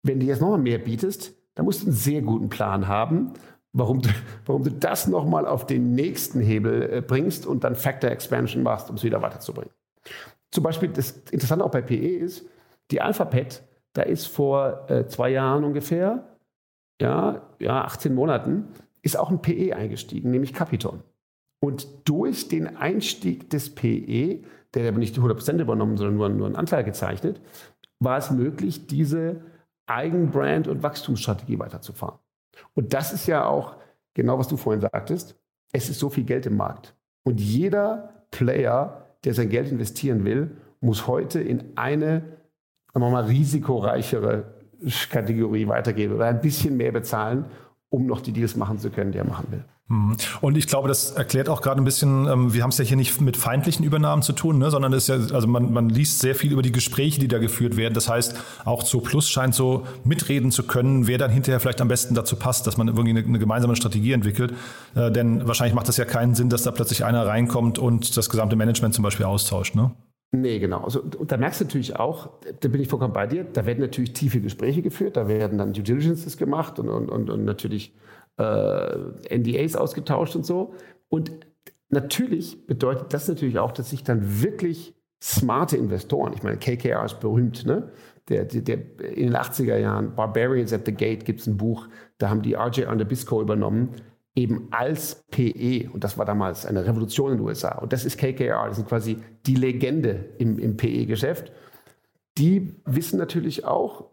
wenn 0.03 0.19
du 0.19 0.25
jetzt 0.25 0.41
nochmal 0.41 0.59
mehr 0.59 0.77
bietest, 0.77 1.35
dann 1.55 1.65
musst 1.65 1.81
du 1.81 1.87
einen 1.87 1.95
sehr 1.95 2.21
guten 2.21 2.49
Plan 2.49 2.87
haben, 2.87 3.33
warum 3.73 4.01
du, 4.01 4.09
warum 4.45 4.63
du 4.63 4.71
das 4.71 5.07
nochmal 5.07 5.45
auf 5.45 5.65
den 5.65 5.93
nächsten 5.93 6.39
Hebel 6.39 6.89
äh, 6.91 7.01
bringst 7.01 7.45
und 7.45 7.63
dann 7.63 7.75
Factor 7.75 8.09
Expansion 8.09 8.63
machst, 8.63 8.89
um 8.89 8.95
es 8.95 9.03
wieder 9.03 9.21
weiterzubringen. 9.21 9.71
Zum 10.51 10.63
Beispiel, 10.63 10.89
das 10.89 11.11
Interessante 11.31 11.65
auch 11.65 11.71
bei 11.71 11.81
PE 11.81 12.17
ist, 12.17 12.45
die 12.91 13.01
AlphaPet, 13.01 13.63
da 13.93 14.03
ist 14.03 14.27
vor 14.27 14.89
äh, 14.89 15.07
zwei 15.07 15.29
Jahren 15.29 15.63
ungefähr, 15.63 16.37
ja, 17.01 17.41
ja, 17.59 17.83
18 17.83 18.15
Monaten, 18.15 18.69
ist 19.01 19.17
auch 19.17 19.29
ein 19.29 19.41
PE 19.41 19.75
eingestiegen, 19.75 20.31
nämlich 20.31 20.53
Capiton. 20.53 21.03
Und 21.59 21.87
durch 22.07 22.47
den 22.47 22.77
Einstieg 22.77 23.49
des 23.49 23.73
PE, 23.73 24.43
der 24.73 24.89
aber 24.89 24.99
nicht 24.99 25.15
die 25.15 25.21
100% 25.21 25.59
übernommen, 25.59 25.97
sondern 25.97 26.17
nur, 26.17 26.29
nur 26.29 26.47
einen 26.47 26.55
Anteil 26.55 26.83
gezeichnet, 26.83 27.41
war 27.99 28.17
es 28.17 28.29
möglich, 28.31 28.87
diese 28.87 29.41
Eigenbrand- 29.87 30.67
und 30.67 30.83
Wachstumsstrategie 30.83 31.57
weiterzufahren. 31.57 32.19
Und 32.75 32.93
das 32.93 33.13
ist 33.13 33.27
ja 33.27 33.45
auch 33.45 33.77
genau, 34.13 34.37
was 34.37 34.47
du 34.47 34.57
vorhin 34.57 34.81
sagtest. 34.81 35.35
Es 35.71 35.89
ist 35.89 35.99
so 35.99 36.09
viel 36.09 36.23
Geld 36.25 36.45
im 36.45 36.57
Markt. 36.57 36.95
Und 37.23 37.39
jeder 37.39 38.25
Player, 38.31 39.07
der 39.23 39.33
sein 39.33 39.49
Geld 39.49 39.71
investieren 39.71 40.25
will, 40.25 40.57
muss 40.79 41.07
heute 41.07 41.39
in 41.39 41.63
eine 41.75 42.37
sagen 42.97 43.05
wir 43.05 43.11
mal, 43.11 43.25
risikoreichere 43.25 44.45
Kategorie 45.09 45.67
weitergehen 45.67 46.13
oder 46.13 46.25
ein 46.25 46.41
bisschen 46.41 46.77
mehr 46.77 46.91
bezahlen, 46.91 47.45
um 47.89 48.05
noch 48.05 48.21
die 48.21 48.31
Deals 48.31 48.55
machen 48.55 48.79
zu 48.79 48.89
können, 48.89 49.11
die 49.11 49.17
er 49.17 49.25
machen 49.25 49.47
will. 49.49 49.63
Mhm. 49.89 50.17
Und 50.41 50.57
ich 50.57 50.67
glaube, 50.67 50.89
das 50.89 51.11
erklärt 51.11 51.47
auch 51.47 51.61
gerade 51.61 51.81
ein 51.81 51.85
bisschen, 51.85 52.27
ähm, 52.27 52.53
wir 52.53 52.63
haben 52.63 52.71
es 52.71 52.77
ja 52.77 52.83
hier 52.83 52.97
nicht 52.97 53.21
mit 53.21 53.37
feindlichen 53.37 53.85
Übernahmen 53.85 54.21
zu 54.21 54.33
tun, 54.33 54.57
ne, 54.57 54.69
sondern 54.69 54.91
ist 54.91 55.07
ja, 55.07 55.15
also 55.15 55.47
man, 55.47 55.71
man 55.71 55.87
liest 55.87 56.19
sehr 56.19 56.35
viel 56.35 56.51
über 56.51 56.61
die 56.61 56.73
Gespräche, 56.73 57.21
die 57.21 57.29
da 57.29 57.37
geführt 57.37 57.77
werden. 57.77 57.93
Das 57.93 58.09
heißt, 58.09 58.35
auch 58.65 58.83
Zo 58.83 58.99
Plus 58.99 59.29
scheint 59.29 59.55
so 59.55 59.85
mitreden 60.03 60.51
zu 60.51 60.63
können, 60.63 61.07
wer 61.07 61.17
dann 61.17 61.31
hinterher 61.31 61.61
vielleicht 61.61 61.79
am 61.79 61.87
besten 61.87 62.15
dazu 62.15 62.35
passt, 62.35 62.67
dass 62.67 62.75
man 62.75 62.89
irgendwie 62.89 63.11
eine, 63.11 63.23
eine 63.23 63.39
gemeinsame 63.39 63.77
Strategie 63.77 64.11
entwickelt. 64.11 64.53
Äh, 64.93 65.09
denn 65.09 65.47
wahrscheinlich 65.47 65.73
macht 65.73 65.87
das 65.87 65.95
ja 65.95 66.05
keinen 66.05 66.35
Sinn, 66.35 66.49
dass 66.49 66.63
da 66.63 66.71
plötzlich 66.71 67.05
einer 67.05 67.25
reinkommt 67.25 67.79
und 67.79 68.17
das 68.17 68.29
gesamte 68.29 68.57
Management 68.57 68.93
zum 68.93 69.03
Beispiel 69.03 69.25
austauscht. 69.25 69.75
Ne? 69.75 69.91
Nee, 70.31 70.59
genau. 70.59 70.83
Also, 70.83 71.01
und 71.01 71.31
da 71.31 71.37
merkst 71.37 71.61
du 71.61 71.65
natürlich 71.65 71.95
auch, 71.95 72.29
da 72.59 72.67
bin 72.67 72.81
ich 72.81 72.89
vollkommen 72.89 73.13
bei 73.13 73.27
dir, 73.27 73.45
da 73.45 73.65
werden 73.65 73.79
natürlich 73.79 74.13
tiefe 74.13 74.41
Gespräche 74.41 74.81
geführt, 74.81 75.15
da 75.15 75.27
werden 75.27 75.57
dann 75.57 75.73
Due 75.73 75.83
Diligences 75.83 76.35
gemacht 76.35 76.79
und, 76.79 76.89
und, 76.89 77.09
und, 77.09 77.29
und 77.29 77.45
natürlich 77.45 77.95
äh, 78.37 79.37
NDAs 79.37 79.75
ausgetauscht 79.75 80.35
und 80.35 80.45
so. 80.45 80.73
Und 81.07 81.31
natürlich 81.89 82.67
bedeutet 82.67 83.13
das 83.13 83.27
natürlich 83.27 83.57
auch, 83.57 83.71
dass 83.71 83.89
sich 83.89 84.03
dann 84.03 84.41
wirklich 84.41 84.93
smarte 85.21 85.77
Investoren, 85.77 86.33
ich 86.33 86.43
meine, 86.43 86.57
KKR 86.57 87.05
ist 87.05 87.19
berühmt, 87.19 87.65
ne? 87.65 87.91
Der, 88.29 88.43
der, 88.43 88.61
der, 88.61 88.77
in 89.15 89.27
den 89.27 89.35
80er 89.37 89.77
Jahren, 89.77 90.13
Barbarians 90.13 90.73
at 90.73 90.85
the 90.85 90.91
Gate, 90.91 91.23
gibt 91.23 91.39
es 91.39 91.47
ein 91.47 91.55
Buch, 91.55 91.87
da 92.17 92.29
haben 92.29 92.41
die 92.41 92.55
RJ 92.55 92.83
Underbisco 92.83 93.41
übernommen, 93.41 93.95
eben 94.37 94.67
als 94.71 95.25
PE. 95.31 95.89
Und 95.91 96.03
das 96.03 96.17
war 96.17 96.25
damals 96.25 96.65
eine 96.65 96.85
Revolution 96.85 97.31
in 97.31 97.37
den 97.37 97.45
USA. 97.45 97.79
Und 97.79 97.91
das 97.91 98.05
ist 98.05 98.17
KKR, 98.17 98.67
das 98.67 98.77
sind 98.77 98.87
quasi 98.87 99.17
die 99.45 99.55
Legende 99.55 100.29
im, 100.37 100.57
im 100.59 100.77
PE-Geschäft. 100.77 101.51
Die 102.37 102.75
wissen 102.85 103.17
natürlich 103.17 103.65
auch, 103.65 104.05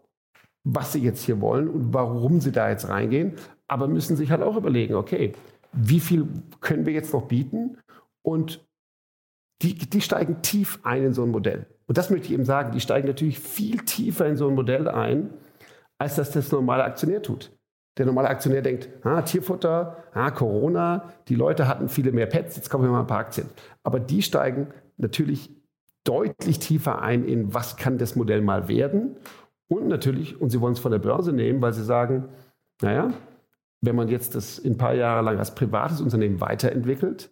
was 0.63 0.93
sie 0.93 0.99
jetzt 0.99 1.23
hier 1.23 1.39
wollen 1.41 1.69
und 1.69 1.93
warum 1.93 2.41
sie 2.41 2.51
da 2.51 2.69
jetzt 2.69 2.89
reingehen 2.89 3.35
aber 3.67 3.87
müssen 3.87 4.15
sich 4.15 4.31
halt 4.31 4.41
auch 4.41 4.57
überlegen, 4.57 4.95
okay, 4.95 5.33
wie 5.71 5.99
viel 5.99 6.27
können 6.61 6.85
wir 6.85 6.93
jetzt 6.93 7.13
noch 7.13 7.27
bieten? 7.27 7.77
Und 8.21 8.65
die, 9.61 9.75
die 9.75 10.01
steigen 10.01 10.41
tief 10.41 10.79
ein 10.83 11.03
in 11.03 11.13
so 11.13 11.23
ein 11.23 11.31
Modell. 11.31 11.67
Und 11.87 11.97
das 11.97 12.09
möchte 12.09 12.27
ich 12.27 12.33
eben 12.33 12.45
sagen, 12.45 12.71
die 12.71 12.81
steigen 12.81 13.07
natürlich 13.07 13.39
viel 13.39 13.77
tiefer 13.79 14.25
in 14.27 14.37
so 14.37 14.47
ein 14.47 14.55
Modell 14.55 14.87
ein, 14.87 15.33
als 15.97 16.15
das 16.15 16.31
das 16.31 16.51
normale 16.51 16.83
Aktionär 16.83 17.21
tut. 17.21 17.54
Der 17.97 18.05
normale 18.05 18.27
Aktionär 18.27 18.61
denkt, 18.61 18.89
ah, 19.03 19.21
Tierfutter, 19.21 20.03
ah, 20.13 20.31
Corona, 20.31 21.13
die 21.27 21.35
Leute 21.35 21.67
hatten 21.67 21.87
viele 21.87 22.11
mehr 22.11 22.25
Pets, 22.25 22.57
jetzt 22.57 22.69
kaufen 22.69 22.83
wir 22.83 22.91
mal 22.91 23.01
ein 23.01 23.07
paar 23.07 23.19
Aktien. 23.19 23.49
Aber 23.83 23.99
die 23.99 24.21
steigen 24.21 24.67
natürlich 24.97 25.49
deutlich 26.03 26.59
tiefer 26.59 27.01
ein 27.01 27.25
in, 27.25 27.53
was 27.53 27.77
kann 27.77 27.97
das 27.97 28.15
Modell 28.15 28.41
mal 28.41 28.67
werden. 28.67 29.15
Und 29.67 29.87
natürlich, 29.87 30.39
und 30.39 30.49
sie 30.49 30.61
wollen 30.61 30.73
es 30.73 30.79
von 30.79 30.91
der 30.91 30.99
Börse 30.99 31.33
nehmen, 31.33 31.61
weil 31.61 31.73
sie 31.73 31.83
sagen, 31.83 32.25
naja, 32.81 33.13
wenn 33.81 33.95
man 33.95 34.09
jetzt 34.09 34.35
das 34.35 34.63
ein 34.63 34.77
paar 34.77 34.93
Jahre 34.93 35.23
lang 35.23 35.37
als 35.37 35.55
privates 35.55 36.01
Unternehmen 36.01 36.41
weiterentwickelt, 36.41 37.29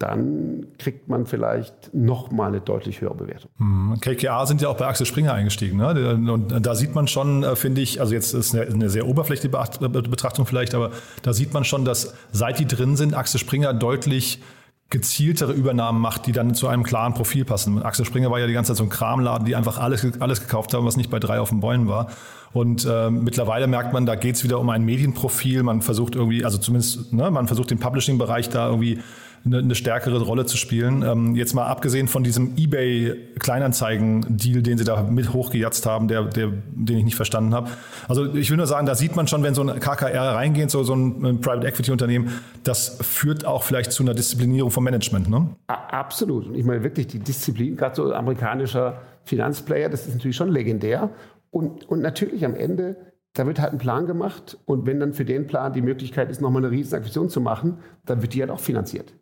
dann 0.00 0.66
kriegt 0.78 1.10
man 1.10 1.26
vielleicht 1.26 1.92
noch 1.92 2.30
mal 2.30 2.48
eine 2.48 2.62
deutlich 2.62 3.02
höhere 3.02 3.14
Bewertung. 3.14 3.50
Hm, 3.58 3.98
KKA 4.00 4.46
sind 4.46 4.62
ja 4.62 4.70
auch 4.70 4.76
bei 4.78 4.86
Axel 4.86 5.04
Springer 5.04 5.34
eingestiegen. 5.34 5.76
Ne? 5.76 6.14
Und 6.32 6.64
da 6.64 6.74
sieht 6.74 6.94
man 6.94 7.06
schon, 7.06 7.42
äh, 7.42 7.54
finde 7.54 7.82
ich, 7.82 8.00
also 8.00 8.14
jetzt 8.14 8.32
ist 8.32 8.54
eine, 8.54 8.88
sehr 8.88 9.06
oberflächliche 9.06 9.50
Betrachtung 9.50 10.46
vielleicht, 10.46 10.74
aber 10.74 10.90
da 11.22 11.34
sieht 11.34 11.52
man 11.52 11.64
schon, 11.64 11.84
dass 11.84 12.14
seit 12.32 12.58
die 12.58 12.66
drin 12.66 12.96
sind, 12.96 13.14
Axel 13.14 13.38
Springer 13.38 13.74
deutlich 13.74 14.40
gezieltere 14.88 15.52
Übernahmen 15.52 16.00
macht, 16.00 16.26
die 16.26 16.32
dann 16.32 16.54
zu 16.54 16.66
einem 16.66 16.82
klaren 16.82 17.12
Profil 17.12 17.44
passen. 17.44 17.82
Axel 17.82 18.06
Springer 18.06 18.30
war 18.30 18.40
ja 18.40 18.46
die 18.46 18.54
ganze 18.54 18.72
Zeit 18.72 18.78
so 18.78 18.84
ein 18.84 18.88
Kramladen, 18.88 19.44
die 19.44 19.54
einfach 19.54 19.78
alles, 19.78 20.04
alles 20.18 20.40
gekauft 20.40 20.72
haben, 20.72 20.86
was 20.86 20.96
nicht 20.96 21.10
bei 21.10 21.20
drei 21.20 21.40
auf 21.40 21.50
den 21.50 21.60
Bäumen 21.60 21.88
war. 21.88 22.08
Und 22.52 22.86
äh, 22.90 23.10
mittlerweile 23.10 23.66
merkt 23.66 23.92
man, 23.92 24.06
da 24.06 24.16
geht's 24.16 24.42
wieder 24.42 24.58
um 24.58 24.70
ein 24.70 24.82
Medienprofil. 24.82 25.62
Man 25.62 25.82
versucht 25.82 26.16
irgendwie, 26.16 26.44
also 26.44 26.56
zumindest, 26.56 27.12
ne, 27.12 27.30
man 27.30 27.46
versucht 27.46 27.70
den 27.70 27.78
Publishing-Bereich 27.78 28.48
da 28.48 28.68
irgendwie 28.68 29.00
eine, 29.44 29.58
eine 29.58 29.74
stärkere 29.74 30.20
Rolle 30.20 30.46
zu 30.46 30.56
spielen. 30.56 31.02
Ähm, 31.02 31.36
jetzt 31.36 31.54
mal 31.54 31.66
abgesehen 31.66 32.08
von 32.08 32.22
diesem 32.22 32.56
eBay-Kleinanzeigen-Deal, 32.56 34.62
den 34.62 34.78
sie 34.78 34.84
da 34.84 35.02
mit 35.02 35.32
hochgejatzt 35.32 35.86
haben, 35.86 36.08
der, 36.08 36.24
der, 36.24 36.52
den 36.72 36.98
ich 36.98 37.04
nicht 37.04 37.16
verstanden 37.16 37.54
habe. 37.54 37.70
Also 38.08 38.34
ich 38.34 38.50
will 38.50 38.56
nur 38.56 38.66
sagen, 38.66 38.86
da 38.86 38.94
sieht 38.94 39.16
man 39.16 39.26
schon, 39.26 39.42
wenn 39.42 39.54
so 39.54 39.62
ein 39.62 39.80
KKR 39.80 40.34
reingeht, 40.34 40.70
so, 40.70 40.82
so 40.82 40.94
ein 40.94 41.40
Private 41.40 41.66
Equity-Unternehmen, 41.66 42.30
das 42.64 42.98
führt 43.00 43.44
auch 43.44 43.62
vielleicht 43.62 43.92
zu 43.92 44.02
einer 44.02 44.14
Disziplinierung 44.14 44.70
vom 44.70 44.84
Management. 44.84 45.30
Ne? 45.30 45.48
Absolut. 45.66 46.46
Und 46.46 46.54
ich 46.54 46.64
meine 46.64 46.82
wirklich 46.82 47.06
die 47.06 47.18
Disziplin, 47.18 47.76
gerade 47.76 47.96
so 47.96 48.12
amerikanischer 48.12 49.00
Finanzplayer, 49.24 49.88
das 49.88 50.06
ist 50.06 50.14
natürlich 50.14 50.36
schon 50.36 50.50
legendär. 50.50 51.10
Und, 51.50 51.88
und 51.88 52.00
natürlich 52.00 52.44
am 52.44 52.54
Ende 52.54 52.96
da 53.34 53.46
wird 53.46 53.60
halt 53.60 53.72
ein 53.72 53.78
Plan 53.78 54.06
gemacht 54.06 54.58
und 54.64 54.86
wenn 54.86 54.98
dann 54.98 55.12
für 55.12 55.24
den 55.24 55.46
Plan 55.46 55.72
die 55.72 55.82
Möglichkeit 55.82 56.30
ist, 56.30 56.40
nochmal 56.40 56.64
eine 56.64 56.72
Riesenakquisition 56.72 57.28
zu 57.28 57.40
machen, 57.40 57.78
dann 58.04 58.22
wird 58.22 58.34
die 58.34 58.40
halt 58.40 58.50
auch 58.50 58.58
finanziert. 58.58 59.14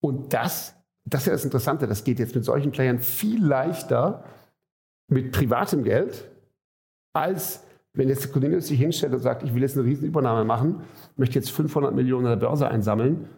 Und 0.00 0.32
das, 0.32 0.74
das 1.04 1.22
ist 1.22 1.26
ja 1.26 1.32
das 1.32 1.44
Interessante, 1.44 1.86
das 1.86 2.04
geht 2.04 2.18
jetzt 2.18 2.34
mit 2.34 2.44
solchen 2.44 2.70
Playern 2.70 2.98
viel 2.98 3.44
leichter 3.44 4.24
mit 5.10 5.32
privatem 5.32 5.82
Geld, 5.82 6.30
als 7.14 7.64
wenn 7.94 8.08
jetzt 8.08 8.32
Cornelius 8.32 8.68
sich 8.68 8.78
hinstellt 8.78 9.12
und 9.12 9.20
sagt, 9.20 9.42
ich 9.42 9.54
will 9.54 9.62
jetzt 9.62 9.76
eine 9.76 9.86
Riesenübernahme 9.86 10.44
machen, 10.44 10.82
möchte 11.16 11.36
jetzt 11.36 11.50
500 11.50 11.94
Millionen 11.94 12.26
an 12.26 12.38
der 12.38 12.46
Börse 12.46 12.68
einsammeln, 12.68 13.28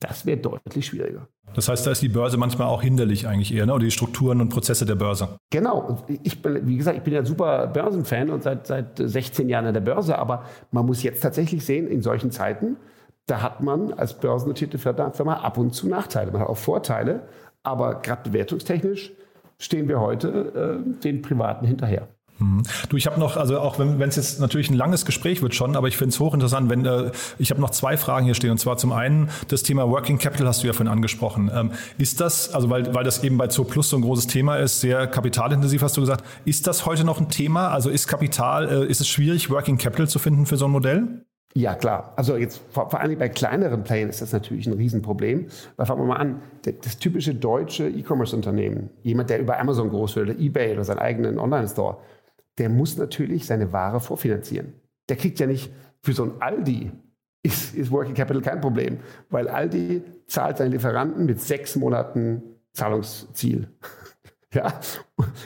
das 0.00 0.24
wäre 0.24 0.38
deutlich 0.38 0.86
schwieriger. 0.86 1.28
Das 1.54 1.68
heißt, 1.68 1.86
da 1.86 1.90
ist 1.90 2.00
die 2.00 2.08
Börse 2.08 2.38
manchmal 2.38 2.68
auch 2.68 2.82
hinderlich 2.82 3.26
eigentlich 3.26 3.52
eher, 3.52 3.66
ne? 3.66 3.74
oder 3.74 3.84
die 3.84 3.90
Strukturen 3.90 4.40
und 4.40 4.48
Prozesse 4.48 4.86
der 4.86 4.94
Börse. 4.94 5.36
Genau. 5.50 6.04
Ich 6.22 6.40
bin, 6.40 6.66
wie 6.66 6.76
gesagt, 6.76 6.96
ich 6.96 7.02
bin 7.02 7.12
ja 7.12 7.24
super 7.24 7.66
Börsenfan 7.66 8.30
und 8.30 8.42
seit, 8.42 8.66
seit 8.66 8.96
16 8.96 9.48
Jahren 9.48 9.66
an 9.66 9.74
der 9.74 9.80
Börse, 9.80 10.18
aber 10.18 10.44
man 10.70 10.86
muss 10.86 11.02
jetzt 11.02 11.20
tatsächlich 11.20 11.64
sehen, 11.64 11.86
in 11.86 12.02
solchen 12.02 12.30
Zeiten, 12.30 12.76
da 13.30 13.42
hat 13.42 13.62
man 13.62 13.92
als 13.92 14.14
börsennotierte 14.14 14.78
Firma 14.78 15.34
ab 15.34 15.56
und 15.56 15.72
zu 15.72 15.88
Nachteile. 15.88 16.32
Man 16.32 16.40
hat 16.40 16.48
auch 16.48 16.56
Vorteile, 16.56 17.20
aber 17.62 17.96
gerade 17.96 18.28
bewertungstechnisch 18.28 19.12
stehen 19.58 19.88
wir 19.88 20.00
heute 20.00 20.82
äh, 20.84 21.00
den 21.02 21.22
Privaten 21.22 21.66
hinterher. 21.66 22.08
Hm. 22.38 22.62
Du, 22.88 22.96
ich 22.96 23.06
habe 23.06 23.20
noch, 23.20 23.36
also 23.36 23.60
auch 23.60 23.78
wenn 23.78 24.00
es 24.00 24.16
jetzt 24.16 24.40
natürlich 24.40 24.70
ein 24.70 24.74
langes 24.74 25.04
Gespräch 25.04 25.42
wird 25.42 25.54
schon, 25.54 25.76
aber 25.76 25.88
ich 25.88 25.96
finde 25.98 26.14
es 26.14 26.18
hochinteressant, 26.18 26.70
wenn 26.70 26.86
äh, 26.86 27.12
ich 27.38 27.50
habe 27.50 27.60
noch 27.60 27.70
zwei 27.70 27.98
Fragen 27.98 28.24
hier 28.24 28.34
stehen. 28.34 28.50
Und 28.50 28.58
zwar 28.58 28.78
zum 28.78 28.92
einen 28.92 29.28
das 29.48 29.62
Thema 29.62 29.88
Working 29.88 30.18
Capital 30.18 30.48
hast 30.48 30.62
du 30.62 30.66
ja 30.66 30.72
vorhin 30.72 30.90
angesprochen. 30.90 31.50
Ähm, 31.54 31.72
ist 31.98 32.20
das, 32.20 32.52
also 32.52 32.70
weil, 32.70 32.94
weil 32.94 33.04
das 33.04 33.22
eben 33.22 33.36
bei 33.36 33.48
Zo 33.48 33.64
Plus 33.64 33.90
so 33.90 33.96
ein 33.96 34.02
großes 34.02 34.26
Thema 34.26 34.56
ist, 34.56 34.80
sehr 34.80 35.06
kapitalintensiv 35.06 35.82
hast 35.82 35.96
du 35.98 36.00
gesagt, 36.00 36.24
ist 36.46 36.66
das 36.66 36.86
heute 36.86 37.04
noch 37.04 37.20
ein 37.20 37.28
Thema? 37.28 37.68
Also 37.68 37.90
ist 37.90 38.08
Kapital, 38.08 38.68
äh, 38.68 38.86
ist 38.86 39.02
es 39.02 39.08
schwierig, 39.08 39.50
Working 39.50 39.76
Capital 39.76 40.08
zu 40.08 40.18
finden 40.18 40.46
für 40.46 40.56
so 40.56 40.64
ein 40.64 40.70
Modell? 40.70 41.26
Ja, 41.54 41.74
klar. 41.74 42.12
Also 42.16 42.36
jetzt 42.36 42.60
vor, 42.70 42.90
vor 42.90 43.00
allem 43.00 43.18
bei 43.18 43.28
kleineren 43.28 43.82
Playern 43.82 44.08
ist 44.08 44.22
das 44.22 44.32
natürlich 44.32 44.66
ein 44.66 44.72
Riesenproblem. 44.72 45.48
Weil 45.76 45.86
fangen 45.86 46.02
wir 46.02 46.06
mal 46.06 46.16
an, 46.16 46.42
das 46.62 46.98
typische 46.98 47.34
deutsche 47.34 47.88
E-Commerce-Unternehmen, 47.88 48.90
jemand, 49.02 49.30
der 49.30 49.40
über 49.40 49.58
Amazon 49.58 49.90
groß 49.90 50.16
wird 50.16 50.30
oder 50.30 50.38
eBay 50.38 50.72
oder 50.74 50.84
seinen 50.84 51.00
eigenen 51.00 51.38
Online-Store, 51.38 51.98
der 52.58 52.68
muss 52.68 52.96
natürlich 52.96 53.46
seine 53.46 53.72
Ware 53.72 54.00
vorfinanzieren. 54.00 54.74
Der 55.08 55.16
kriegt 55.16 55.40
ja 55.40 55.46
nicht 55.46 55.72
für 56.02 56.12
so 56.12 56.24
ein 56.24 56.32
Aldi 56.40 56.92
ist, 57.42 57.74
ist 57.74 57.90
Working 57.90 58.14
Capital 58.14 58.42
kein 58.42 58.60
Problem, 58.60 58.98
weil 59.30 59.48
Aldi 59.48 60.02
zahlt 60.26 60.58
seinen 60.58 60.72
Lieferanten 60.72 61.26
mit 61.26 61.40
sechs 61.40 61.74
Monaten 61.74 62.42
Zahlungsziel. 62.72 63.68
Ja, 64.54 64.80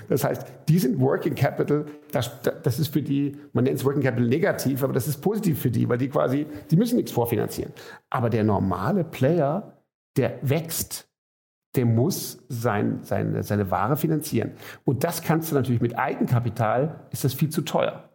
das 0.08 0.24
heißt, 0.24 0.46
die 0.66 0.78
sind 0.78 0.98
Working 0.98 1.34
Capital, 1.34 1.84
das, 2.10 2.30
das 2.40 2.78
ist 2.78 2.88
für 2.88 3.02
die, 3.02 3.36
man 3.52 3.64
nennt 3.64 3.76
es 3.76 3.84
Working 3.84 4.02
Capital 4.02 4.26
negativ, 4.26 4.82
aber 4.82 4.94
das 4.94 5.06
ist 5.06 5.20
positiv 5.20 5.60
für 5.60 5.70
die, 5.70 5.86
weil 5.88 5.98
die 5.98 6.08
quasi, 6.08 6.46
die 6.70 6.76
müssen 6.76 6.96
nichts 6.96 7.12
vorfinanzieren. 7.12 7.72
Aber 8.08 8.30
der 8.30 8.44
normale 8.44 9.04
Player, 9.04 9.78
der 10.16 10.38
wächst, 10.40 11.06
der 11.76 11.84
muss 11.84 12.42
sein, 12.48 13.00
seine, 13.02 13.42
seine 13.42 13.70
Ware 13.70 13.96
finanzieren. 13.96 14.52
Und 14.84 15.04
das 15.04 15.22
kannst 15.22 15.50
du 15.50 15.56
natürlich 15.56 15.82
mit 15.82 15.98
Eigenkapital, 15.98 17.06
ist 17.10 17.24
das 17.24 17.34
viel 17.34 17.50
zu 17.50 17.62
teuer. 17.62 18.08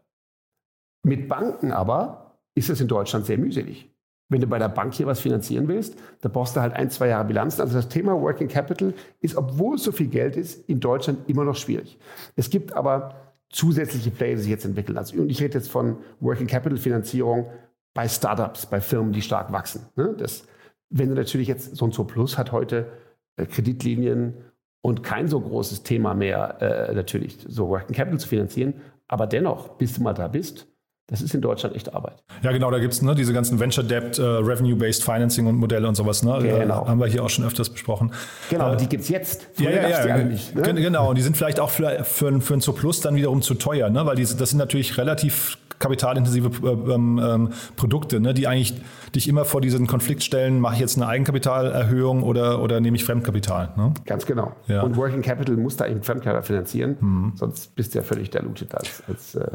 Mit 1.04 1.28
Banken 1.28 1.72
aber 1.72 2.40
ist 2.56 2.70
es 2.70 2.82
in 2.82 2.88
Deutschland 2.88 3.26
sehr 3.26 3.38
mühselig. 3.38 3.92
Wenn 4.30 4.42
du 4.42 4.48
bei 4.48 4.60
der 4.60 4.70
Bank 4.70 4.94
hier 4.94 5.08
was 5.08 5.20
finanzieren 5.20 5.68
willst, 5.68 5.98
da 6.22 6.30
brauchst 6.30 6.56
du 6.56 6.62
halt 6.62 6.74
ein, 6.74 6.92
zwei 6.92 7.08
Jahre 7.08 7.26
Bilanzen. 7.26 7.62
Also 7.62 7.74
das 7.74 7.90
Thema 7.90 8.14
Working 8.14 8.48
Capital 8.48 8.94
ist, 9.22 9.36
obwohl 9.36 9.76
es 9.76 9.84
so 9.84 9.92
viel 9.92 10.08
Geld 10.08 10.38
ist, 10.38 10.70
in 10.70 10.80
Deutschland 10.80 11.28
immer 11.28 11.44
noch 11.44 11.56
schwierig. 11.56 11.98
Es 12.36 12.50
gibt 12.52 12.74
aber 12.74 13.16
zusätzliche 13.50 14.12
Player, 14.12 14.36
die 14.36 14.42
sich 14.42 14.52
jetzt 14.52 14.66
entwickeln. 14.66 14.98
Also, 14.98 15.20
und 15.20 15.30
ich 15.30 15.42
rede 15.42 15.58
jetzt 15.58 15.72
von 15.72 15.98
Working 16.20 16.48
Capital 16.48 16.78
Finanzierung 16.78 17.48
bei 17.96 18.08
Startups, 18.08 18.68
bei 18.68 18.80
Firmen, 18.80 19.12
die 19.12 19.22
stark 19.24 19.52
wachsen. 19.52 19.88
Ne? 19.96 20.16
Das, 20.18 20.46
wenn 20.90 21.10
du 21.10 21.16
natürlich 21.16 21.48
jetzt, 21.48 21.76
so 21.76 21.86
ein 21.86 21.92
Zo 21.92 22.04
Plus 22.04 22.38
hat 22.38 22.52
heute 22.52 22.88
äh, 23.36 23.46
Kreditlinien 23.46 24.36
und 24.82 25.04
kein 25.04 25.28
so 25.28 25.42
großes 25.42 25.84
Thema 25.84 26.14
mehr, 26.14 26.62
äh, 26.62 26.94
natürlich 26.94 27.40
so 27.48 27.68
Working 27.68 27.96
Capital 27.96 28.20
zu 28.20 28.28
finanzieren. 28.28 28.76
Aber 29.08 29.26
dennoch, 29.26 29.70
bis 29.78 29.96
du 29.96 30.04
mal 30.04 30.14
da 30.14 30.28
bist, 30.28 30.68
das 31.10 31.22
ist 31.22 31.34
in 31.34 31.42
Deutschland 31.42 31.76
echt 31.76 31.94
Arbeit. 31.94 32.24
Ja, 32.44 32.52
genau, 32.52 32.70
da 32.70 32.78
gibt 32.78 32.94
es 32.94 33.02
ne, 33.02 33.16
diese 33.16 33.34
ganzen 33.34 33.60
Venture 33.60 33.84
Debt, 33.84 34.20
äh, 34.20 34.22
Revenue-Based 34.22 35.04
Financing 35.04 35.48
und 35.48 35.56
Modelle 35.56 35.88
und 35.88 35.96
sowas. 35.96 36.24
Ne? 36.24 36.38
Genau. 36.42 36.88
haben 36.88 37.00
wir 37.00 37.08
hier 37.08 37.24
auch 37.24 37.30
schon 37.30 37.46
öfters 37.46 37.70
besprochen. 37.70 38.12
Genau, 38.50 38.66
äh, 38.66 38.68
aber 38.68 38.76
die 38.76 38.88
gibt 38.88 39.04
es 39.04 39.10
jetzt. 39.10 39.48
Vorher 39.54 39.90
ja, 39.90 40.06
ja, 40.06 40.18
ja. 40.18 40.24
Nicht, 40.24 40.56
ne? 40.56 40.62
Genau, 40.62 41.10
und 41.10 41.18
die 41.18 41.24
sind 41.24 41.36
vielleicht 41.36 41.60
auch 41.60 41.72
für, 41.72 42.04
für, 42.04 42.40
für 42.42 42.54
ein 42.54 42.60
Plus 42.60 43.02
dann 43.02 43.16
wiederum 43.16 43.42
zu 43.42 43.56
teuer, 43.56 43.90
ne? 43.90 44.06
weil 44.06 44.16
die, 44.16 44.24
das 44.24 44.52
sind 44.52 44.60
natürlich 44.60 44.98
relativ 44.98 45.58
kapitalintensive 45.80 46.50
äh, 46.68 46.94
ähm, 46.94 47.20
ähm, 47.24 47.50
Produkte, 47.76 48.20
ne? 48.20 48.34
die 48.34 48.48
eigentlich 48.48 48.80
dich 49.16 49.28
immer 49.28 49.46
vor 49.46 49.62
diesen 49.62 49.88
Konflikt 49.88 50.24
stellen, 50.24 50.60
mache 50.60 50.76
ich 50.76 50.80
jetzt 50.80 50.98
eine 50.98 51.08
Eigenkapitalerhöhung 51.08 52.22
oder, 52.22 52.62
oder 52.62 52.80
nehme 52.80 52.98
ich 52.98 53.06
Fremdkapital. 53.06 53.74
Ne? 53.76 53.94
Ganz 54.06 54.26
genau. 54.26 54.54
Ja. 54.68 54.84
Und 54.84 54.98
Working 54.98 55.22
Capital 55.22 55.58
muss 55.58 55.78
da 55.78 55.88
eben 55.88 56.04
Fremdkapital 56.04 56.44
finanzieren, 56.44 56.98
mhm. 57.00 57.32
sonst 57.36 57.76
bist 57.76 57.96
du 57.96 58.00
ja 58.00 58.04
völlig 58.04 58.30
diluted 58.30 58.76
als, 58.76 59.04
als 59.08 59.36
äh, 59.36 59.48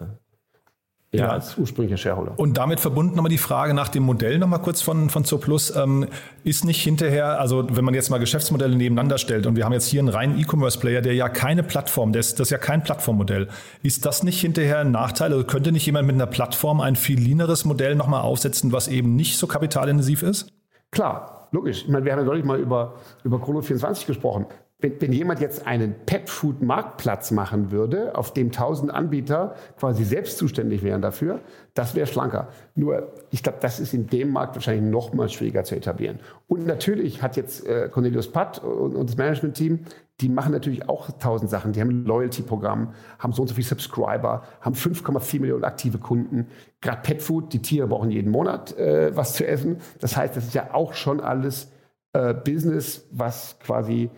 ja, 1.18 1.28
als 1.28 1.56
ursprünglicher 1.56 1.96
Shareholder. 1.96 2.38
Und 2.38 2.56
damit 2.56 2.80
verbunden 2.80 3.16
nochmal 3.16 3.30
die 3.30 3.38
Frage 3.38 3.74
nach 3.74 3.88
dem 3.88 4.02
Modell 4.02 4.38
nochmal 4.38 4.60
kurz 4.60 4.82
von, 4.82 5.10
von 5.10 5.24
Zooplus. 5.24 5.74
Ähm, 5.76 6.06
ist 6.44 6.64
nicht 6.64 6.82
hinterher, 6.82 7.40
also 7.40 7.66
wenn 7.70 7.84
man 7.84 7.94
jetzt 7.94 8.10
mal 8.10 8.18
Geschäftsmodelle 8.18 8.76
nebeneinander 8.76 9.18
stellt 9.18 9.46
und 9.46 9.56
wir 9.56 9.64
haben 9.64 9.72
jetzt 9.72 9.86
hier 9.86 10.00
einen 10.00 10.08
reinen 10.08 10.38
E-Commerce-Player, 10.38 11.00
der 11.00 11.14
ja 11.14 11.28
keine 11.28 11.62
Plattform, 11.62 12.12
das 12.12 12.28
ist, 12.28 12.40
das 12.40 12.48
ist 12.48 12.50
ja 12.50 12.58
kein 12.58 12.82
Plattformmodell. 12.82 13.48
Ist 13.82 14.06
das 14.06 14.22
nicht 14.22 14.40
hinterher 14.40 14.80
ein 14.80 14.90
Nachteil? 14.90 15.32
Also 15.32 15.44
könnte 15.44 15.72
nicht 15.72 15.86
jemand 15.86 16.06
mit 16.06 16.14
einer 16.14 16.26
Plattform 16.26 16.80
ein 16.80 16.96
viel 16.96 17.18
leaneres 17.18 17.64
Modell 17.64 17.94
nochmal 17.94 18.22
aufsetzen, 18.22 18.72
was 18.72 18.88
eben 18.88 19.16
nicht 19.16 19.38
so 19.38 19.46
kapitalintensiv 19.46 20.22
ist? 20.22 20.52
Klar, 20.90 21.48
logisch. 21.50 21.82
Ich 21.82 21.88
meine, 21.88 22.04
wir 22.04 22.12
haben 22.12 22.20
ja 22.20 22.24
neulich 22.24 22.44
mal 22.44 22.58
über, 22.58 22.94
über 23.24 23.38
Chrono24 23.38 24.06
gesprochen 24.06 24.46
wenn, 24.78 25.00
wenn 25.00 25.12
jemand 25.12 25.40
jetzt 25.40 25.66
einen 25.66 25.94
Pet-Food-Marktplatz 26.04 27.30
machen 27.30 27.70
würde, 27.70 28.16
auf 28.16 28.34
dem 28.34 28.52
tausend 28.52 28.92
Anbieter 28.92 29.54
quasi 29.78 30.04
selbst 30.04 30.36
zuständig 30.36 30.82
wären 30.82 31.00
dafür, 31.00 31.40
das 31.74 31.94
wäre 31.94 32.06
schlanker. 32.06 32.48
Nur, 32.74 33.12
ich 33.30 33.42
glaube, 33.42 33.58
das 33.60 33.80
ist 33.80 33.94
in 33.94 34.08
dem 34.08 34.30
Markt 34.30 34.56
wahrscheinlich 34.56 34.84
noch 34.84 35.14
mal 35.14 35.28
schwieriger 35.28 35.64
zu 35.64 35.74
etablieren. 35.76 36.18
Und 36.48 36.66
natürlich 36.66 37.22
hat 37.22 37.36
jetzt 37.36 37.66
äh, 37.66 37.88
Cornelius 37.88 38.30
Patt 38.30 38.62
und, 38.62 39.08
das 39.08 39.16
Management-Team, 39.16 39.80
die 40.20 40.28
machen 40.28 40.52
natürlich 40.52 40.88
auch 40.88 41.10
tausend 41.18 41.50
Sachen. 41.50 41.72
Die 41.72 41.80
haben 41.80 42.04
Loyalty-Programm, 42.04 42.94
haben 43.18 43.32
so 43.32 43.42
und 43.42 43.48
so 43.48 43.54
viele 43.54 43.66
Subscriber, 43.66 44.44
haben 44.60 44.74
5,4 44.74 45.40
Millionen 45.40 45.64
aktive 45.64 45.98
Kunden. 45.98 46.46
Gerade 46.80 47.00
Petfood, 47.02 47.52
die 47.52 47.62
Tiere 47.62 47.88
brauchen 47.88 48.10
jeden 48.10 48.30
Monat 48.30 48.76
äh, 48.76 49.16
was 49.16 49.34
zu 49.34 49.46
essen. 49.46 49.78
Das 50.00 50.16
heißt, 50.16 50.36
das 50.36 50.44
ist 50.44 50.54
ja 50.54 50.72
auch 50.72 50.94
schon 50.94 51.20
alles 51.20 51.70
äh, 52.12 52.32
Business, 52.32 53.08
was 53.10 53.58
quasi 53.58 54.10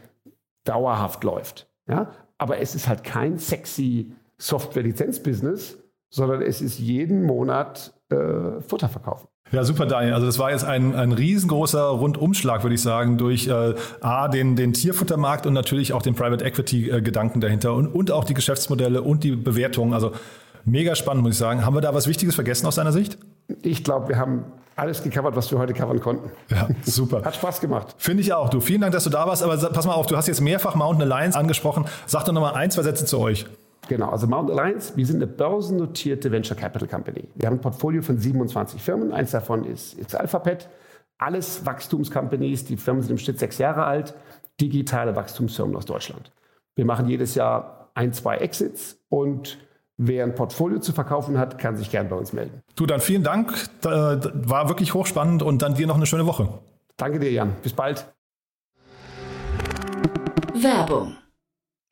dauerhaft 0.68 1.24
läuft. 1.24 1.68
Ja? 1.88 2.10
Aber 2.38 2.58
es 2.58 2.74
ist 2.74 2.88
halt 2.88 3.04
kein 3.04 3.38
sexy 3.38 4.12
Software-Lizenz-Business, 4.38 5.78
sondern 6.10 6.42
es 6.42 6.60
ist 6.60 6.78
jeden 6.78 7.24
Monat 7.24 7.94
äh, 8.10 8.60
Futter 8.60 8.88
verkaufen. 8.88 9.28
Ja, 9.52 9.62
super, 9.62 9.86
Daniel. 9.86 10.14
Also 10.14 10.26
das 10.26 10.38
war 10.38 10.50
jetzt 10.50 10.64
ein, 10.64 10.94
ein 10.96 11.12
riesengroßer 11.12 11.84
Rundumschlag, 11.84 12.64
würde 12.64 12.74
ich 12.74 12.82
sagen, 12.82 13.16
durch 13.16 13.46
äh, 13.46 13.74
A, 14.00 14.26
den, 14.28 14.56
den 14.56 14.72
Tierfuttermarkt 14.72 15.46
und 15.46 15.52
natürlich 15.52 15.92
auch 15.92 16.02
den 16.02 16.14
Private 16.14 16.44
Equity-Gedanken 16.44 17.40
dahinter 17.40 17.74
und, 17.74 17.86
und 17.86 18.10
auch 18.10 18.24
die 18.24 18.34
Geschäftsmodelle 18.34 19.02
und 19.02 19.22
die 19.22 19.36
Bewertungen. 19.36 19.94
Also 19.94 20.12
mega 20.64 20.96
spannend, 20.96 21.22
muss 21.22 21.34
ich 21.34 21.38
sagen. 21.38 21.64
Haben 21.64 21.74
wir 21.74 21.80
da 21.80 21.94
was 21.94 22.08
Wichtiges 22.08 22.34
vergessen 22.34 22.66
aus 22.66 22.74
deiner 22.74 22.92
Sicht? 22.92 23.18
Ich 23.62 23.84
glaube, 23.84 24.08
wir 24.08 24.18
haben 24.18 24.44
alles 24.76 25.02
gecovert, 25.02 25.34
was 25.34 25.50
wir 25.50 25.58
heute 25.58 25.72
covern 25.72 26.00
konnten. 26.00 26.30
Ja, 26.50 26.68
super. 26.84 27.24
Hat 27.24 27.34
Spaß 27.34 27.60
gemacht. 27.60 27.94
Finde 27.96 28.22
ich 28.22 28.32
auch. 28.32 28.50
Du, 28.50 28.60
vielen 28.60 28.82
Dank, 28.82 28.92
dass 28.92 29.04
du 29.04 29.10
da 29.10 29.26
warst. 29.26 29.42
Aber 29.42 29.56
pass 29.56 29.86
mal 29.86 29.94
auf, 29.94 30.06
du 30.06 30.16
hast 30.16 30.28
jetzt 30.28 30.42
mehrfach 30.42 30.74
Mountain 30.74 31.10
Alliance 31.10 31.38
angesprochen. 31.38 31.86
Sag 32.06 32.24
doch 32.24 32.32
noch 32.32 32.42
mal 32.42 32.52
ein, 32.52 32.70
zwei 32.70 32.82
Sätze 32.82 33.06
zu 33.06 33.18
euch. 33.18 33.46
Genau, 33.88 34.10
also 34.10 34.26
Mountain 34.26 34.58
Alliance, 34.58 34.96
wir 34.96 35.06
sind 35.06 35.16
eine 35.16 35.28
börsennotierte 35.28 36.30
Venture 36.30 36.56
Capital 36.56 36.88
Company. 36.88 37.28
Wir 37.36 37.46
haben 37.46 37.56
ein 37.56 37.60
Portfolio 37.60 38.02
von 38.02 38.18
27 38.18 38.82
Firmen. 38.82 39.12
Eins 39.12 39.30
davon 39.30 39.64
ist, 39.64 39.94
ist 39.94 40.14
Alphabet. 40.14 40.68
Alles 41.18 41.64
Wachstumscompanies. 41.64 42.64
Die 42.66 42.76
Firmen 42.76 43.02
sind 43.02 43.12
im 43.12 43.18
Schnitt 43.18 43.38
sechs 43.38 43.58
Jahre 43.58 43.84
alt. 43.84 44.14
Digitale 44.60 45.16
Wachstumsfirmen 45.16 45.74
aus 45.76 45.86
Deutschland. 45.86 46.32
Wir 46.74 46.84
machen 46.84 47.08
jedes 47.08 47.34
Jahr 47.34 47.90
ein, 47.94 48.12
zwei 48.12 48.36
Exits 48.36 48.98
und 49.08 49.58
Wer 49.98 50.24
ein 50.24 50.34
Portfolio 50.34 50.78
zu 50.78 50.92
verkaufen 50.92 51.38
hat, 51.38 51.58
kann 51.58 51.76
sich 51.76 51.90
gern 51.90 52.08
bei 52.08 52.16
uns 52.16 52.32
melden. 52.32 52.60
Du, 52.74 52.84
dann 52.84 53.00
vielen 53.00 53.22
Dank. 53.22 53.54
War 53.82 54.68
wirklich 54.68 54.92
hochspannend 54.92 55.42
und 55.42 55.62
dann 55.62 55.74
dir 55.74 55.86
noch 55.86 55.96
eine 55.96 56.06
schöne 56.06 56.26
Woche. 56.26 56.48
Danke 56.96 57.18
dir, 57.18 57.32
Jan. 57.32 57.56
Bis 57.62 57.72
bald. 57.72 58.06
Werbung 60.54 61.16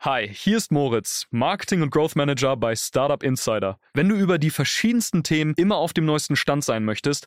Hi, 0.05 0.29
hier 0.31 0.59
ist 0.59 0.71
Moritz, 0.71 1.27
Marketing 1.31 1.81
und 1.81 1.91
Growth 1.91 2.15
Manager 2.15 2.59
bei 2.59 2.77
Startup 2.77 3.23
Insider. 3.23 3.79
Wenn 3.95 4.07
du 4.07 4.17
über 4.17 4.37
die 4.37 4.51
verschiedensten 4.51 5.23
Themen 5.23 5.55
immer 5.57 5.77
auf 5.77 5.95
dem 5.95 6.05
neuesten 6.05 6.37
Stand 6.37 6.63
sein 6.63 6.85
möchtest, 6.85 7.27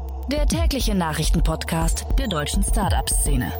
der 0.31 0.47
tägliche 0.47 0.95
Nachrichtenpodcast 0.95 2.05
der 2.17 2.29
deutschen 2.29 2.63
Startup-Szene. 2.63 3.51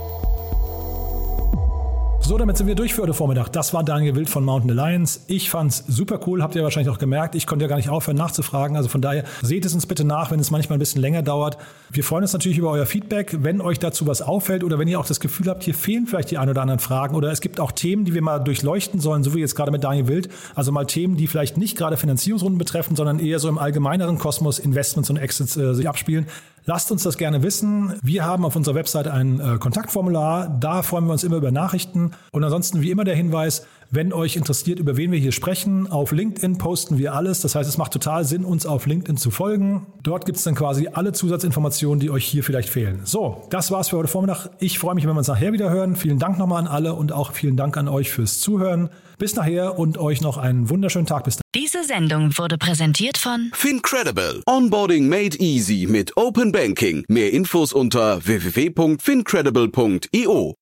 So, 2.24 2.38
damit 2.38 2.56
sind 2.56 2.68
wir 2.68 2.76
durch 2.76 2.94
für 2.94 3.02
heute 3.02 3.14
Vormittag. 3.14 3.50
Das 3.50 3.74
war 3.74 3.84
Daniel 3.84 4.16
Wild 4.16 4.30
von 4.30 4.46
Mountain 4.46 4.80
Alliance. 4.80 5.20
Ich 5.28 5.50
fand's 5.50 5.84
super 5.88 6.18
cool, 6.28 6.42
habt 6.42 6.56
ihr 6.56 6.64
wahrscheinlich 6.64 6.90
auch 6.90 7.00
gemerkt. 7.00 7.36
Ich 7.36 7.46
konnte 7.46 7.66
ja 7.66 7.68
gar 7.68 7.76
nicht 7.76 7.90
aufhören 7.90 8.16
nachzufragen. 8.16 8.78
Also 8.78 8.88
von 8.88 9.02
daher 9.02 9.26
seht 9.42 9.66
es 9.66 9.74
uns 9.74 9.86
bitte 9.86 10.06
nach, 10.06 10.32
wenn 10.32 10.40
es 10.40 10.50
manchmal 10.50 10.78
ein 10.78 10.80
bisschen 10.80 11.02
länger 11.02 11.24
dauert. 11.24 11.58
Wir 11.90 12.06
freuen 12.06 12.22
uns 12.22 12.32
natürlich 12.32 12.58
über 12.58 12.72
euer 12.72 12.86
Feedback. 12.86 13.36
Wenn 13.42 13.60
euch 13.60 13.80
dazu 13.80 14.08
was 14.08 14.22
auffällt 14.22 14.64
oder 14.64 14.80
wenn 14.80 14.88
ihr 14.88 14.98
auch 14.98 15.06
das 15.06 15.20
Gefühl 15.20 15.48
habt, 15.50 15.64
hier 15.64 15.74
fehlen 15.74 16.08
vielleicht 16.08 16.32
die 16.32 16.38
ein 16.38 16.48
oder 16.48 16.62
anderen 16.62 16.80
Fragen 16.80 17.16
oder 17.16 17.32
es 17.32 17.42
gibt 17.42 17.60
auch 17.60 17.74
Themen, 17.74 18.06
die 18.06 18.14
wir 18.14 18.22
mal 18.22 18.40
durchleuchten 18.40 19.02
sollen, 19.02 19.24
so 19.24 19.34
wie 19.34 19.40
jetzt 19.40 19.56
gerade 19.56 19.72
mit 19.72 19.84
Daniel 19.84 20.08
Wild. 20.08 20.30
Also 20.56 20.72
mal 20.72 20.86
Themen, 20.86 21.18
die 21.18 21.28
vielleicht 21.28 21.58
nicht 21.58 21.78
gerade 21.78 21.98
Finanzierungsrunden 21.98 22.60
betreffen, 22.60 22.96
sondern 22.96 23.20
eher 23.20 23.40
so 23.40 23.50
im 23.50 23.58
allgemeineren 23.58 24.20
Kosmos 24.20 24.58
Investments 24.58 25.10
und 25.10 25.18
Exits 25.18 25.58
äh, 25.58 25.74
sich 25.74 25.90
abspielen. 25.90 26.28
Lasst 26.66 26.92
uns 26.92 27.04
das 27.04 27.18
gerne 27.18 27.42
wissen. 27.44 27.94
Wir 28.04 28.24
haben 28.24 28.46
auf 28.46 28.56
unserer 28.56 28.76
Website 28.76 29.08
ein 29.08 29.40
äh, 29.40 29.58
Kontaktformular. 29.58 30.48
Da 30.60 30.84
freuen 30.84 31.06
wir 31.06 31.14
uns 31.14 31.24
immer 31.24 31.38
über 31.38 31.52
Nachrichten. 31.52 32.12
Und 32.32 32.44
ansonsten 32.44 32.82
wie 32.82 32.92
immer 32.92 33.04
der 33.04 33.16
Hinweis, 33.16 33.66
Wenn 33.94 34.14
euch 34.14 34.38
interessiert, 34.38 34.80
über 34.80 34.96
wen 34.96 35.12
wir 35.12 35.20
hier 35.20 35.34
sprechen, 35.34 35.92
auf 35.92 36.14
LinkedIn 36.14 36.58
posten 36.58 36.98
wir 36.98 37.14
alles. 37.14 37.42
Das 37.42 37.56
heißt, 37.56 37.68
es 37.68 37.78
macht 37.78 37.92
total 37.92 38.24
Sinn, 38.24 38.46
uns 38.46 38.66
auf 38.66 38.86
LinkedIn 38.86 39.18
zu 39.18 39.32
folgen. 39.32 39.86
Dort 40.02 40.26
gibt 40.26 40.38
es 40.38 40.46
dann 40.46 40.56
quasi 40.56 40.88
alle 40.94 41.12
Zusatzinformationen, 41.12 42.00
die 42.00 42.10
euch 42.10 42.26
hier 42.26 42.42
vielleicht 42.46 42.70
fehlen. 42.70 43.02
So, 43.04 43.44
das 43.50 43.70
war's 43.70 43.90
für 43.90 43.98
heute 43.98 44.08
Vormittag. 44.08 44.50
Ich 44.60 44.80
freue 44.80 44.96
mich, 44.96 45.06
wenn 45.06 45.14
wir 45.14 45.18
uns 45.18 45.28
nachher 45.28 45.52
wieder 45.52 45.70
hören. 45.70 45.98
Vielen 45.98 46.20
Dank 46.20 46.40
nochmal 46.40 46.60
an 46.60 46.68
alle 46.68 46.94
und 46.94 47.12
auch 47.12 47.34
vielen 47.34 47.58
Dank 47.58 47.76
an 47.76 47.90
euch 47.90 48.12
fürs 48.12 48.40
Zuhören. 48.40 48.90
Bis 49.22 49.36
nachher 49.36 49.78
und 49.78 50.00
euch 50.00 50.22
noch 50.22 50.38
einen 50.38 50.72
wunderschönen 50.72 51.06
Tag. 51.06 51.26
Bis 51.26 51.36
dann. 51.36 51.44
Diese 51.54 51.84
Sendung 51.84 52.36
wurde 52.40 52.58
präsentiert 52.58 53.20
von 53.20 53.52
Fincredible. 53.54 54.42
Onboarding 54.48 55.08
made 55.08 55.38
easy 55.38 55.86
mit 55.88 56.18
Open 56.18 56.52
Banking. 56.52 57.06
Mehr 57.08 57.32
Infos 57.32 57.72
unter 57.72 58.26
www.fincredible.io. 58.26 60.56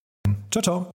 Ciao, 0.52 0.62
ciao. 0.62 0.92